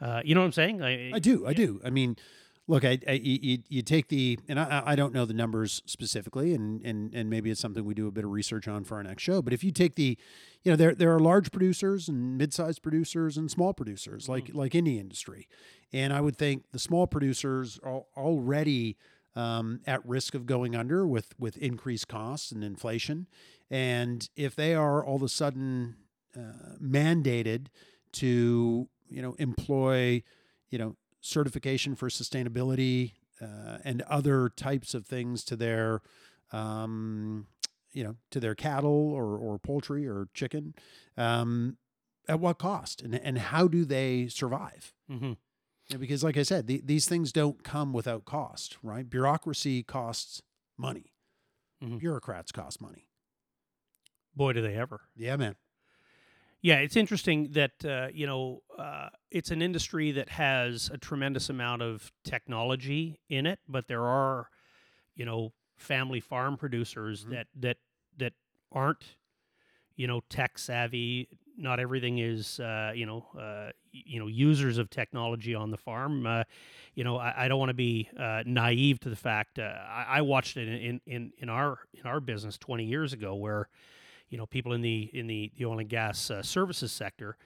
uh, 0.00 0.20
you 0.24 0.34
know 0.34 0.40
what 0.42 0.46
I'm 0.46 0.52
saying? 0.52 0.82
I, 0.82 1.14
I 1.14 1.18
do. 1.18 1.46
I 1.46 1.52
do. 1.54 1.80
I 1.84 1.90
mean, 1.90 2.16
look, 2.70 2.84
I, 2.84 3.00
I 3.08 3.12
you, 3.14 3.58
you 3.68 3.82
take 3.82 4.06
the, 4.06 4.38
and 4.48 4.60
I, 4.60 4.82
I 4.86 4.94
don't 4.94 5.12
know 5.12 5.24
the 5.24 5.34
numbers 5.34 5.82
specifically, 5.86 6.54
and, 6.54 6.80
and, 6.84 7.12
and 7.12 7.28
maybe 7.28 7.50
it's 7.50 7.60
something 7.60 7.84
we 7.84 7.94
do 7.94 8.06
a 8.06 8.12
bit 8.12 8.24
of 8.24 8.30
research 8.30 8.68
on 8.68 8.84
for 8.84 8.94
our 8.94 9.02
next 9.02 9.24
show. 9.24 9.42
But 9.42 9.52
if 9.52 9.64
you 9.64 9.72
take 9.72 9.96
the, 9.96 10.16
you 10.62 10.70
know, 10.70 10.76
there, 10.76 10.94
there 10.94 11.12
are 11.12 11.18
large 11.18 11.50
producers 11.50 12.08
and 12.08 12.38
mid-sized 12.38 12.80
producers 12.80 13.36
and 13.36 13.50
small 13.50 13.74
producers, 13.74 14.28
like, 14.28 14.54
like 14.54 14.76
any 14.76 15.00
industry. 15.00 15.48
And 15.92 16.12
I 16.12 16.20
would 16.20 16.36
think 16.36 16.70
the 16.70 16.78
small 16.78 17.08
producers 17.08 17.80
are 17.82 18.04
already 18.16 18.96
um, 19.34 19.80
at 19.84 20.06
risk 20.06 20.36
of 20.36 20.46
going 20.46 20.76
under 20.76 21.04
with, 21.04 21.34
with 21.40 21.56
increased 21.56 22.06
costs 22.06 22.52
and 22.52 22.62
inflation. 22.62 23.26
And 23.68 24.28
if 24.36 24.54
they 24.54 24.76
are 24.76 25.04
all 25.04 25.16
of 25.16 25.22
a 25.22 25.28
sudden 25.28 25.96
uh, 26.36 26.76
mandated 26.80 27.66
to, 28.12 28.88
you 29.08 29.22
know, 29.22 29.34
employ, 29.40 30.22
you 30.70 30.78
know, 30.78 30.94
certification 31.20 31.94
for 31.94 32.08
sustainability 32.08 33.12
uh, 33.40 33.78
and 33.84 34.02
other 34.02 34.48
types 34.50 34.94
of 34.94 35.06
things 35.06 35.44
to 35.44 35.56
their, 35.56 36.00
um, 36.52 37.46
you 37.92 38.04
know, 38.04 38.16
to 38.30 38.40
their 38.40 38.54
cattle 38.54 39.12
or, 39.12 39.36
or 39.38 39.58
poultry 39.58 40.06
or 40.06 40.28
chicken, 40.34 40.74
um, 41.16 41.76
at 42.28 42.38
what 42.38 42.58
cost 42.58 43.02
and, 43.02 43.14
and 43.14 43.38
how 43.38 43.66
do 43.66 43.84
they 43.84 44.28
survive? 44.28 44.92
Mhm. 45.10 45.36
Yeah, 45.88 45.96
because, 45.96 46.22
like 46.22 46.36
I 46.36 46.42
said, 46.44 46.66
the, 46.68 46.80
these 46.84 47.08
things 47.08 47.32
don't 47.32 47.64
come 47.64 47.92
without 47.92 48.24
cost, 48.24 48.78
right? 48.82 49.08
Bureaucracy 49.08 49.82
costs 49.82 50.40
money. 50.78 51.12
Mhm. 51.82 51.98
Bureaucrats 51.98 52.52
cost 52.52 52.80
money. 52.80 53.08
boy, 54.34 54.52
do 54.52 54.62
they 54.62 54.74
ever. 54.76 55.00
Yeah, 55.16 55.36
man. 55.36 55.56
Yeah, 56.62 56.76
it's 56.76 56.96
interesting 56.96 57.52
that 57.52 57.84
uh, 57.84 58.08
you 58.12 58.26
know 58.26 58.62
uh, 58.78 59.08
it's 59.30 59.50
an 59.50 59.62
industry 59.62 60.12
that 60.12 60.28
has 60.30 60.90
a 60.92 60.98
tremendous 60.98 61.48
amount 61.48 61.82
of 61.82 62.12
technology 62.24 63.20
in 63.28 63.46
it, 63.46 63.60
but 63.68 63.88
there 63.88 64.04
are 64.04 64.48
you 65.16 65.24
know 65.24 65.52
family 65.78 66.20
farm 66.20 66.56
producers 66.56 67.24
Mhm. 67.24 67.30
that 67.30 67.46
that 67.60 67.76
that 68.18 68.34
aren't 68.72 69.16
you 69.96 70.06
know 70.06 70.20
tech 70.30 70.58
savvy. 70.58 71.28
Not 71.56 71.80
everything 71.80 72.18
is 72.18 72.60
uh, 72.60 72.92
you 72.94 73.06
know 73.06 73.26
uh, 73.38 73.70
you 73.92 74.20
know 74.20 74.28
users 74.28 74.78
of 74.78 74.90
technology 74.90 75.54
on 75.54 75.70
the 75.70 75.78
farm. 75.78 76.26
Uh, 76.26 76.44
you 76.94 77.04
know 77.04 77.16
I, 77.18 77.44
I 77.44 77.48
don't 77.48 77.58
want 77.60 77.70
to 77.70 77.74
be 77.74 78.08
uh, 78.18 78.42
naive 78.46 79.00
to 79.00 79.10
the 79.10 79.16
fact. 79.16 79.58
Uh, 79.58 79.62
I, 79.88 80.18
I 80.18 80.22
watched 80.22 80.56
it 80.56 80.68
in, 80.68 81.00
in 81.06 81.32
in 81.38 81.48
our 81.48 81.80
in 81.94 82.06
our 82.06 82.20
business 82.20 82.58
twenty 82.58 82.84
years 82.86 83.12
ago 83.12 83.34
where 83.36 83.68
you 84.30 84.38
know 84.38 84.46
people 84.46 84.72
in 84.72 84.80
the 84.80 85.10
in 85.12 85.26
the, 85.26 85.50
the 85.56 85.64
oil 85.66 85.78
and 85.78 85.88
gas 85.88 86.30
uh, 86.30 86.42
services 86.42 86.90
sector 86.92 87.36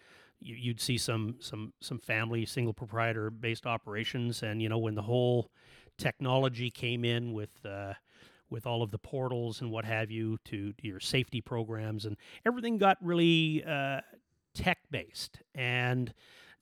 you, 0.41 0.55
you'd 0.55 0.81
see 0.81 0.97
some 0.99 1.37
some 1.41 1.73
some 1.81 1.99
family 1.99 2.45
single 2.47 2.73
proprietor 2.75 3.31
based 3.31 3.67
operations 3.67 4.43
and 4.43 4.63
you 4.63 4.69
know 4.69 4.79
when 4.79 4.95
the 4.95 5.03
whole 5.03 5.51
technology 5.99 6.71
came 6.71 7.05
in 7.05 7.33
with 7.33 7.51
uh, 7.65 7.95
with 8.51 8.67
all 8.67 8.83
of 8.83 8.91
the 8.91 8.99
portals 8.99 9.61
and 9.63 9.71
what 9.71 9.85
have 9.85 10.11
you 10.11 10.39
to, 10.45 10.73
to 10.75 10.87
your 10.87 11.01
safety 11.01 11.41
programs 11.41 12.05
and 12.05 12.17
everything 12.47 12.79
got 12.79 12.97
really 13.01 13.65
uh, 13.65 14.01
tech 14.55 14.79
based 14.91 15.41
and 15.55 16.13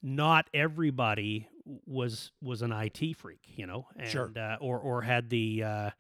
not 0.02 0.48
everybody 0.54 1.48
was 1.86 2.32
was 2.40 2.62
an 2.62 2.72
IT 2.72 3.16
freak 3.16 3.40
you 3.56 3.66
know 3.66 3.86
and 3.96 4.08
Sure. 4.08 4.30
uh, 4.36 4.56
or 4.60 4.78
or 4.78 5.02
had 5.02 5.28
the 5.30 5.62
uh, 5.62 5.90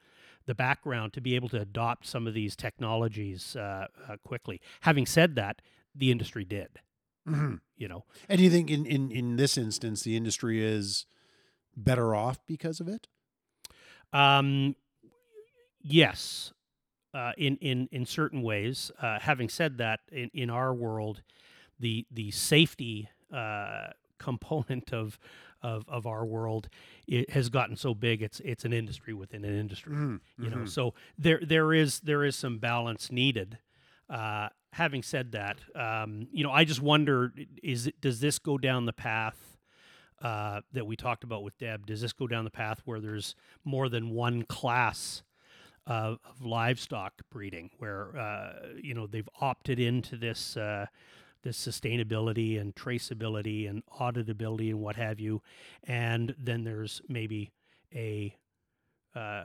the 0.46 0.54
background 0.54 1.12
to 1.14 1.20
be 1.20 1.34
able 1.34 1.48
to 1.50 1.60
adopt 1.60 2.06
some 2.06 2.26
of 2.26 2.34
these 2.34 2.56
technologies 2.56 3.56
uh, 3.56 3.86
uh, 4.08 4.16
quickly. 4.24 4.60
Having 4.82 5.06
said 5.06 5.34
that, 5.36 5.62
the 5.94 6.10
industry 6.10 6.44
did. 6.44 6.78
hmm 7.26 7.56
You 7.76 7.88
know, 7.88 8.04
And 8.28 8.38
do 8.38 8.44
you 8.44 8.50
think 8.50 8.70
in, 8.70 8.86
in, 8.86 9.10
in 9.10 9.36
this 9.36 9.56
instance, 9.58 10.02
the 10.02 10.16
industry 10.16 10.64
is 10.64 11.06
better 11.76 12.14
off 12.14 12.38
because 12.46 12.80
of 12.80 12.88
it? 12.88 13.06
um, 14.12 14.74
yes, 15.82 16.52
uh, 17.14 17.32
in 17.36 17.56
in 17.58 17.88
in 17.92 18.06
certain 18.06 18.42
ways. 18.42 18.90
Uh, 19.00 19.18
having 19.20 19.48
said 19.48 19.78
that, 19.78 20.00
in, 20.10 20.30
in 20.34 20.50
our 20.50 20.74
world, 20.74 21.22
the 21.78 22.06
the 22.10 22.30
safety 22.30 23.08
uh, 23.32 23.88
component 24.18 24.92
of 24.92 25.18
of 25.62 25.88
of 25.88 26.06
our 26.06 26.24
world 26.24 26.68
it 27.06 27.30
has 27.30 27.48
gotten 27.48 27.76
so 27.76 27.94
big. 27.94 28.22
It's 28.22 28.40
it's 28.40 28.64
an 28.64 28.72
industry 28.72 29.14
within 29.14 29.44
an 29.44 29.58
industry. 29.58 29.94
Mhm, 29.94 30.20
you 30.38 30.50
know 30.50 30.58
mhm. 30.58 30.68
so 30.68 30.94
there 31.18 31.40
there 31.42 31.72
is 31.72 32.00
there 32.00 32.24
is 32.24 32.36
some 32.36 32.58
balance 32.58 33.10
needed 33.10 33.58
uh 34.10 34.48
having 34.72 35.02
said 35.02 35.32
that 35.32 35.58
um 35.74 36.26
you 36.32 36.42
know 36.42 36.50
i 36.50 36.64
just 36.64 36.80
wonder 36.80 37.32
is 37.62 37.86
it 37.86 38.00
does 38.00 38.20
this 38.20 38.38
go 38.38 38.58
down 38.58 38.86
the 38.86 38.92
path 38.92 39.58
uh 40.22 40.60
that 40.72 40.86
we 40.86 40.96
talked 40.96 41.24
about 41.24 41.42
with 41.42 41.56
deb 41.58 41.86
does 41.86 42.00
this 42.00 42.12
go 42.12 42.26
down 42.26 42.44
the 42.44 42.50
path 42.50 42.80
where 42.84 43.00
there's 43.00 43.34
more 43.64 43.88
than 43.88 44.10
one 44.10 44.42
class 44.42 45.22
of, 45.86 46.18
of 46.24 46.44
livestock 46.44 47.12
breeding 47.30 47.70
where 47.78 48.16
uh 48.18 48.52
you 48.80 48.94
know 48.94 49.06
they've 49.06 49.28
opted 49.40 49.78
into 49.78 50.16
this 50.16 50.56
uh 50.56 50.86
this 51.42 51.58
sustainability 51.58 52.60
and 52.60 52.74
traceability 52.74 53.68
and 53.68 53.82
auditability 54.00 54.70
and 54.70 54.80
what 54.80 54.96
have 54.96 55.18
you 55.20 55.42
and 55.84 56.34
then 56.38 56.64
there's 56.64 57.00
maybe 57.08 57.50
a 57.94 58.34
uh, 59.14 59.44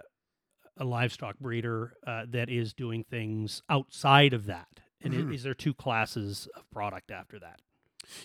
a 0.78 0.86
livestock 0.86 1.38
breeder 1.40 1.94
uh, 2.06 2.26
that 2.30 2.50
is 2.50 2.72
doing 2.74 3.04
things 3.10 3.62
outside 3.70 4.32
of 4.34 4.46
that? 4.46 4.68
And 5.02 5.14
i- 5.14 5.18
Mhm. 5.18 5.34
is 5.34 5.44
there 5.44 5.56
two 5.56 5.74
classes 5.74 6.48
of 6.56 6.70
product 6.72 7.10
after 7.12 7.40
that? 7.40 7.62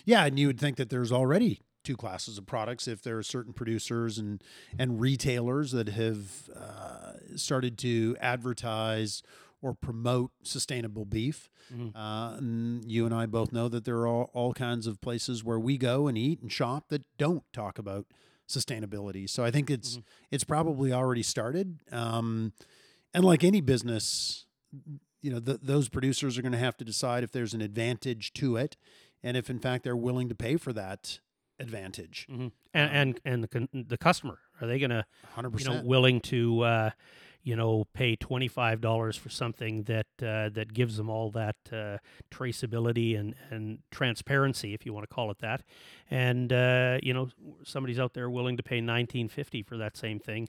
Yeah, 0.05 0.25
and 0.25 0.37
you 0.39 0.47
would 0.47 0.59
think 0.59 0.77
that 0.77 0.89
there's 0.89 1.11
already 1.11 1.59
two 1.83 1.97
classes 1.97 2.37
of 2.37 2.45
products 2.45 2.87
if 2.87 3.01
there 3.01 3.17
are 3.17 3.23
certain 3.23 3.51
producers 3.53 4.17
and 4.19 4.41
and 4.79 5.01
retailers 5.01 5.71
that 5.71 5.89
have 5.89 6.49
uh, 6.55 7.13
started 7.35 7.77
to 7.79 8.15
advertise 8.21 9.21
or 9.63 9.73
promote 9.73 10.31
sustainable 10.43 11.05
beef. 11.05 11.49
Mhm. 11.73 11.95
Uh, 11.95 12.35
and 12.37 12.91
you 12.91 13.05
and 13.05 13.13
I 13.15 13.25
both 13.25 13.51
know 13.51 13.67
that 13.69 13.85
there 13.85 13.95
are 13.97 14.07
all, 14.07 14.29
all 14.33 14.53
kinds 14.53 14.85
of 14.85 15.01
places 15.01 15.43
where 15.43 15.59
we 15.59 15.77
go 15.77 16.07
and 16.07 16.17
eat 16.17 16.41
and 16.41 16.51
shop 16.51 16.89
that 16.89 17.03
don't 17.17 17.43
talk 17.53 17.79
about 17.79 18.05
sustainability. 18.47 19.27
So 19.29 19.43
I 19.43 19.51
think 19.51 19.69
it's 19.71 19.97
Mhm. 19.97 20.03
it's 20.31 20.43
probably 20.43 20.91
already 20.91 21.23
started. 21.23 21.79
Um, 21.91 22.53
and 23.13 23.23
like 23.23 23.43
any 23.43 23.61
business, 23.61 24.45
you 25.21 25.31
know, 25.31 25.39
th- 25.39 25.59
those 25.63 25.87
producers 25.89 26.37
are 26.37 26.41
going 26.41 26.51
to 26.51 26.57
have 26.57 26.75
to 26.77 26.85
decide 26.85 27.23
if 27.23 27.31
there's 27.31 27.53
an 27.53 27.61
advantage 27.61 28.33
to 28.33 28.57
it, 28.57 28.75
and 29.23 29.37
if 29.37 29.49
in 29.49 29.59
fact 29.59 29.83
they're 29.85 29.95
willing 29.95 30.27
to 30.29 30.35
pay 30.35 30.57
for 30.57 30.73
that 30.73 31.19
advantage. 31.59 32.27
And 32.29 32.51
and, 32.73 33.19
and 33.23 33.43
the 33.43 33.47
con- 33.47 33.69
the 33.71 33.97
customer 33.97 34.39
are 34.59 34.67
they 34.67 34.79
going 34.79 34.89
to 34.89 35.05
Hundred 35.33 35.59
you 35.61 35.65
know 35.65 35.81
willing 35.83 36.19
to 36.21 36.61
uh, 36.61 36.89
you 37.43 37.55
know 37.55 37.85
pay 37.93 38.15
twenty 38.15 38.47
five 38.47 38.81
dollars 38.81 39.15
for 39.15 39.29
something 39.29 39.83
that 39.83 40.07
uh, 40.21 40.49
that 40.49 40.73
gives 40.73 40.97
them 40.97 41.09
all 41.09 41.29
that 41.31 41.55
uh, 41.71 41.97
traceability 42.31 43.19
and 43.19 43.35
and 43.49 43.79
transparency, 43.91 44.73
if 44.73 44.85
you 44.85 44.93
want 44.93 45.07
to 45.07 45.13
call 45.13 45.29
it 45.29 45.39
that, 45.39 45.63
and 46.09 46.51
uh, 46.51 46.97
you 47.03 47.13
know 47.13 47.29
somebody's 47.63 47.99
out 47.99 48.13
there 48.13 48.29
willing 48.29 48.57
to 48.57 48.63
pay 48.63 48.81
nineteen 48.81 49.27
fifty 49.27 49.61
for 49.61 49.77
that 49.77 49.97
same 49.97 50.19
thing, 50.19 50.47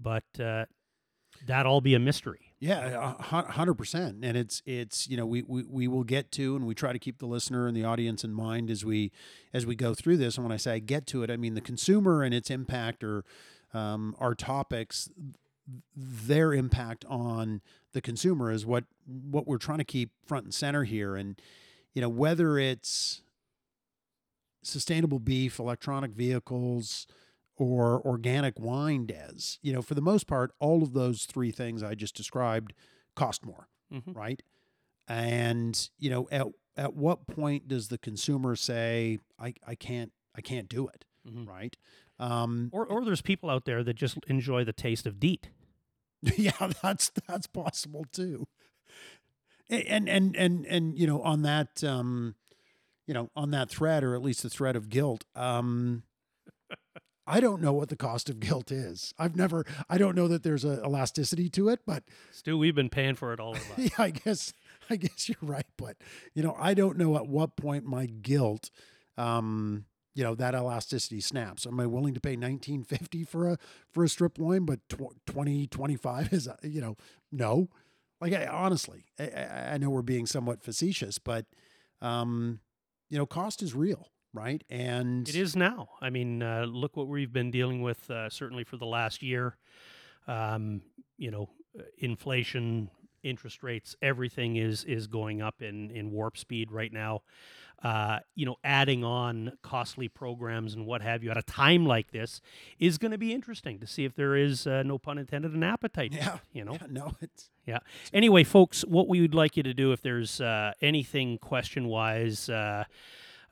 but 0.00 0.24
uh, 0.40 0.64
that 1.46 1.66
all 1.66 1.80
be 1.80 1.94
a 1.94 1.98
mystery. 1.98 2.52
Yeah, 2.60 3.14
hundred 3.20 3.74
percent. 3.74 4.24
And 4.24 4.36
it's 4.36 4.62
it's 4.66 5.08
you 5.08 5.16
know 5.16 5.26
we, 5.26 5.42
we 5.42 5.62
we 5.62 5.88
will 5.88 6.02
get 6.02 6.32
to 6.32 6.56
and 6.56 6.66
we 6.66 6.74
try 6.74 6.92
to 6.92 6.98
keep 6.98 7.18
the 7.18 7.26
listener 7.26 7.68
and 7.68 7.76
the 7.76 7.84
audience 7.84 8.24
in 8.24 8.32
mind 8.32 8.68
as 8.70 8.84
we 8.84 9.12
as 9.52 9.64
we 9.64 9.76
go 9.76 9.94
through 9.94 10.16
this. 10.16 10.36
And 10.36 10.44
when 10.44 10.52
I 10.52 10.56
say 10.56 10.80
get 10.80 11.06
to 11.08 11.22
it, 11.22 11.30
I 11.30 11.36
mean 11.36 11.54
the 11.54 11.60
consumer 11.60 12.22
and 12.22 12.34
its 12.34 12.50
impact 12.50 13.04
or 13.04 13.24
um, 13.72 14.16
our 14.18 14.34
topics, 14.34 15.08
their 15.96 16.52
impact 16.52 17.04
on 17.08 17.60
the 17.92 18.00
consumer 18.00 18.50
is 18.50 18.64
what 18.66 18.84
what 19.06 19.46
we're 19.46 19.58
trying 19.58 19.78
to 19.78 19.84
keep 19.84 20.10
front 20.26 20.44
and 20.44 20.54
center 20.54 20.84
here. 20.84 21.16
And 21.16 21.40
you 21.94 22.00
know 22.02 22.08
whether 22.08 22.58
it's 22.58 23.22
sustainable 24.62 25.18
beef, 25.18 25.58
electronic 25.58 26.12
vehicles, 26.12 27.06
or 27.56 28.00
organic 28.06 28.58
wine 28.58 29.06
does. 29.06 29.58
You 29.62 29.72
know, 29.72 29.82
for 29.82 29.94
the 29.94 30.00
most 30.02 30.26
part, 30.26 30.52
all 30.58 30.82
of 30.82 30.92
those 30.92 31.24
three 31.26 31.50
things 31.50 31.82
I 31.82 31.94
just 31.94 32.14
described 32.16 32.72
cost 33.14 33.44
more, 33.44 33.68
Mhm. 33.92 34.14
right? 34.14 34.42
And 35.06 35.88
you 35.98 36.10
know, 36.10 36.28
at 36.30 36.46
at 36.76 36.94
what 36.94 37.26
point 37.26 37.66
does 37.66 37.88
the 37.88 37.98
consumer 37.98 38.54
say, 38.56 39.18
"I 39.38 39.54
I 39.66 39.74
can't 39.74 40.12
I 40.34 40.40
can't 40.40 40.68
do 40.68 40.86
it," 40.88 41.04
Mhm. 41.26 41.46
right? 41.48 41.76
Um, 42.18 42.68
Or 42.72 42.86
or 42.86 43.04
there's 43.04 43.22
people 43.22 43.48
out 43.50 43.64
there 43.64 43.82
that 43.84 43.94
just 43.94 44.18
enjoy 44.26 44.64
the 44.64 44.72
taste 44.72 45.06
of 45.06 45.18
DEET. 45.18 45.50
yeah, 46.36 46.70
that's 46.82 47.10
that's 47.26 47.46
possible 47.46 48.04
too. 48.12 48.46
And 49.70 50.08
and 50.08 50.34
and 50.36 50.66
and 50.66 50.98
you 50.98 51.06
know, 51.06 51.20
on 51.22 51.42
that 51.42 51.84
um, 51.84 52.34
you 53.06 53.14
know, 53.14 53.30
on 53.36 53.50
that 53.50 53.70
thread, 53.70 54.04
or 54.04 54.14
at 54.14 54.22
least 54.22 54.42
the 54.42 54.50
thread 54.50 54.76
of 54.76 54.88
guilt, 54.88 55.24
um, 55.34 56.02
I 57.28 57.40
don't 57.40 57.60
know 57.60 57.74
what 57.74 57.90
the 57.90 57.96
cost 57.96 58.30
of 58.30 58.40
guilt 58.40 58.72
is. 58.72 59.12
I've 59.18 59.36
never, 59.36 59.66
I 59.88 59.98
don't 59.98 60.16
know 60.16 60.28
that 60.28 60.42
there's 60.42 60.64
a 60.64 60.82
elasticity 60.82 61.50
to 61.50 61.68
it, 61.68 61.80
but 61.86 62.04
Stu, 62.32 62.56
we've 62.56 62.74
been 62.74 62.88
paying 62.88 63.16
for 63.16 63.34
it 63.34 63.40
all 63.40 63.52
of 63.52 63.70
us. 63.72 63.78
yeah, 63.78 63.88
I 63.98 64.10
guess, 64.10 64.54
I 64.88 64.96
guess 64.96 65.28
you're 65.28 65.36
right. 65.42 65.66
But 65.76 65.96
you 66.34 66.42
know, 66.42 66.56
I 66.58 66.72
don't 66.72 66.96
know 66.96 67.16
at 67.16 67.26
what 67.26 67.56
point 67.56 67.84
my 67.84 68.06
guilt, 68.06 68.70
um, 69.18 69.84
you 70.18 70.24
know, 70.24 70.34
that 70.34 70.52
elasticity 70.52 71.20
snaps. 71.20 71.64
Am 71.64 71.78
I 71.78 71.86
willing 71.86 72.12
to 72.12 72.18
pay 72.20 72.30
1950 72.30 73.22
for 73.22 73.50
a 73.50 73.58
for 73.88 74.02
a 74.02 74.08
strip 74.08 74.36
loin, 74.36 74.64
but 74.64 74.80
tw- 74.88 75.14
20, 75.26 75.68
25 75.68 76.32
is, 76.32 76.48
uh, 76.48 76.56
you 76.64 76.80
know, 76.80 76.96
no. 77.30 77.68
Like 78.20 78.32
I, 78.32 78.46
honestly, 78.46 79.04
I, 79.20 79.28
I, 79.28 79.68
I 79.74 79.78
know 79.78 79.90
we're 79.90 80.02
being 80.02 80.26
somewhat 80.26 80.60
facetious, 80.60 81.20
but 81.20 81.46
um, 82.02 82.58
you 83.08 83.16
know, 83.16 83.26
cost 83.26 83.62
is 83.62 83.76
real, 83.76 84.08
right? 84.34 84.64
And 84.68 85.28
It 85.28 85.36
is 85.36 85.54
now. 85.54 85.90
I 86.00 86.10
mean, 86.10 86.42
uh, 86.42 86.66
look 86.68 86.96
what 86.96 87.06
we've 87.06 87.32
been 87.32 87.52
dealing 87.52 87.80
with 87.80 88.10
uh, 88.10 88.28
certainly 88.28 88.64
for 88.64 88.76
the 88.76 88.86
last 88.86 89.22
year. 89.22 89.56
Um, 90.26 90.82
you 91.16 91.30
know, 91.30 91.48
uh, 91.78 91.84
inflation, 91.96 92.90
interest 93.22 93.62
rates, 93.62 93.94
everything 94.02 94.56
is 94.56 94.82
is 94.82 95.06
going 95.06 95.42
up 95.42 95.62
in 95.62 95.92
in 95.92 96.10
warp 96.10 96.36
speed 96.36 96.72
right 96.72 96.92
now. 96.92 97.22
Uh, 97.80 98.18
you 98.34 98.44
know, 98.44 98.56
adding 98.64 99.04
on 99.04 99.52
costly 99.62 100.08
programs 100.08 100.74
and 100.74 100.84
what 100.84 101.00
have 101.00 101.22
you 101.22 101.30
at 101.30 101.36
a 101.36 101.42
time 101.42 101.86
like 101.86 102.10
this 102.10 102.40
is 102.80 102.98
going 102.98 103.12
to 103.12 103.18
be 103.18 103.32
interesting 103.32 103.78
to 103.78 103.86
see 103.86 104.04
if 104.04 104.16
there 104.16 104.34
is, 104.34 104.66
uh, 104.66 104.82
no 104.82 104.98
pun 104.98 105.16
intended, 105.16 105.54
an 105.54 105.62
appetite. 105.62 106.12
Yeah, 106.12 106.34
it, 106.34 106.40
you 106.52 106.64
know, 106.64 106.72
yeah, 106.72 106.86
no, 106.90 107.12
it's 107.20 107.50
yeah. 107.66 107.78
Anyway, 108.12 108.42
folks, 108.42 108.82
what 108.82 109.06
we 109.06 109.20
would 109.20 109.34
like 109.34 109.56
you 109.56 109.62
to 109.62 109.74
do 109.74 109.92
if 109.92 110.02
there's 110.02 110.40
uh, 110.40 110.72
anything 110.82 111.38
question 111.38 111.86
wise, 111.86 112.48
uh, 112.48 112.82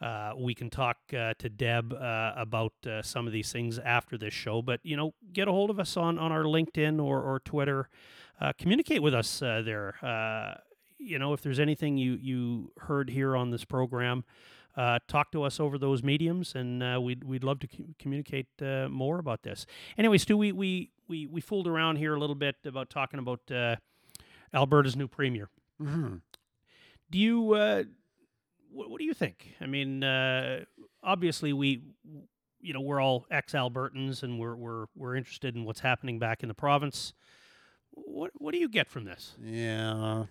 uh, 0.01 0.33
we 0.37 0.55
can 0.55 0.71
talk 0.71 0.99
uh, 1.17 1.35
to 1.39 1.49
Deb 1.49 1.93
uh, 1.93 2.33
about 2.37 2.73
uh, 2.87 3.03
some 3.03 3.27
of 3.27 3.33
these 3.33 3.53
things 3.53 3.79
after 3.79 4.19
this 4.19 4.35
show. 4.35 4.61
But 4.61 4.81
you 4.83 4.97
know, 4.97 5.15
get 5.33 5.49
a 5.49 5.53
hold 5.53 5.71
of 5.71 5.79
us 5.79 5.97
on 5.97 6.19
on 6.19 6.33
our 6.33 6.45
LinkedIn 6.45 7.03
or 7.03 7.23
or 7.23 7.41
Twitter. 7.41 7.89
Uh, 8.41 8.53
communicate 8.59 9.03
with 9.03 9.15
us 9.15 9.41
uh, 9.41 9.63
there. 9.65 9.95
You 10.99 11.19
know, 11.19 11.33
if 11.33 11.43
there's 11.43 11.61
anything 11.61 11.97
you 11.99 12.19
you 12.21 12.73
heard 12.79 13.11
here 13.11 13.37
on 13.37 13.51
this 13.51 13.65
program. 13.65 14.25
Uh, 14.77 14.99
talk 15.09 15.33
to 15.33 15.43
us 15.43 15.59
over 15.59 15.79
those 15.79 16.03
mediums, 16.03 16.55
and 16.55 16.83
uh, 16.83 17.01
we'd 17.03 17.25
we'd 17.25 17.43
love 17.43 17.59
to 17.59 17.67
com- 17.67 17.95
communicate 17.99 18.47
uh, 18.61 18.87
more 18.91 19.19
about 19.19 19.43
this. 19.43 19.65
Anyway, 19.97 20.19
Stu, 20.19 20.37
we, 20.37 20.53
we 20.53 20.91
we 21.09 21.27
we 21.27 21.41
fooled 21.41 21.67
around 21.67 21.97
here 21.97 22.15
a 22.15 22.21
little 22.21 22.35
bit 22.35 22.57
about 22.63 22.91
talking 22.91 23.19
about 23.19 23.41
uh, 23.51 23.77
Alberta's 24.53 24.95
new 24.95 25.09
premier. 25.09 25.49
mhm. 25.81 26.21
Do 27.11 27.19
you 27.19 27.55
uh, 27.55 27.85
what, 28.71 28.91
what 28.91 28.99
do 28.99 29.07
you 29.07 29.15
think? 29.15 29.55
I 29.63 29.67
mean, 29.67 30.05
uh, 30.05 30.67
obviously 31.03 31.55
we 31.55 31.81
you 32.61 32.75
know 32.75 32.81
we're 32.83 33.01
all 33.01 33.25
ex-Albertans 33.31 34.23
and 34.23 34.39
we're 34.39 34.57
we're 34.57 34.87
we're 34.95 35.17
interested 35.17 35.57
in 35.57 35.65
what's 35.65 35.81
happening 35.81 36.19
back 36.19 36.43
in 36.43 36.49
the 36.49 36.55
province. 36.55 37.15
What 37.93 38.31
what 38.35 38.53
do 38.53 38.59
you 38.59 38.69
get 38.69 38.91
from 38.91 39.05
this? 39.05 39.37
Yeah. 39.43 40.25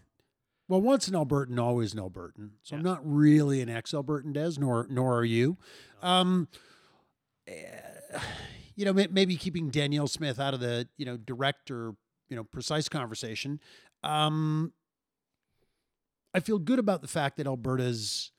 Well, 0.67 0.81
once 0.81 1.07
an 1.07 1.13
Albertan, 1.13 1.59
always 1.59 1.93
an 1.93 1.99
Albertan. 1.99 2.51
So 2.63 2.75
I'm 2.75 2.81
not 2.83 2.99
really 3.03 3.61
an 3.61 3.69
ex-Albertan, 3.69 4.33
Des, 4.33 4.53
nor 4.59 4.87
nor 4.89 5.15
are 5.17 5.23
you. 5.25 5.57
Um, 6.01 6.47
eh, 7.47 7.63
you 8.75 8.85
know, 8.85 8.93
maybe 8.93 9.37
keeping 9.37 9.69
Danielle 9.69 10.07
Smith 10.07 10.39
out 10.39 10.53
of 10.53 10.59
the 10.59 10.87
you 10.97 11.05
know 11.05 11.17
direct 11.17 11.69
or 11.69 11.95
you 12.29 12.35
know 12.35 12.43
precise 12.43 12.89
conversation. 12.89 13.59
Um, 14.03 14.73
I 16.33 16.39
feel 16.39 16.59
good 16.59 16.79
about 16.79 17.01
the 17.01 17.07
fact 17.07 17.37
that 17.37 17.47
Alberta's 17.47 18.31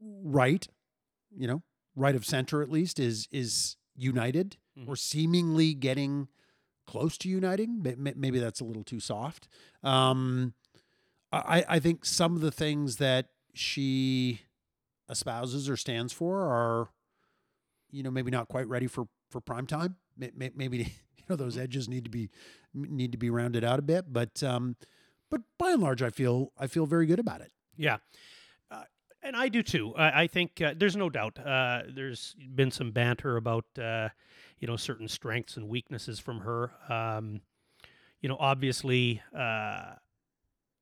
right, 0.00 0.66
you 1.36 1.46
know, 1.48 1.62
right 1.96 2.14
of 2.14 2.24
center 2.24 2.62
at 2.62 2.70
least 2.70 2.98
is 3.00 3.26
is 3.32 3.76
united 3.96 4.56
Mhm. 4.78 4.88
or 4.88 4.96
seemingly 4.96 5.74
getting 5.74 6.28
close 6.86 7.18
to 7.18 7.28
uniting. 7.28 7.82
May- 7.82 7.96
may- 7.96 8.14
Maybe 8.16 8.38
that's 8.38 8.60
a 8.60 8.64
little 8.64 8.84
too 8.84 9.00
soft. 9.00 9.48
Um, 9.82 10.54
I, 11.32 11.64
I 11.68 11.78
think 11.78 12.04
some 12.04 12.34
of 12.34 12.40
the 12.40 12.50
things 12.50 12.96
that 12.96 13.26
she 13.54 14.40
espouses 15.08 15.68
or 15.68 15.76
stands 15.76 16.12
for 16.12 16.40
are, 16.42 16.88
you 17.90 18.02
know, 18.02 18.10
maybe 18.10 18.30
not 18.30 18.48
quite 18.48 18.68
ready 18.68 18.86
for 18.86 19.06
for 19.30 19.40
prime 19.40 19.66
time. 19.66 19.96
May- 20.16 20.32
may- 20.34 20.52
Maybe 20.54 20.78
you 21.16 21.24
know 21.28 21.36
those 21.36 21.56
edges 21.56 21.88
need 21.88 22.04
to 22.04 22.10
be 22.10 22.30
need 22.74 23.12
to 23.12 23.18
be 23.18 23.30
rounded 23.30 23.64
out 23.64 23.78
a 23.78 23.82
bit. 23.82 24.12
But 24.12 24.42
um, 24.42 24.76
but 25.30 25.42
by 25.58 25.70
and 25.70 25.82
large, 25.82 26.02
I 26.02 26.10
feel 26.10 26.52
I 26.58 26.66
feel 26.66 26.86
very 26.86 27.06
good 27.06 27.20
about 27.20 27.40
it. 27.40 27.52
Yeah. 27.76 27.98
Uh, 28.70 28.82
and 29.22 29.36
I 29.36 29.48
do 29.48 29.62
too. 29.62 29.94
I, 29.96 30.22
I 30.22 30.26
think 30.26 30.60
uh, 30.60 30.74
there's 30.76 30.96
no 30.96 31.08
doubt. 31.10 31.38
Uh, 31.38 31.82
there's 31.88 32.34
been 32.54 32.70
some 32.70 32.90
banter 32.90 33.36
about, 33.36 33.64
uh, 33.80 34.08
you 34.58 34.66
know, 34.66 34.76
certain 34.76 35.08
strengths 35.08 35.56
and 35.56 35.68
weaknesses 35.68 36.18
from 36.18 36.40
her. 36.40 36.72
Um, 36.88 37.40
you 38.20 38.28
know, 38.28 38.36
obviously, 38.38 39.22
uh, 39.34 39.94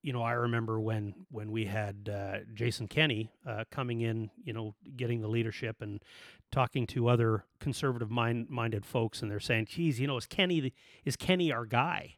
you 0.08 0.14
know, 0.14 0.22
I 0.22 0.32
remember 0.32 0.80
when 0.80 1.12
when 1.30 1.50
we 1.52 1.66
had 1.66 2.08
uh, 2.10 2.38
Jason 2.54 2.88
Kenney 2.88 3.30
uh, 3.46 3.64
coming 3.70 4.00
in, 4.00 4.30
you 4.42 4.54
know, 4.54 4.74
getting 4.96 5.20
the 5.20 5.28
leadership 5.28 5.82
and 5.82 6.02
talking 6.50 6.86
to 6.86 7.08
other 7.08 7.44
conservative 7.60 8.10
mind 8.10 8.48
minded 8.48 8.86
folks, 8.86 9.20
and 9.20 9.30
they're 9.30 9.38
saying, 9.38 9.66
"Geez, 9.66 10.00
you 10.00 10.06
know, 10.06 10.16
is 10.16 10.24
Kenney 10.24 10.60
the, 10.60 10.72
is 11.04 11.14
Kenney 11.14 11.52
our 11.52 11.66
guy?" 11.66 12.14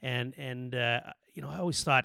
And 0.00 0.32
and 0.38 0.76
uh, 0.76 1.00
you 1.32 1.42
know, 1.42 1.48
I 1.48 1.58
always 1.58 1.82
thought, 1.82 2.04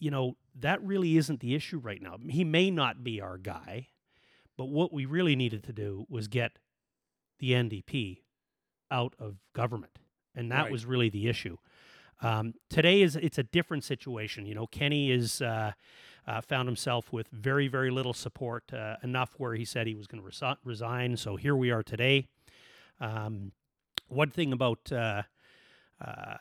you 0.00 0.10
know, 0.10 0.36
that 0.58 0.82
really 0.82 1.16
isn't 1.16 1.38
the 1.38 1.54
issue 1.54 1.78
right 1.78 2.02
now. 2.02 2.16
He 2.28 2.42
may 2.42 2.68
not 2.72 3.04
be 3.04 3.20
our 3.20 3.38
guy, 3.38 3.90
but 4.56 4.64
what 4.70 4.92
we 4.92 5.04
really 5.04 5.36
needed 5.36 5.62
to 5.62 5.72
do 5.72 6.04
was 6.08 6.26
get 6.26 6.58
the 7.38 7.52
NDP 7.52 8.22
out 8.90 9.14
of 9.20 9.36
government, 9.52 10.00
and 10.34 10.50
that 10.50 10.62
Right. 10.62 10.72
was 10.72 10.84
really 10.84 11.10
the 11.10 11.28
issue. 11.28 11.58
Um, 12.22 12.54
today 12.68 13.02
is 13.02 13.16
it's 13.16 13.38
a 13.38 13.42
different 13.42 13.84
situation. 13.84 14.46
You 14.46 14.54
know, 14.54 14.66
Kenney 14.66 15.10
is 15.10 15.40
uh, 15.40 15.72
uh, 16.26 16.40
found 16.42 16.68
himself 16.68 17.12
with 17.12 17.28
very 17.28 17.68
very 17.68 17.90
little 17.90 18.12
support, 18.12 18.72
uh, 18.72 18.96
enough 19.02 19.34
where 19.38 19.54
he 19.54 19.64
said 19.64 19.86
he 19.86 19.94
was 19.94 20.06
going 20.06 20.22
to 20.22 20.28
resi- 20.28 20.56
resign. 20.64 21.16
So 21.16 21.36
here 21.36 21.56
we 21.56 21.70
are 21.70 21.82
today. 21.82 22.26
Um, 23.00 23.52
one 24.08 24.30
thing 24.30 24.52
about 24.52 24.92
uh, 24.92 25.22
uh, 26.04 26.34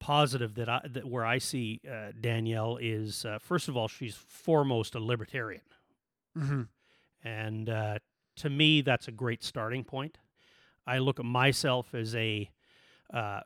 positive 0.00 0.54
that 0.54 0.68
I 0.68 0.80
that 0.88 1.04
where 1.06 1.26
I 1.26 1.38
see 1.38 1.80
uh, 1.90 2.12
Danielle 2.18 2.78
is 2.80 3.24
uh, 3.24 3.38
first 3.38 3.68
of 3.68 3.76
all 3.76 3.88
she's 3.88 4.14
foremost 4.14 4.94
a 4.94 5.00
libertarian, 5.00 5.62
Mm-hmm. 6.36 6.62
and 7.24 7.68
uh, 7.68 7.98
to 8.36 8.48
me 8.50 8.80
that's 8.80 9.08
a 9.08 9.12
great 9.12 9.42
starting 9.44 9.84
point. 9.84 10.18
I 10.86 10.98
look 10.98 11.18
at 11.18 11.26
myself 11.26 11.94
as 11.94 12.14
a 12.14 12.48
uh, 13.12 13.40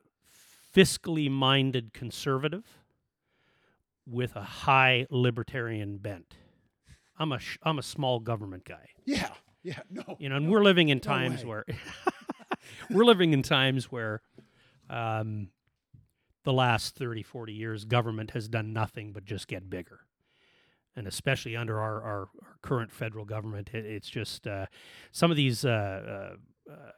fiscally 0.75 1.31
minded 1.31 1.93
conservative 1.93 2.65
with 4.07 4.35
a 4.37 4.43
high 4.43 5.07
libertarian 5.11 5.99
bent. 5.99 6.35
I'm 7.19 7.33
a 7.33 7.39
sh- 7.39 7.59
I'm 7.63 7.79
a 7.79 7.83
small 7.83 8.19
government 8.21 8.65
guy. 8.65 8.89
Yeah, 9.05 9.31
yeah, 9.63 9.81
no, 9.91 10.17
You 10.19 10.29
know, 10.29 10.37
and 10.37 10.51
we're 10.51 10.65
living 10.65 10.89
in 10.89 11.01
times 11.01 11.43
way. 11.45 11.49
where 11.51 11.65
we're 12.91 13.05
living 13.05 13.33
in 13.33 13.43
times 13.43 13.93
where 13.93 14.23
um, 14.91 15.49
the 16.45 16.53
last 16.53 16.97
30, 16.97 17.23
40 17.23 17.53
years, 17.53 17.85
government 17.85 18.33
has 18.33 18.49
done 18.49 18.73
nothing 18.73 19.13
but 19.13 19.25
just 19.25 19.47
get 19.47 19.71
bigger. 19.71 20.01
And 20.97 21.07
especially 21.07 21.57
under 21.57 21.81
our, 21.81 22.03
our, 22.03 22.21
our 22.43 22.57
current 22.63 22.93
federal 22.93 23.25
government, 23.25 23.71
it, 23.73 23.87
it's 23.87 24.09
just 24.11 24.47
uh, 24.47 24.67
some 25.11 25.31
of 25.31 25.37
these 25.37 25.65
uh, 25.65 26.35
uh, 26.69 26.71
uh, 26.73 26.91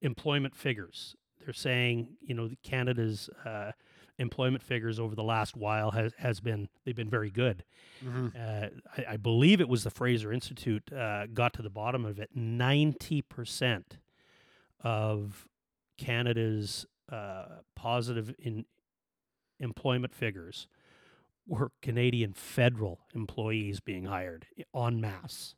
employment 0.00 0.56
figures. 0.56 1.14
They're 1.44 1.54
saying, 1.54 2.08
you 2.20 2.34
know, 2.34 2.50
Canada's 2.62 3.30
uh, 3.44 3.72
employment 4.18 4.62
figures 4.62 5.00
over 5.00 5.14
the 5.14 5.22
last 5.22 5.56
while 5.56 5.90
has, 5.92 6.12
has 6.18 6.40
been 6.40 6.68
they've 6.84 6.96
been 6.96 7.10
very 7.10 7.30
good. 7.30 7.64
mm-hmm. 8.04 8.28
Uh, 8.38 8.66
I, 8.96 9.14
I 9.14 9.16
believe 9.16 9.60
it 9.60 9.68
was 9.68 9.84
the 9.84 9.90
Fraser 9.90 10.32
Institute 10.32 10.92
uh, 10.92 11.26
got 11.26 11.52
to 11.54 11.62
the 11.62 11.70
bottom 11.70 12.04
of 12.04 12.18
it. 12.18 12.30
Ninety 12.34 13.22
percent 13.22 13.98
of 14.82 15.48
Canada's 15.98 16.86
uh, 17.10 17.46
positive 17.74 18.34
in 18.38 18.64
employment 19.58 20.14
figures 20.14 20.66
were 21.46 21.72
Canadian 21.82 22.32
federal 22.32 23.00
employees 23.14 23.80
being 23.80 24.04
hired 24.04 24.46
en 24.74 25.00
masse. 25.00 25.54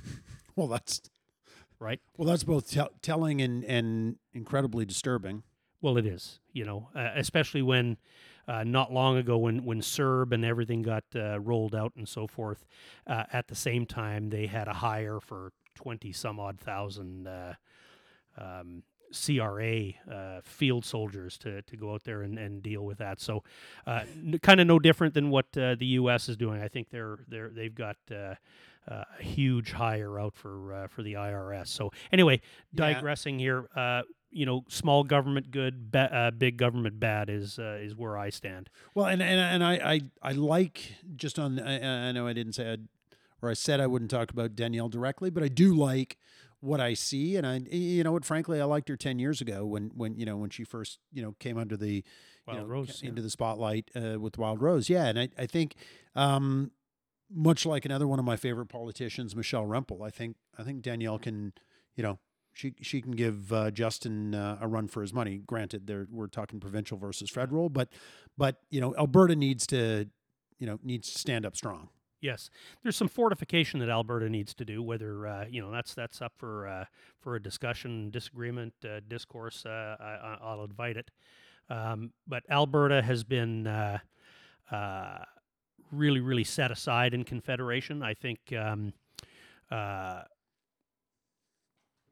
well, 0.56 0.68
that's 0.68 1.00
Right. 1.80 1.98
well, 2.18 2.28
that's 2.28 2.44
both 2.44 2.70
tell 2.70 2.90
telling 3.00 3.40
and 3.40 3.64
and 3.64 4.16
incredibly 4.34 4.84
disturbing. 4.84 5.42
Well, 5.80 5.96
it 5.96 6.04
is, 6.04 6.40
you 6.52 6.66
know, 6.66 6.90
uh, 6.94 7.12
especially 7.16 7.62
when 7.62 7.96
uh, 8.46 8.64
not 8.64 8.92
long 8.92 9.16
ago 9.16 9.38
when 9.38 9.64
when 9.64 9.80
CERB 9.80 10.32
and 10.32 10.44
everything 10.44 10.82
got 10.82 11.04
uh, 11.16 11.40
rolled 11.40 11.74
out 11.74 11.92
and 11.96 12.06
so 12.06 12.26
forth. 12.26 12.66
Uh, 13.06 13.24
at 13.32 13.48
the 13.48 13.54
same 13.54 13.86
time, 13.86 14.28
they 14.28 14.46
had 14.46 14.68
a 14.68 14.74
hire 14.74 15.20
for 15.20 15.52
twenty 15.74 16.12
some 16.12 16.38
odd 16.38 16.60
thousand 16.60 17.26
uh, 17.26 17.54
um, 18.36 18.82
CRA 19.12 19.90
uh, 20.10 20.40
field 20.44 20.84
soldiers 20.84 21.38
to 21.38 21.62
to 21.62 21.76
go 21.78 21.94
out 21.94 22.04
there 22.04 22.20
and, 22.20 22.38
and 22.38 22.62
deal 22.62 22.84
with 22.84 22.98
that. 22.98 23.20
So, 23.20 23.42
uh, 23.86 24.02
n- 24.14 24.38
kind 24.42 24.60
of 24.60 24.66
no 24.66 24.78
different 24.78 25.14
than 25.14 25.30
what 25.30 25.46
uh, 25.56 25.76
the 25.76 25.86
U.S. 25.86 26.28
is 26.28 26.36
doing. 26.36 26.60
I 26.60 26.68
think 26.68 26.90
they're 26.90 27.20
they're 27.26 27.48
they've 27.48 27.74
got. 27.74 27.96
Uh, 28.88 29.04
a 29.18 29.22
huge 29.22 29.72
hire 29.72 30.18
out 30.18 30.34
for 30.34 30.72
uh, 30.74 30.86
for 30.88 31.02
the 31.02 31.12
IRS. 31.14 31.68
So 31.68 31.90
anyway, 32.12 32.40
Yeah. 32.72 32.92
digressing 32.92 33.38
here. 33.38 33.68
Uh, 33.76 34.02
you 34.32 34.46
know, 34.46 34.64
small 34.68 35.02
government 35.04 35.50
good, 35.50 35.90
ba- 35.90 36.12
uh, 36.14 36.30
big 36.30 36.56
government 36.56 36.98
bad 37.00 37.28
is 37.28 37.58
uh, 37.58 37.78
is 37.80 37.94
where 37.94 38.16
I 38.16 38.30
stand. 38.30 38.70
Well, 38.94 39.06
and 39.06 39.20
and, 39.22 39.38
and 39.40 39.62
I, 39.64 39.74
I 39.94 40.00
I 40.22 40.32
like 40.32 40.94
just 41.16 41.38
on 41.38 41.58
I, 41.60 42.08
I 42.08 42.12
know 42.12 42.26
I 42.26 42.32
didn't 42.32 42.54
say 42.54 42.72
I'd, 42.72 42.88
or 43.42 43.50
I 43.50 43.54
said 43.54 43.80
I 43.80 43.86
wouldn't 43.86 44.10
talk 44.10 44.30
about 44.30 44.54
Danielle 44.56 44.88
directly, 44.88 45.30
but 45.30 45.42
I 45.42 45.48
do 45.48 45.74
like 45.74 46.16
what 46.60 46.80
I 46.80 46.94
see, 46.94 47.36
and 47.36 47.46
I 47.46 47.58
you 47.70 48.02
know 48.04 48.12
what 48.12 48.24
frankly 48.24 48.60
I 48.60 48.64
liked 48.64 48.88
her 48.88 48.96
ten 48.96 49.18
years 49.18 49.40
ago 49.40 49.66
when 49.66 49.90
when 49.94 50.16
you 50.18 50.24
know 50.26 50.36
when 50.36 50.50
she 50.50 50.62
first 50.64 50.98
you 51.12 51.22
know 51.22 51.34
came 51.38 51.58
under 51.58 51.76
the 51.76 51.96
you 51.96 52.02
Wild 52.46 52.60
know, 52.60 52.66
Rose, 52.66 52.86
ca- 52.88 52.98
yeah. 53.02 53.08
into 53.10 53.22
the 53.22 53.30
spotlight 53.30 53.90
uh, 53.96 54.18
with 54.20 54.38
Wild 54.38 54.62
Rose, 54.62 54.88
yeah, 54.88 55.06
and 55.06 55.18
I 55.18 55.28
I 55.36 55.46
think 55.46 55.74
um, 56.14 56.70
much 57.32 57.64
like 57.66 57.84
another 57.84 58.06
one 58.08 58.18
of 58.18 58.24
my 58.24 58.36
favorite 58.36 58.66
politicians, 58.66 59.34
Michelle 59.36 59.64
Rempel, 59.66 60.04
I 60.06 60.10
think 60.10 60.36
I 60.58 60.62
think 60.62 60.82
Danielle 60.82 61.18
can 61.18 61.52
you 61.96 62.02
know. 62.02 62.18
She, 62.52 62.74
she 62.82 63.00
can 63.00 63.12
give 63.12 63.52
uh, 63.52 63.70
Justin 63.70 64.34
uh, 64.34 64.58
a 64.60 64.66
run 64.66 64.88
for 64.88 65.02
his 65.02 65.14
money. 65.14 65.40
Granted, 65.46 65.86
there 65.86 66.08
we're 66.10 66.26
talking 66.26 66.58
provincial 66.58 66.98
versus 66.98 67.30
federal, 67.30 67.68
but 67.68 67.88
but 68.36 68.56
you 68.70 68.80
know 68.80 68.92
Alberta 68.96 69.36
needs 69.36 69.68
to 69.68 70.08
you 70.58 70.66
know 70.66 70.80
needs 70.82 71.12
to 71.12 71.18
stand 71.18 71.46
up 71.46 71.56
strong. 71.56 71.90
Yes, 72.20 72.50
there's 72.82 72.96
some 72.96 73.06
fortification 73.08 73.78
that 73.78 73.88
Alberta 73.88 74.28
needs 74.28 74.52
to 74.54 74.64
do. 74.64 74.82
Whether 74.82 75.28
uh, 75.28 75.44
you 75.48 75.62
know 75.62 75.70
that's 75.70 75.94
that's 75.94 76.20
up 76.20 76.32
for 76.36 76.66
uh, 76.66 76.84
for 77.20 77.36
a 77.36 77.40
discussion, 77.42 78.10
disagreement, 78.10 78.74
uh, 78.84 78.98
discourse. 79.06 79.64
Uh, 79.64 79.96
I, 80.00 80.04
I- 80.04 80.38
I'll 80.42 80.64
invite 80.64 80.96
it. 80.96 81.12
Um, 81.70 82.10
but 82.26 82.42
Alberta 82.50 83.00
has 83.00 83.22
been 83.22 83.68
really, 85.92 86.20
really 86.20 86.44
set 86.44 86.70
aside 86.70 87.14
in 87.14 87.24
Confederation. 87.24 88.02
I 88.02 88.14
think 88.14 88.38
um, 88.52 88.92
uh, 89.70 90.22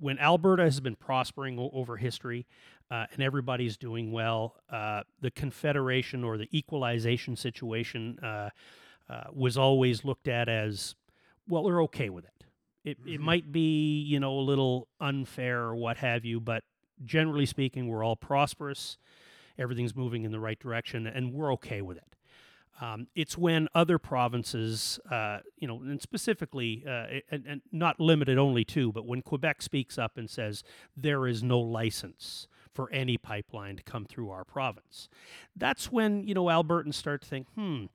when 0.00 0.18
Alberta 0.18 0.62
has 0.62 0.80
been 0.80 0.96
prospering 0.96 1.58
o- 1.58 1.70
over 1.72 1.96
history 1.96 2.46
uh, 2.90 3.06
and 3.12 3.22
everybody's 3.22 3.76
doing 3.76 4.12
well, 4.12 4.56
uh, 4.70 5.02
the 5.20 5.30
Confederation 5.30 6.24
or 6.24 6.38
the 6.38 6.48
equalization 6.56 7.36
situation 7.36 8.18
uh, 8.22 8.50
uh, 9.10 9.24
was 9.32 9.58
always 9.58 10.04
looked 10.04 10.28
at 10.28 10.48
as 10.48 10.94
well, 11.48 11.64
they're 11.64 11.82
okay 11.82 12.10
with 12.10 12.24
it. 12.24 12.44
It, 12.84 12.98
it 13.06 13.20
Mhm. 13.20 13.24
might 13.24 13.52
be, 13.52 14.00
you 14.02 14.20
know, 14.20 14.38
a 14.38 14.40
little 14.40 14.88
unfair 15.00 15.62
or 15.62 15.74
what 15.76 15.96
have 15.98 16.24
you, 16.24 16.40
but 16.40 16.62
generally 17.04 17.46
speaking, 17.46 17.88
we're 17.88 18.04
all 18.04 18.16
prosperous. 18.16 18.98
Everything's 19.58 19.96
moving 19.96 20.24
in 20.24 20.30
the 20.30 20.38
right 20.40 20.58
direction, 20.58 21.06
and 21.06 21.32
we're 21.32 21.52
okay 21.54 21.82
with 21.82 21.96
it. 21.96 22.14
Um, 22.80 23.08
it's 23.14 23.36
when 23.36 23.68
other 23.74 23.98
provinces, 23.98 25.00
uh, 25.10 25.38
you 25.56 25.66
know, 25.66 25.80
and 25.82 26.00
specifically, 26.00 26.84
uh, 26.86 27.20
and, 27.30 27.44
and 27.46 27.62
not 27.72 27.98
limited 27.98 28.38
only 28.38 28.64
to, 28.66 28.92
but 28.92 29.04
when 29.04 29.20
Quebec 29.20 29.62
speaks 29.62 29.98
up 29.98 30.16
and 30.16 30.30
says 30.30 30.62
there 30.96 31.26
is 31.26 31.42
no 31.42 31.58
license 31.58 32.46
for 32.72 32.88
any 32.92 33.18
pipeline 33.18 33.76
to 33.76 33.82
come 33.82 34.04
through 34.04 34.30
our 34.30 34.44
province, 34.44 35.08
that's 35.56 35.90
when 35.90 36.22
you 36.22 36.34
know 36.34 36.44
Albertans 36.44 36.94
start 36.94 37.22
to 37.22 37.28
think, 37.28 37.48
hmm, 37.54 37.86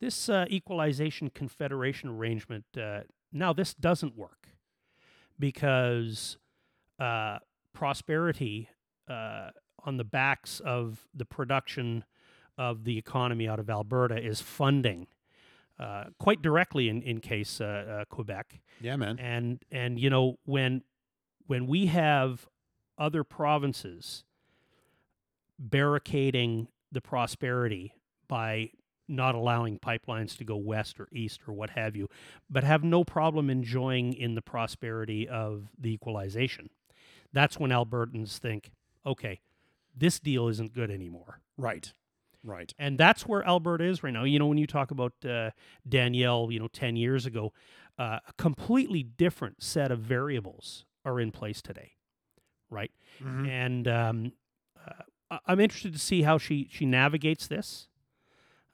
this 0.00 0.28
uh, 0.28 0.46
equalization 0.48 1.30
confederation 1.30 2.08
arrangement 2.08 2.64
uh, 2.80 3.00
now 3.32 3.52
this 3.52 3.74
doesn't 3.74 4.16
work 4.16 4.48
because 5.38 6.38
uh, 6.98 7.38
prosperity 7.72 8.68
uh, 9.08 9.50
on 9.84 9.96
the 9.96 10.04
backs 10.04 10.60
of 10.60 11.06
the 11.14 11.24
production 11.24 12.04
of 12.58 12.84
the 12.84 12.98
economy 12.98 13.48
out 13.48 13.58
of 13.58 13.70
Alberta 13.70 14.16
is 14.16 14.40
funding 14.40 15.06
uh, 15.78 16.04
quite 16.18 16.42
directly 16.42 16.88
in 16.88 17.02
in 17.02 17.20
case 17.20 17.60
uh, 17.60 17.64
uh, 18.00 18.04
Quebec. 18.06 18.60
Yeah, 18.80 18.96
man. 18.96 19.18
and 19.18 19.62
and 19.70 19.98
you 19.98 20.10
know 20.10 20.38
when 20.44 20.82
when 21.46 21.66
we 21.66 21.86
have 21.86 22.48
other 22.98 23.24
provinces 23.24 24.24
barricading 25.58 26.68
the 26.92 27.00
prosperity 27.00 27.94
by 28.26 28.70
not 29.10 29.34
allowing 29.34 29.78
pipelines 29.78 30.36
to 30.36 30.44
go 30.44 30.56
west 30.56 31.00
or 31.00 31.08
east 31.12 31.40
or 31.48 31.52
what 31.52 31.70
have 31.70 31.96
you 31.96 32.08
but 32.50 32.62
have 32.62 32.84
no 32.84 33.02
problem 33.02 33.48
enjoying 33.48 34.12
in 34.12 34.34
the 34.34 34.42
prosperity 34.42 35.26
of 35.26 35.68
the 35.78 35.92
equalization 35.92 36.68
that's 37.32 37.58
when 37.58 37.70
albertans 37.70 38.38
think 38.38 38.70
okay 39.06 39.40
this 39.98 40.20
deal 40.20 40.48
isn't 40.48 40.72
good 40.72 40.90
anymore. 40.90 41.40
Right, 41.56 41.92
right. 42.44 42.72
and 42.78 42.98
that's 42.98 43.26
where 43.26 43.46
Alberta 43.46 43.84
is 43.84 44.02
right 44.02 44.12
now. 44.12 44.24
You 44.24 44.38
know, 44.38 44.46
when 44.46 44.58
you 44.58 44.66
talk 44.66 44.90
about 44.90 45.12
uh, 45.24 45.50
Danielle, 45.88 46.48
you 46.50 46.58
know, 46.58 46.68
10 46.68 46.96
years 46.96 47.26
ago, 47.26 47.52
uh, 47.98 48.18
a 48.26 48.32
completely 48.36 49.02
different 49.02 49.62
set 49.62 49.90
of 49.90 50.00
variables 50.00 50.84
are 51.04 51.20
in 51.20 51.30
place 51.32 51.60
today, 51.62 51.92
right? 52.70 52.92
Mhm. 53.22 53.48
And 53.48 53.88
um, 53.88 54.32
uh, 55.30 55.38
I'm 55.46 55.60
interested 55.60 55.92
to 55.92 55.98
see 55.98 56.22
how 56.22 56.38
she, 56.38 56.68
she 56.70 56.86
navigates 56.86 57.46
this. 57.46 57.88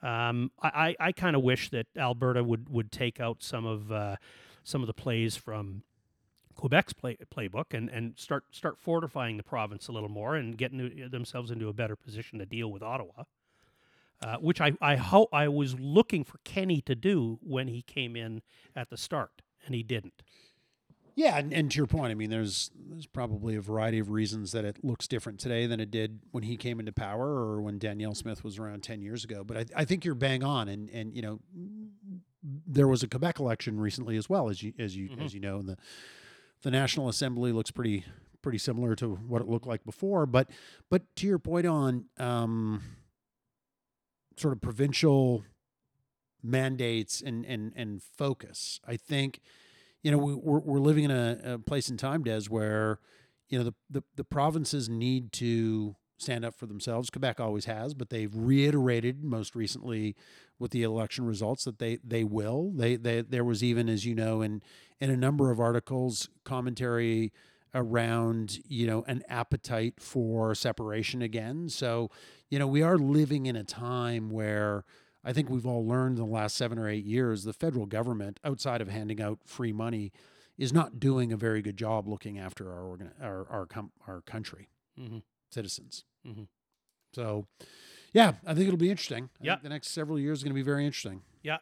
Um, 0.02 0.50
I, 0.60 0.96
I, 1.00 1.06
I 1.08 1.12
kind 1.12 1.34
of 1.34 1.42
wish 1.42 1.70
that 1.70 1.86
Alberta 1.96 2.44
would, 2.44 2.68
would 2.68 2.92
take 2.92 3.20
out 3.20 3.42
some 3.42 3.64
of 3.64 3.90
uh, 3.90 4.16
some 4.62 4.82
of 4.82 4.86
the 4.86 4.92
plays 4.94 5.36
from 5.36 5.82
Quebec's 6.56 6.92
play, 6.92 7.16
playbook 7.34 7.72
and, 7.72 7.88
and 7.88 8.18
start 8.18 8.44
start 8.50 8.78
fortifying 8.78 9.36
the 9.38 9.42
province 9.42 9.88
a 9.88 9.92
little 9.92 10.08
more 10.08 10.36
and 10.36 10.56
getting 10.58 11.08
themselves 11.10 11.50
into 11.50 11.68
a 11.68 11.72
better 11.72 11.96
position 11.96 12.38
to 12.38 12.46
deal 12.46 12.70
with 12.70 12.82
Ottawa, 12.82 13.24
uh, 14.22 14.36
which 14.38 14.60
I 14.60 14.72
I 14.80 14.96
hope 14.96 15.28
I 15.32 15.48
was 15.48 15.78
looking 15.78 16.24
for 16.24 16.38
Kenney 16.44 16.80
to 16.82 16.94
do 16.94 17.38
when 17.42 17.68
he 17.68 17.82
came 17.82 18.16
in 18.16 18.42
at 18.74 18.90
the 18.90 18.96
start, 18.96 19.42
and 19.66 19.74
he 19.74 19.82
didn't. 19.82 20.22
Yeah, 21.16 21.38
and, 21.38 21.52
and 21.54 21.70
to 21.70 21.76
your 21.76 21.86
point, 21.86 22.10
I 22.10 22.14
mean, 22.14 22.30
there's 22.30 22.72
there's 22.74 23.06
probably 23.06 23.54
a 23.54 23.60
variety 23.60 24.00
of 24.00 24.10
reasons 24.10 24.50
that 24.50 24.64
it 24.64 24.84
looks 24.84 25.06
different 25.06 25.38
today 25.38 25.66
than 25.66 25.78
it 25.78 25.92
did 25.92 26.18
when 26.32 26.42
he 26.42 26.56
came 26.56 26.80
into 26.80 26.90
power 26.92 27.28
or 27.28 27.62
when 27.62 27.78
Danielle 27.78 28.16
Smith 28.16 28.42
was 28.42 28.58
around 28.58 28.82
ten 28.82 29.00
years 29.00 29.22
ago. 29.22 29.44
But 29.44 29.56
I, 29.56 29.64
I 29.82 29.84
think 29.84 30.04
you're 30.04 30.16
bang 30.16 30.42
on, 30.42 30.68
and 30.68 30.90
and 30.90 31.14
you 31.14 31.22
know, 31.22 31.38
there 32.66 32.88
was 32.88 33.02
a 33.04 33.08
Quebec 33.08 33.38
election 33.38 33.78
recently 33.78 34.16
as 34.16 34.28
well, 34.28 34.48
as 34.50 34.62
you 34.62 34.72
as 34.78 34.96
you 34.96 35.08
Mhm. 35.10 35.24
as 35.24 35.34
you 35.34 35.40
know, 35.40 35.58
and 35.60 35.68
the 35.68 35.76
the 36.62 36.70
National 36.70 37.08
Assembly 37.08 37.52
looks 37.52 37.70
pretty 37.70 38.04
pretty 38.42 38.58
similar 38.58 38.94
to 38.96 39.14
what 39.14 39.40
it 39.40 39.48
looked 39.48 39.66
like 39.66 39.84
before. 39.84 40.26
But 40.26 40.50
but 40.90 41.02
to 41.16 41.26
your 41.28 41.38
point 41.38 41.66
on 41.66 42.06
um, 42.18 42.82
sort 44.36 44.52
of 44.52 44.60
provincial 44.60 45.44
mandates 46.42 47.22
and 47.24 47.44
and 47.46 47.72
and 47.74 48.02
focus, 48.02 48.80
I 48.86 48.96
think 48.96 49.40
you 50.02 50.10
know 50.10 50.18
we, 50.18 50.34
we're 50.34 50.60
we're 50.60 50.80
living 50.80 51.04
in 51.04 51.10
a, 51.10 51.38
a 51.44 51.58
place 51.58 51.88
in 51.88 51.96
time, 51.96 52.22
Des, 52.22 52.44
where 52.48 52.98
you 53.48 53.58
know 53.58 53.64
the, 53.64 53.74
the 53.90 54.02
the 54.16 54.24
provinces 54.24 54.88
need 54.88 55.32
to 55.32 55.96
stand 56.18 56.44
up 56.44 56.54
for 56.54 56.66
themselves. 56.66 57.10
Quebec 57.10 57.40
always 57.40 57.64
has, 57.64 57.94
but 57.94 58.10
they've 58.10 58.34
reiterated 58.34 59.24
most 59.24 59.54
recently 59.54 60.14
with 60.58 60.70
the 60.70 60.82
election 60.82 61.24
results 61.24 61.64
that 61.64 61.78
they 61.78 61.98
they 62.04 62.24
will. 62.24 62.72
They 62.74 62.96
they 62.96 63.22
there 63.22 63.44
was 63.44 63.62
even 63.62 63.88
as 63.88 64.04
you 64.04 64.14
know 64.14 64.42
in 64.42 64.62
in 65.00 65.10
a 65.10 65.16
number 65.16 65.50
of 65.50 65.60
articles 65.60 66.28
commentary 66.44 67.32
around 67.74 68.60
you 68.68 68.86
know 68.86 69.04
an 69.06 69.22
appetite 69.28 69.94
for 70.00 70.54
separation 70.54 71.20
again. 71.22 71.68
So 71.68 72.10
you 72.50 72.58
know 72.58 72.66
we 72.66 72.82
are 72.82 72.96
living 72.98 73.46
in 73.46 73.56
a 73.56 73.64
time 73.64 74.30
where 74.30 74.84
I 75.24 75.32
think 75.32 75.48
we've 75.50 75.66
all 75.66 75.86
learned 75.86 76.18
in 76.18 76.24
the 76.26 76.30
last 76.30 76.56
seven 76.56 76.78
or 76.78 76.88
eight 76.88 77.04
years 77.04 77.44
the 77.44 77.52
federal 77.52 77.86
government, 77.86 78.38
outside 78.44 78.80
of 78.80 78.88
handing 78.88 79.20
out 79.22 79.38
free 79.46 79.72
money, 79.72 80.12
is 80.58 80.72
not 80.72 81.00
doing 81.00 81.32
a 81.32 81.36
very 81.36 81.62
good 81.62 81.76
job 81.76 82.06
looking 82.06 82.38
after 82.38 82.70
our 82.72 82.84
organ- 82.84 83.12
our 83.22 83.46
our, 83.50 83.66
com- 83.66 83.92
our 84.06 84.20
country 84.20 84.68
Mm-hmm. 85.00 85.18
citizens. 85.50 86.04
Mhm. 86.26 86.46
So, 87.12 87.46
yeah, 88.12 88.34
I 88.46 88.54
think 88.54 88.68
it'll 88.68 88.76
be 88.78 88.90
interesting. 88.90 89.28
Yeah. 89.40 89.56
the 89.62 89.68
next 89.68 89.88
several 89.90 90.18
years 90.20 90.42
are 90.42 90.44
going 90.46 90.52
to 90.52 90.54
be 90.54 90.62
very 90.62 90.84
interesting. 90.86 91.22
Yeah, 91.42 91.58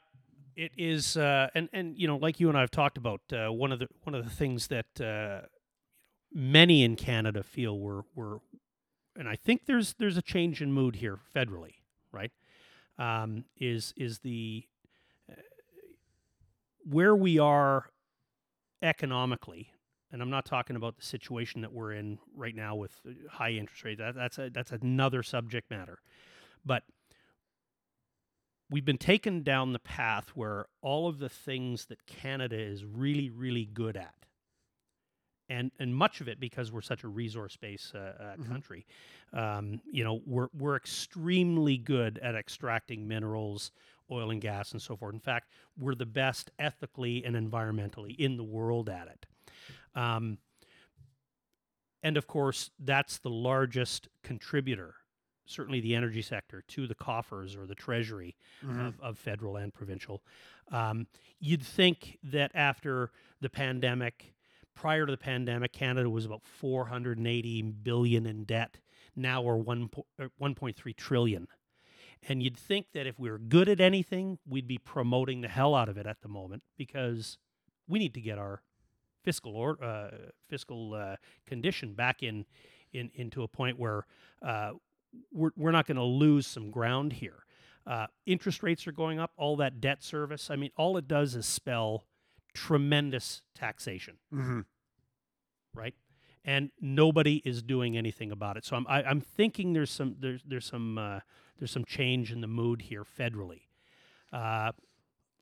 it 0.57 0.73
is, 0.77 1.17
uh, 1.17 1.49
and 1.55 1.69
and 1.73 1.97
you 1.99 2.07
know, 2.07 2.17
like 2.17 2.41
you 2.41 2.49
and 2.51 2.59
I 2.59 2.61
have 2.61 2.71
talked 2.71 2.99
about, 2.99 3.21
uh, 3.33 3.49
one 3.49 3.73
of 3.73 3.79
the 3.79 3.89
one 4.03 4.15
of 4.15 4.25
the 4.25 4.31
things 4.31 4.67
that 4.69 5.01
uh, 5.01 5.47
many 6.35 6.83
in 6.83 6.97
Canada 6.97 7.43
feel 7.43 7.79
were 7.79 8.03
were, 8.15 8.41
and 9.17 9.29
I 9.29 9.37
think 9.37 9.67
there's 9.67 9.95
there's 9.95 10.17
a 10.17 10.23
change 10.23 10.63
in 10.63 10.73
mood 10.73 10.97
here 10.97 11.19
federally, 11.35 11.75
right? 12.13 12.33
Um, 12.99 13.45
is 13.57 13.95
is 13.97 14.21
the 14.21 14.65
uh, 15.31 15.35
where 16.85 17.15
we 17.15 17.39
are 17.39 17.87
economically, 18.83 19.73
and 20.11 20.21
I'm 20.23 20.31
not 20.31 20.45
talking 20.45 20.77
about 20.77 20.97
the 20.97 21.05
situation 21.05 21.61
that 21.63 21.73
we're 21.73 21.93
in 21.93 22.19
right 22.35 22.55
now 22.55 22.75
with 22.75 22.93
uh, 23.07 23.13
high 23.31 23.53
interest 23.53 23.85
rates. 23.85 23.99
That, 24.01 24.15
that's 24.15 24.39
a, 24.39 24.51
that's 24.51 24.73
another 24.73 25.23
subject 25.23 25.71
matter, 25.71 26.01
but 26.65 26.85
we've 28.73 28.85
been 28.85 28.99
taken 28.99 29.43
down 29.43 29.73
the 29.73 29.79
path 29.79 30.31
where 30.35 30.67
all 30.81 31.07
of 31.07 31.19
the 31.19 31.29
things 31.29 31.87
that 31.87 32.07
Canada 32.07 32.59
is 32.59 32.85
really, 32.85 33.29
really 33.29 33.67
good 33.67 33.97
at, 33.97 34.15
and 35.53 35.71
and 35.79 35.95
much 35.95 36.21
of 36.23 36.29
it 36.29 36.41
because 36.41 36.73
we're 36.73 36.81
such 36.93 37.05
a 37.05 37.09
resource-based 37.09 37.95
uh, 37.95 37.99
uh, 37.99 38.37
Mhm. 38.37 38.49
country, 38.49 38.87
um, 39.33 39.81
you 39.91 40.05
know, 40.05 40.21
we're 40.27 40.49
we're 40.55 40.77
extremely 40.77 41.77
good 41.79 42.19
at 42.19 42.35
extracting 42.35 43.07
minerals 43.07 43.73
oil 44.11 44.31
and 44.31 44.41
gas 44.43 44.73
and 44.73 44.83
so 44.83 44.97
forth. 44.97 45.15
In 45.15 45.21
fact, 45.21 45.47
we're 45.79 45.95
the 45.95 46.07
best 46.07 46.51
ethically 46.59 47.25
and 47.25 47.35
environmentally 47.37 48.15
in 48.19 48.37
the 48.37 48.45
world 48.45 48.89
at 48.89 49.09
it. 49.09 49.27
Um, 49.95 50.39
and 52.03 52.17
of 52.17 52.27
course, 52.27 52.71
that's 52.79 53.19
the 53.19 53.31
largest 53.31 54.09
contributor, 54.23 54.95
certainly 55.47 55.81
the 55.81 55.95
energy 55.95 56.23
sector, 56.23 56.63
to 56.69 56.87
the 56.87 56.95
coffers 56.95 57.57
or 57.57 57.67
the 57.67 57.75
treasury 57.75 58.37
Mhm. 58.63 58.87
of, 58.89 59.01
of 59.01 59.19
federal 59.19 59.57
and 59.57 59.73
provincial. 59.73 60.23
Um, 60.69 61.07
you'd 61.39 61.63
think 61.63 62.19
that 62.25 62.51
after 62.55 63.13
the 63.41 63.49
pandemic, 63.51 64.35
prior 64.75 65.07
to 65.07 65.13
the 65.13 65.19
pandemic, 65.19 65.73
Canada 65.73 66.11
was 66.11 66.25
about 66.25 66.43
480 66.45 67.63
billion 67.63 68.27
in 68.27 68.45
debt. 68.45 68.79
Now 69.15 69.43
we're 69.43 69.57
1, 69.57 69.89
po- 69.89 70.07
uh, 70.21 70.29
1.3 70.41 70.97
trillion. 70.97 71.49
And 72.29 72.43
you'd 72.43 72.57
think 72.57 72.87
that 72.93 73.07
if 73.07 73.19
we 73.19 73.31
were 73.31 73.39
good 73.39 73.69
at 73.69 73.81
anything, 73.81 74.39
we'd 74.47 74.69
be 74.69 74.79
promoting 74.79 75.41
the 75.41 75.49
hell 75.49 75.75
out 75.75 75.89
of 75.89 75.97
it 75.97 76.07
at 76.07 76.23
the 76.23 76.29
moment 76.29 76.63
because 76.77 77.39
we 77.89 77.99
need 77.99 78.15
to 78.15 78.21
get 78.21 78.39
our 78.39 78.63
fiscal 79.25 79.57
or 79.57 79.83
uh, 79.83 80.11
fiscal 80.49 80.95
uh, 80.95 81.17
condition 81.47 81.95
back 81.95 82.23
in, 82.23 82.45
in 82.93 83.11
into 83.15 83.43
a 83.43 83.49
point 83.49 83.79
where 83.79 84.07
uh, 84.41 84.71
we're, 85.33 85.51
we're 85.57 85.73
not 85.73 85.87
going 85.87 85.97
to 85.97 86.03
lose 86.03 86.47
some 86.47 86.71
ground 86.71 87.15
here. 87.15 87.45
Uh, 87.87 88.07
interest 88.27 88.63
rates 88.63 88.87
are 88.87 88.93
going 88.93 89.19
up, 89.19 89.33
all 89.37 89.57
that 89.57 89.81
debt 89.81 90.03
service. 90.03 90.51
I 90.51 90.57
mean, 90.57 90.71
all 90.77 90.97
it 90.97 91.09
does 91.09 91.35
is 91.35 91.47
spell 91.47 92.05
tremendous 92.55 93.43
taxation, 93.55 94.19
Mhm. 94.33 94.65
right? 95.75 95.95
And 96.45 96.71
nobody 96.81 97.41
is 97.45 97.63
doing 97.63 97.97
anything 97.97 98.33
about 98.33 98.57
it. 98.57 98.65
So 98.65 98.77
I'm 98.77 98.87
I, 98.89 99.03
I'm 99.05 99.21
thinking 99.21 99.73
there's 99.73 99.91
some 99.91 100.17
there's 100.19 100.43
there's 100.45 100.67
some 100.67 100.99
uh, 100.99 101.21
there's 101.59 101.71
some 101.71 101.85
change 101.85 102.33
in 102.33 102.41
the 102.41 102.49
mood 102.49 102.83
here 102.83 103.05
federally. 103.05 103.63
Uh, 104.33 104.73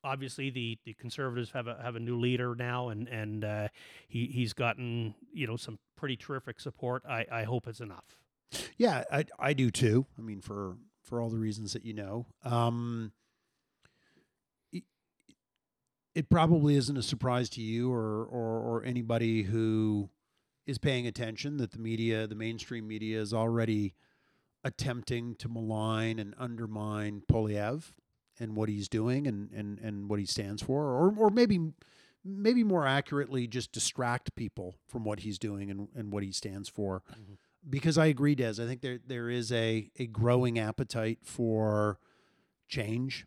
obviously, 0.04 0.50
the, 0.50 0.78
the 0.84 0.92
conservatives 0.94 1.52
have 1.52 1.66
a 1.66 1.80
have 1.82 1.96
a 1.96 2.00
new 2.00 2.18
leader 2.18 2.54
now, 2.54 2.90
and 2.90 3.08
and 3.08 3.44
uh, 3.44 3.68
he 4.08 4.26
he's 4.26 4.52
gotten 4.52 5.14
you 5.32 5.46
know 5.46 5.56
some 5.56 5.78
pretty 5.96 6.16
terrific 6.16 6.60
support. 6.60 7.02
I, 7.08 7.24
I 7.32 7.44
hope 7.44 7.66
it's 7.66 7.80
enough. 7.80 8.04
Yeah, 8.76 9.04
I 9.10 9.24
I 9.38 9.52
do 9.54 9.70
too. 9.70 10.04
I 10.18 10.20
mean, 10.22 10.42
for 10.42 10.76
for 11.02 11.20
all 11.22 11.30
the 11.30 11.38
reasons 11.38 11.72
that 11.72 11.84
you 11.84 11.94
know, 11.94 12.26
um, 12.44 13.12
it 16.14 16.28
probably 16.28 16.74
isn't 16.76 16.96
a 16.96 17.02
surprise 17.02 17.48
to 17.50 17.60
you 17.62 17.92
or, 17.92 18.24
or 18.24 18.60
or 18.60 18.84
anybody 18.84 19.42
who 19.42 20.10
is 20.66 20.78
paying 20.78 21.06
attention 21.06 21.56
that 21.58 21.72
the 21.72 21.78
media, 21.78 22.26
the 22.26 22.34
mainstream 22.34 22.86
media, 22.86 23.20
is 23.20 23.32
already 23.32 23.94
attempting 24.64 25.34
to 25.36 25.48
malign 25.48 26.18
and 26.18 26.34
undermine 26.38 27.22
Poilievre 27.30 27.92
and 28.38 28.54
what 28.56 28.68
he's 28.68 28.88
doing 28.88 29.26
and 29.26 29.50
and 29.52 29.78
and 29.78 30.08
what 30.10 30.18
he 30.18 30.26
stands 30.26 30.62
for, 30.62 30.82
or 30.84 31.14
or 31.16 31.30
maybe 31.30 31.58
maybe 32.24 32.62
more 32.62 32.86
accurately, 32.86 33.46
just 33.46 33.72
distract 33.72 34.34
people 34.34 34.74
from 34.86 35.04
what 35.04 35.20
he's 35.20 35.38
doing 35.38 35.70
and, 35.70 35.88
and 35.94 36.12
what 36.12 36.22
he 36.22 36.30
stands 36.32 36.68
for 36.68 37.02
Mhm. 37.10 37.38
because 37.68 37.96
I 37.96 38.06
agree, 38.06 38.34
Des. 38.34 38.62
I 38.62 38.66
think 38.66 38.80
there 38.82 38.98
there 39.06 39.30
is 39.30 39.50
a 39.52 39.90
a 39.98 40.06
growing 40.06 40.58
appetite 40.58 41.20
for 41.22 41.98
change, 42.68 43.26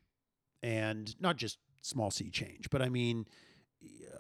and 0.61 1.19
not 1.19 1.37
just 1.37 1.57
small 1.83 2.09
c 2.09 2.29
change, 2.31 2.69
but 2.71 2.81
I 2.81 2.89
mean 2.89 3.27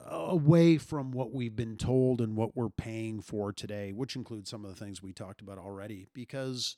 away 0.05 0.77
from 0.77 1.11
what 1.11 1.31
we've 1.31 1.55
been 1.55 1.77
told 1.77 2.19
and 2.19 2.35
what 2.35 2.55
we're 2.55 2.69
paying 2.69 3.21
for 3.21 3.53
today, 3.53 3.91
which 3.93 4.15
includes 4.15 4.49
some 4.49 4.65
of 4.65 4.69
the 4.69 4.85
things 4.85 5.01
we 5.01 5.13
talked 5.13 5.41
about 5.41 5.57
already. 5.57 6.07
Because 6.13 6.75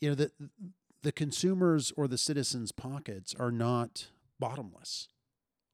you 0.00 0.08
know 0.08 0.14
the 0.14 0.30
the 1.02 1.12
consumers 1.12 1.92
or 1.96 2.08
the 2.08 2.18
citizens' 2.18 2.72
pockets 2.72 3.34
are 3.38 3.52
not 3.52 4.08
bottomless, 4.38 5.08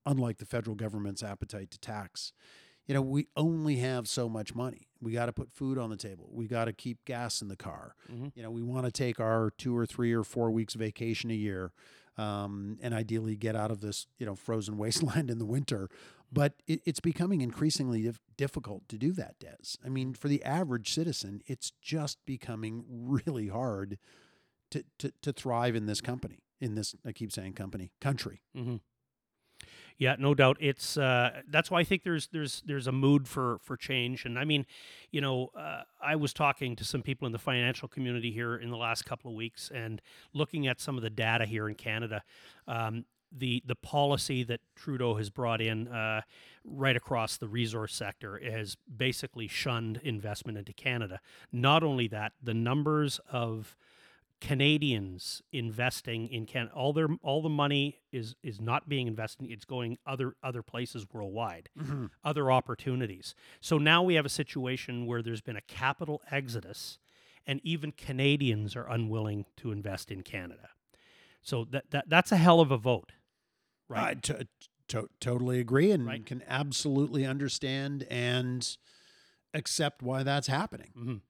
unlike 0.07 0.39
the 0.39 0.47
federal 0.47 0.77
government's 0.77 1.23
appetite 1.23 1.71
to 1.71 1.79
tax 1.79 2.33
you 2.89 2.95
know, 2.95 3.01
we 3.01 3.29
only 3.37 3.77
have 3.77 4.09
so 4.09 4.29
much 4.29 4.57
money. 4.57 4.89
We 5.01 5.13
got 5.13 5.27
to 5.27 5.33
put 5.33 5.53
food 5.53 5.79
on 5.79 5.89
the 5.91 5.97
table. 5.97 6.29
We 6.33 6.49
got 6.49 6.65
to 6.65 6.73
keep 6.73 7.05
gas 7.05 7.41
in 7.41 7.47
the 7.47 7.55
car. 7.57 7.95
Mhm. 8.11 8.33
You 8.35 8.43
know, 8.43 8.51
we 8.51 8.61
want 8.61 8.87
to 8.87 8.91
take 8.91 9.21
our 9.21 9.53
two 9.57 9.77
or 9.77 9.87
three 9.87 10.13
or 10.13 10.25
four 10.25 10.51
weeks 10.51 10.75
vacation 10.75 11.31
a 11.31 11.35
year, 11.35 11.71
um, 12.19 12.79
and 12.83 12.95
ideally 12.95 13.37
get 13.37 13.57
out 13.57 13.71
of 13.71 13.81
this, 13.81 14.07
you 14.19 14.27
know, 14.27 14.35
frozen 14.35 14.77
wasteland 14.79 15.31
in 15.31 15.39
the 15.39 15.47
winter. 15.47 15.89
But 16.33 16.55
it, 16.67 16.81
it's 16.87 17.01
becoming 17.01 17.43
increasingly 17.43 18.03
dif- 18.03 18.21
difficult 18.37 18.89
to 18.89 18.97
do 18.97 19.13
that, 19.13 19.39
Des. 19.39 19.77
I 19.85 19.89
mean, 19.89 20.15
for 20.15 20.29
the 20.29 20.43
average 20.45 20.93
citizen, 20.93 21.43
it's 21.47 21.73
just 21.83 22.19
becoming 22.25 22.85
really 22.89 23.49
hard 23.49 23.99
to, 24.71 24.85
to, 24.99 25.13
to 25.23 25.33
thrive 25.33 25.75
in 25.77 25.87
this 25.87 26.01
company, 26.01 26.39
in 26.61 26.75
this, 26.75 26.95
I 27.05 27.13
keep 27.13 27.33
saying 27.33 27.53
company, 27.53 27.93
country. 28.01 28.41
Mm-hmm. 28.57 28.77
Yeah, 29.99 30.17
no 30.19 30.35
doubt. 30.35 30.57
It's 30.61 30.97
uh, 30.97 31.43
that's 31.49 31.71
why 31.71 31.81
I 31.81 31.85
think 31.85 32.03
there's 32.03 32.29
there's 32.29 32.63
there's 32.67 32.87
a 32.87 32.93
mood 32.93 33.29
for 33.29 33.59
for 33.63 33.77
change. 33.77 34.25
And 34.25 34.39
I 34.39 34.45
mean, 34.45 34.67
you 35.11 35.21
know, 35.21 35.51
uh, 35.57 35.83
I 36.03 36.17
was 36.17 36.33
talking 36.33 36.75
to 36.77 36.85
some 36.85 37.03
people 37.03 37.27
in 37.27 37.33
the 37.33 37.39
financial 37.39 37.89
community 37.89 38.33
here 38.33 38.57
in 38.57 38.71
the 38.71 38.77
last 38.77 39.05
couple 39.05 39.31
of 39.31 39.37
weeks, 39.37 39.71
and 39.73 40.03
looking 40.33 40.67
at 40.67 40.81
some 40.81 40.97
of 40.97 41.03
the 41.03 41.11
data 41.11 41.45
here 41.45 41.69
in 41.69 41.75
Canada. 41.75 42.23
Um, 42.67 43.05
the 43.35 43.63
the 43.67 43.75
policy 43.75 44.43
that 44.45 44.61
Trudeau 44.77 45.15
has 45.15 45.31
brought 45.31 45.61
in 45.61 45.89
uh, 45.89 46.23
right 46.65 46.97
across 46.97 47.37
the 47.37 47.49
resource 47.49 47.95
sector 47.95 48.39
has 48.45 48.77
basically 48.95 49.49
shunned 49.49 50.01
investment 50.03 50.59
into 50.59 50.73
Canada. 50.73 51.21
Not 51.51 51.83
only 51.83 52.09
that, 52.09 52.33
the 52.43 52.55
numbers 52.55 53.21
of 53.31 53.77
Canadians 54.43 55.41
investing 55.53 56.29
in 56.29 56.47
Can 56.47 56.69
all 56.75 56.93
their 56.93 57.09
all 57.23 57.43
the 57.43 57.49
money 57.49 57.99
is 58.11 58.35
is 58.43 58.61
not 58.61 58.89
being 58.89 59.07
invested. 59.07 59.51
It's 59.51 59.65
going 59.65 59.99
other 60.05 60.35
other 60.43 60.63
places 60.63 61.07
worldwide, 61.13 61.69
other 62.25 62.51
opportunities. 62.51 63.35
So 63.61 63.79
now 63.79 64.03
we 64.03 64.15
have 64.15 64.27
a 64.27 64.35
situation 64.43 65.07
where 65.07 65.23
there's 65.23 65.41
been 65.41 65.57
a 65.57 65.61
capital 65.63 66.21
exodus, 66.31 66.99
and 67.47 67.61
even 67.63 67.93
Canadians 67.93 68.75
are 68.75 68.89
unwilling 68.89 69.45
to 69.59 69.71
invest 69.71 70.11
in 70.11 70.23
Canada. 70.23 70.71
So 71.41 71.65
that, 71.71 71.91
that 71.91 72.09
that's 72.09 72.33
a 72.33 72.37
hell 72.37 72.61
of 72.61 72.71
a 72.73 72.77
vote, 72.77 73.13
right? 73.89 74.17
I 74.17 74.21
to- 74.21 74.49
to- 74.89 75.09
totally 75.21 75.61
agree 75.61 75.91
and 75.93 76.05
Right. 76.07 76.27
can 76.27 76.43
absolutely 76.49 77.25
understand 77.25 78.07
and 78.11 78.77
accept 79.55 80.03
why 80.03 80.23
that's 80.25 80.49
happening. 80.49 80.91
Mhm. 80.97 81.21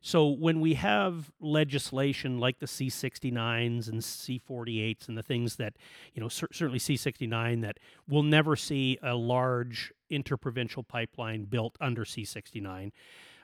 So 0.00 0.28
when 0.28 0.60
we 0.60 0.74
have 0.74 1.30
legislation 1.40 2.38
like 2.38 2.60
the 2.60 2.66
C69s 2.66 3.88
and 3.88 4.00
C48s 4.00 5.08
and 5.08 5.18
the 5.18 5.22
things 5.22 5.56
that, 5.56 5.74
you 6.14 6.22
know, 6.22 6.28
cer- 6.28 6.48
certainly 6.52 6.78
C69 6.78 7.62
that 7.62 7.78
will 8.08 8.22
never 8.22 8.54
see 8.54 8.98
a 9.02 9.14
large 9.14 9.92
interprovincial 10.08 10.84
pipeline 10.84 11.44
built 11.44 11.76
under 11.80 12.04
C69. 12.04 12.92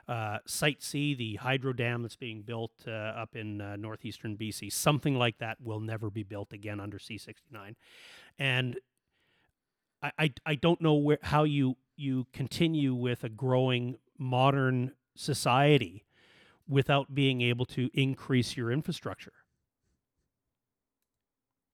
Uh, 0.07 0.37
Site 0.45 0.81
C, 0.83 1.13
the 1.13 1.35
hydro 1.35 1.73
dam 1.73 2.03
that's 2.03 2.15
being 2.15 2.41
built 2.43 2.71
uh, 2.87 2.91
up 2.91 3.35
in 3.35 3.59
uh, 3.59 3.75
northeastern 3.75 4.37
BC, 4.37 4.71
something 4.71 5.15
like 5.15 5.39
that 5.39 5.57
will 5.61 5.79
never 5.79 6.09
be 6.09 6.23
built 6.23 6.53
again 6.53 6.79
under 6.79 6.99
C69. 6.99 7.75
And 8.37 8.77
I, 10.01 10.11
I, 10.17 10.33
I 10.45 10.55
don't 10.55 10.79
know 10.79 10.93
where 10.93 11.19
how 11.23 11.43
you 11.43 11.77
you 11.97 12.27
continue 12.33 12.93
with 12.93 13.23
a 13.23 13.29
growing 13.29 13.97
modern 14.17 14.91
society 15.15 16.04
without 16.67 17.13
being 17.13 17.41
able 17.41 17.65
to 17.65 17.89
increase 17.93 18.57
your 18.57 18.71
infrastructure. 18.71 19.33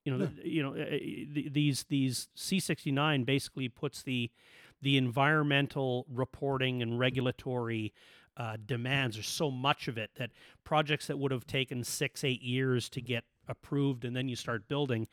You 0.05 0.11
know, 0.17 0.25
No. 0.25 0.31
th- 0.31 0.45
you 0.47 0.63
know, 0.63 0.73
uh, 0.75 0.97
these 1.51 1.83
these 1.83 2.27
C69 2.35 3.23
basically 3.25 3.69
puts 3.69 4.01
the 4.03 4.31
the 4.81 4.97
environmental 4.97 6.05
reporting 6.09 6.81
and 6.81 6.97
regulatory 6.97 7.93
uh, 8.35 8.57
demands. 8.65 9.15
There's 9.15 9.29
so 9.29 9.51
much 9.51 9.87
of 9.87 9.97
it 9.99 10.09
that 10.15 10.31
projects 10.63 11.05
that 11.07 11.19
would 11.19 11.31
have 11.31 11.45
taken 11.45 11.83
six, 11.83 12.23
eight 12.23 12.41
years 12.41 12.89
to 12.89 13.01
get 13.01 13.25
approved 13.47 14.05
and 14.05 14.15
then 14.15 14.27
you 14.27 14.35
start 14.35 14.67
building 14.67 15.07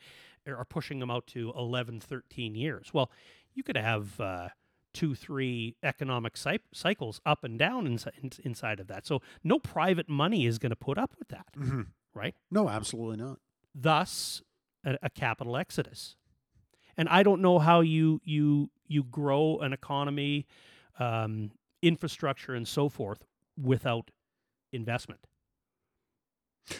are 0.47 0.55
are 0.57 0.65
pushing 0.65 0.97
them 0.99 1.11
out 1.11 1.27
to 1.27 1.51
11, 1.55 1.99
13 1.99 2.55
years. 2.55 2.91
Well, 2.93 3.11
you 3.53 3.61
could 3.61 3.77
have 3.77 4.19
uh, 4.19 4.49
two, 4.99 5.15
three 5.15 5.77
economic 5.81 6.35
cy- 6.35 6.59
cycles 6.73 7.21
up 7.25 7.45
and 7.45 7.57
down 7.57 7.87
inside, 7.87 8.35
inside 8.43 8.81
of 8.81 8.87
that. 8.87 9.07
So 9.07 9.21
no 9.45 9.57
private 9.57 10.09
money 10.09 10.45
is 10.45 10.59
going 10.59 10.71
to 10.71 10.75
put 10.75 10.97
up 10.97 11.15
with 11.17 11.29
that, 11.29 11.47
right? 12.13 12.35
No, 12.51 12.67
absolutely 12.67 13.15
not. 13.15 13.39
Thus, 13.73 14.41
a, 14.83 14.97
a 15.01 15.09
capital 15.09 15.55
exodus. 15.55 16.17
And 16.97 17.07
I 17.07 17.23
don't 17.23 17.41
know 17.41 17.59
how 17.59 17.79
you 17.79 18.19
you 18.25 18.71
you 18.87 19.05
grow 19.05 19.59
an 19.59 19.71
economy, 19.71 20.45
um, 20.99 21.51
infrastructure, 21.81 22.53
and 22.53 22.67
so 22.67 22.89
forth 22.89 23.23
without 23.57 24.11
investment. 24.73 25.21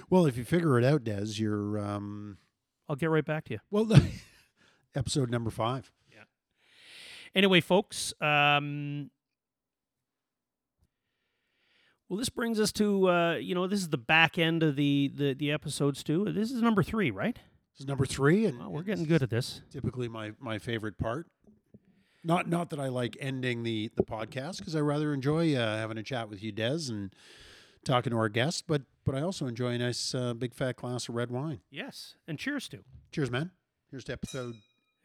Well, 0.10 0.26
if 0.26 0.36
you 0.36 0.44
figure 0.44 0.78
it 0.78 0.84
out, 0.84 1.06
Des, 1.06 1.36
you're 1.36 1.80
um, 1.80 2.38
I'll 2.90 2.98
get 2.98 3.10
right 3.10 3.24
back 3.24 3.46
to 3.46 3.54
you. 3.54 3.60
well. 3.72 3.88
episode 4.96 5.30
number 5.30 5.52
five. 5.52 5.92
Anyway, 7.36 7.62
folks, 7.62 8.14
um, 8.22 9.10
well, 12.10 12.18
this 12.18 12.30
brings 12.30 12.60
us 12.60 12.72
to 12.74 13.08
uh, 13.10 13.34
you 13.36 13.54
know 13.54 13.68
this 13.68 13.80
is 13.82 13.90
the 13.90 13.98
back 13.98 14.38
end 14.38 14.64
of 14.64 14.76
the 14.76 15.12
the 15.16 15.34
the 15.34 15.52
episodes 15.52 16.04
too. 16.04 16.26
This 16.32 16.52
is 16.52 16.62
number 16.62 16.82
three, 16.84 17.12
right? 17.12 17.36
This 17.36 17.82
is 17.82 17.88
number 17.88 18.06
three, 18.06 18.46
and 18.46 18.60
Well, 18.60 18.72
we're 18.72 18.84
getting 18.84 19.06
good 19.06 19.22
at 19.22 19.30
this. 19.30 19.62
typically 19.72 20.08
my 20.08 20.32
my 20.40 20.58
favorite 20.58 20.98
part. 20.98 21.28
Not 22.24 22.50
not 22.50 22.72
that 22.72 22.80
I 22.80 22.88
like 22.88 23.16
ending 23.20 23.64
the 23.64 23.92
the 23.96 24.04
podcast 24.04 24.58
because 24.58 24.76
I 24.76 24.82
rather 24.82 25.14
enjoy 25.14 25.56
uh, 25.56 25.78
having 25.78 25.98
a 25.98 26.04
chat 26.04 26.30
with 26.30 26.44
you, 26.44 26.52
Des, 26.52 26.90
and 26.90 27.14
talking 27.86 28.12
to 28.12 28.18
our 28.18 28.28
guests. 28.28 28.62
But 28.66 28.82
but 29.06 29.16
I 29.16 29.22
also 29.22 29.46
enjoy 29.46 29.74
a 29.74 29.78
nice 29.78 30.14
uh, 30.16 30.34
big 30.34 30.54
fat 30.54 30.78
glass 30.78 31.08
of 31.08 31.16
red 31.16 31.30
wine. 31.32 31.62
Yes, 31.70 32.16
and 32.28 32.38
cheers 32.40 32.68
to 32.70 32.80
Cheers, 33.12 33.32
man. 33.32 33.52
Here's 33.92 34.04
to 34.06 34.14
episode. 34.14 34.56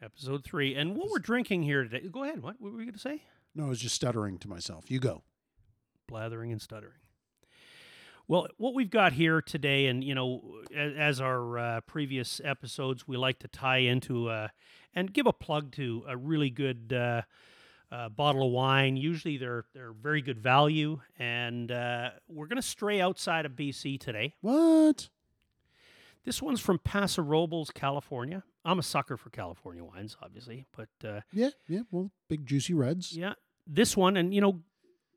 Episode 0.03 0.45
three. 0.45 0.75
And 0.75 0.97
what 0.97 1.11
we're 1.11 1.19
drinking 1.19 1.63
here 1.63 1.83
today. 1.85 2.09
Go 2.09 2.25
ahead. 2.25 2.43
What, 2.43 2.57
what 2.61 2.73
were 2.73 2.81
you 2.81 2.87
going 2.87 2.95
to 2.95 3.01
say? 3.01 3.23
No, 3.55 3.67
I 3.67 3.69
was 3.69 3.81
just 3.81 3.95
stuttering 3.95 4.39
to 4.39 4.49
myself. 4.49 4.91
You 4.91 4.99
go. 5.01 5.23
blathering 6.09 6.53
and 6.53 6.61
stuttering. 6.61 6.99
Well, 8.27 8.49
what 8.57 8.75
we've 8.75 8.91
got 8.91 9.13
here 9.13 9.43
today, 9.43 9.87
and 9.87 10.03
you 10.03 10.15
know, 10.15 10.43
as, 10.75 10.93
as 10.97 11.21
our 11.21 11.59
uh, 11.59 11.81
previous 11.83 12.41
episodes, 12.43 13.07
we 13.07 13.19
like 13.19 13.39
to 13.41 13.49
tie 13.49 13.79
into 13.79 14.29
uh, 14.31 14.49
and 14.95 15.13
give 15.13 15.27
a 15.27 15.33
plug 15.33 15.73
to 15.73 16.05
a 16.09 16.17
really 16.17 16.49
good 16.49 16.95
uh, 16.97 17.23
uh, 17.93 18.09
bottle 18.09 18.47
of 18.47 18.51
wine. 18.53 18.97
Usually, 18.97 19.37
they're 19.37 19.67
they're 19.75 19.93
very 19.93 20.23
good 20.23 20.39
value, 20.41 21.01
and 21.19 21.71
uh, 21.71 22.11
we're 22.27 22.47
going 22.47 22.57
to 22.57 22.63
stray 22.67 22.99
outside 22.99 23.45
of 23.45 23.53
BC 23.53 24.01
today. 24.01 24.35
What? 24.41 25.11
This 26.25 26.41
one's 26.41 26.61
from 26.61 26.79
Paso 26.79 27.23
Robles, 27.23 27.71
California. 27.71 28.43
I'm 28.65 28.79
a 28.79 28.83
sucker 28.83 29.17
for 29.17 29.29
California 29.31 29.85
wines, 29.85 30.17
obviously, 30.23 30.67
but 30.75 30.89
uh, 31.07 31.21
Yeah, 31.33 31.51
yeah. 31.69 31.81
Well, 31.91 32.11
big 32.29 32.47
juicy 32.47 32.73
reds. 32.75 33.13
yeah, 33.17 33.35
this 33.67 33.97
one, 33.97 34.17
and 34.17 34.33
you 34.33 34.41
know, 34.41 34.63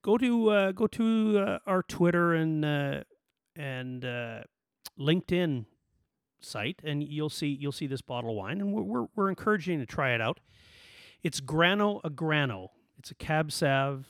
go 0.01 0.17
to 0.17 0.49
uh, 0.49 0.71
go 0.73 0.87
to 0.87 1.39
uh, 1.39 1.59
our 1.65 1.81
Twitter 1.83 2.33
and 2.33 2.65
uh, 2.65 3.03
and 3.55 4.03
uh, 4.03 4.41
LinkedIn 4.99 5.65
site, 6.41 6.81
and 6.83 7.01
you'll 7.01 7.29
see 7.29 7.57
you'll 7.59 7.71
see 7.71 7.87
this 7.87 8.01
bottle 8.01 8.31
of 8.31 8.35
wine, 8.35 8.59
and 8.59 8.73
we're 8.73 8.83
we're, 8.83 9.05
we're 9.15 9.29
encouraging 9.29 9.79
you 9.79 9.85
to 9.85 9.91
try 9.91 10.13
it 10.13 10.19
out. 10.19 10.39
It's 11.23 11.39
Grano 11.39 12.01
a 12.03 12.09
Grano. 12.09 12.71
It's 12.99 13.11
a 13.11 13.15
Cab 13.15 13.51
Sav 13.51 14.07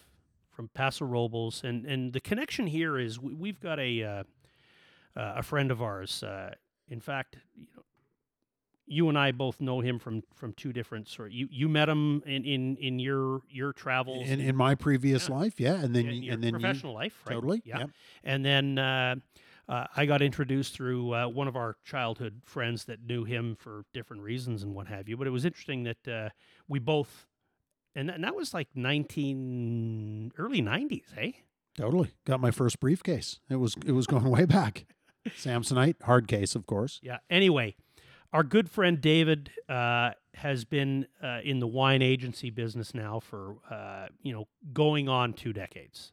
from 0.50 0.70
Paso 0.74 1.06
Robles, 1.06 1.64
and 1.64 1.86
and 1.86 2.14
the 2.14 2.20
connection 2.20 2.66
here 2.66 2.98
is 2.98 3.20
we, 3.20 3.34
we've 3.34 3.60
got 3.60 3.80
a 3.80 4.04
uh, 4.04 4.24
uh, 5.16 5.36
a 5.38 5.44
friend 5.44 5.70
of 5.70 5.82
ours. 5.82 6.24
Uh, 6.24 6.56
in 6.90 7.00
fact, 7.00 7.38
you 7.56 7.68
know, 7.76 7.84
you 8.90 9.10
and 9.10 9.18
I 9.18 9.32
both 9.34 9.60
know 9.60 9.82
him 9.82 10.00
from 10.00 10.24
from 10.34 10.54
two 10.54 10.72
different 10.72 11.08
sort. 11.10 11.32
You 11.34 11.48
you 11.52 11.68
met 11.68 11.90
him 11.90 12.24
in 12.26 12.46
in 12.46 12.78
in 12.78 13.00
your 13.00 13.42
your 13.50 13.74
travels 13.74 14.30
In 14.30 14.40
in 14.40 14.56
my 14.56 14.76
previous 14.76 15.28
Yeah. 15.28 15.36
life, 15.36 15.60
yeah, 15.60 15.76
and 15.84 15.94
then 15.96 16.06
in 16.08 16.24
you- 16.24 16.32
and 16.34 16.42
then 16.44 16.54
professional 16.54 16.94
life, 16.94 17.22
you, 17.26 17.30
right? 17.30 17.36
totally, 17.36 17.62
yeah. 17.66 17.80
yep. 17.80 17.90
And 18.24 18.46
then 18.46 18.78
uh, 18.80 19.16
uh, 19.68 19.88
I 19.98 20.06
got 20.06 20.22
introduced 20.22 20.74
through 20.74 21.14
uh, 21.14 21.28
one 21.28 21.50
of 21.50 21.58
our 21.58 21.76
childhood 21.84 22.42
friends 22.46 22.86
that 22.86 23.02
knew 23.04 23.26
him 23.26 23.58
for 23.58 23.84
different 23.94 24.24
reasons 24.24 24.64
and 24.64 24.74
what 24.74 24.88
have 24.88 25.10
you. 25.10 25.18
But 25.18 25.28
it 25.28 25.32
was 25.32 25.44
interesting 25.44 25.84
that 25.84 26.08
uh, 26.08 26.30
we 26.70 26.80
both, 26.80 27.28
and, 27.94 28.10
and 28.10 28.24
that 28.24 28.36
was 28.36 28.54
like 28.54 28.70
nineteen 28.74 30.32
early 30.38 30.62
nineties, 30.62 31.12
hey? 31.14 31.44
totally 31.76 32.12
got 32.26 32.40
my 32.40 32.50
first 32.52 32.80
briefcase. 32.80 33.40
It 33.50 33.58
was 33.58 33.76
it 33.86 33.92
was 33.92 34.08
going 34.08 34.24
way 34.30 34.46
back. 34.46 34.86
Samsonite 35.36 36.02
hard 36.04 36.28
case, 36.28 36.56
of 36.56 36.66
course. 36.66 37.00
Yeah. 37.04 37.18
Anyway, 37.30 37.76
our 38.34 38.44
good 38.44 38.70
friend 38.70 39.00
David 39.00 39.52
uh, 39.70 40.12
has 40.36 40.66
been 40.66 41.08
uh, 41.24 41.40
in 41.44 41.60
the 41.60 41.68
wine 41.68 42.02
agency 42.02 42.50
business 42.50 42.94
now 42.94 43.20
for 43.20 43.58
uh, 43.70 44.08
you 44.22 44.34
know 44.34 44.48
going 44.74 45.08
on 45.10 45.34
two 45.34 45.54
decades, 45.54 46.12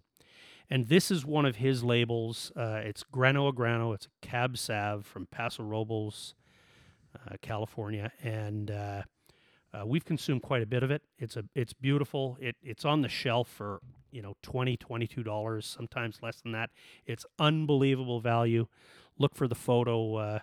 and 0.71 0.89
this 0.89 1.11
is 1.11 1.25
one 1.25 1.45
of 1.45 1.57
his 1.57 1.83
labels. 1.83 2.53
Uh, 2.57 2.81
it's 2.85 3.03
Grano 3.03 3.49
a 3.49 3.53
Grano. 3.53 3.93
It's 3.93 4.07
a 4.07 4.27
Cab 4.27 4.57
Sav 4.57 5.07
from 5.07 5.27
Paso 5.27 5.63
Robles, 5.63 6.35
uh, 7.15 7.37
California, 7.43 8.13
and 8.23 8.71
uh, 8.71 9.03
we've 9.85 10.05
consumed 10.05 10.43
quite 10.43 10.63
a 10.63 10.67
bit 10.67 10.83
of 10.83 10.91
it. 10.91 11.03
It's 11.19 11.37
a 11.37 11.45
it's 11.55 11.73
beautiful. 11.73 12.39
It 12.41 12.57
it's 12.63 12.85
on 12.85 13.03
the 13.03 13.09
shelf 13.09 13.49
for 13.49 13.81
you 14.15 14.23
know 14.23 14.37
20 14.43 14.77
22 14.77 15.25
dollars 15.25 15.67
sometimes 15.67 16.21
less 16.23 16.41
than 16.41 16.53
that 16.53 16.71
it's 17.05 17.27
unbelievable 17.41 18.21
value 18.21 18.67
look 19.19 19.35
for 19.35 19.47
the 19.49 19.55
photo 19.55 20.17
uh, 20.17 20.39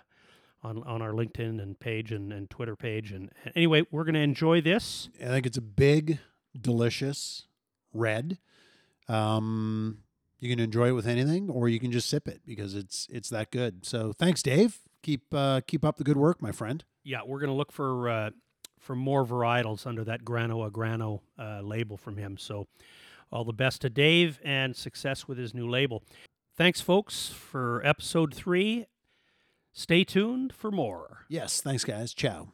on 0.62 0.82
on 0.84 1.02
our 1.02 1.10
linkedin 1.12 1.60
and 1.62 1.78
page 1.80 2.12
and, 2.12 2.32
and 2.32 2.48
twitter 2.50 2.76
page 2.76 3.12
and 3.12 3.30
anyway 3.56 3.82
we're 3.90 4.04
going 4.04 4.14
to 4.14 4.20
enjoy 4.20 4.60
this 4.60 5.08
I 5.20 5.26
think 5.26 5.46
it's 5.46 5.58
a 5.58 5.62
big, 5.62 6.18
delicious 6.58 7.46
red. 7.92 8.38
Um, 9.08 9.98
you 10.38 10.48
can 10.50 10.58
enjoy 10.60 10.88
it 10.88 10.92
with 10.92 11.06
anything, 11.06 11.50
or 11.50 11.68
you 11.68 11.78
can 11.78 11.92
just 11.92 12.08
sip 12.08 12.26
it 12.28 12.40
because 12.46 12.74
it's 12.74 13.06
it's 13.10 13.28
that 13.30 13.50
good. 13.50 13.84
So 13.84 14.12
thanks, 14.12 14.42
Dave. 14.42 14.78
Keep 15.02 15.32
uh, 15.34 15.60
keep 15.66 15.84
up 15.84 15.96
the 15.96 16.04
good 16.04 16.16
work, 16.16 16.40
my 16.40 16.52
friend. 16.52 16.84
yeah 17.04 17.20
we're 17.26 17.38
going 17.40 17.50
to 17.50 17.56
look 17.56 17.72
for 17.72 18.08
uh, 18.08 18.30
for 18.78 18.94
more 18.96 19.24
varietals 19.24 19.86
under 19.86 20.04
that 20.04 20.24
grano 20.24 20.64
a 20.64 20.70
grano 20.70 21.22
uh, 21.38 21.60
label 21.60 21.96
from 21.96 22.16
him 22.16 22.36
so 22.38 22.66
all 23.32 23.44
the 23.44 23.52
best 23.52 23.80
to 23.82 23.90
dave 23.90 24.38
and 24.44 24.76
success 24.76 25.26
with 25.28 25.38
his 25.38 25.54
new 25.54 25.68
label 25.68 26.02
thanks 26.56 26.80
folks 26.80 27.28
for 27.28 27.80
episode 27.84 28.34
three 28.34 28.86
stay 29.72 30.04
tuned 30.04 30.52
for 30.52 30.70
more 30.70 31.26
Yes, 31.28 31.62
thanks, 31.62 31.82
guys. 31.84 32.12
Ciao. 32.12 32.52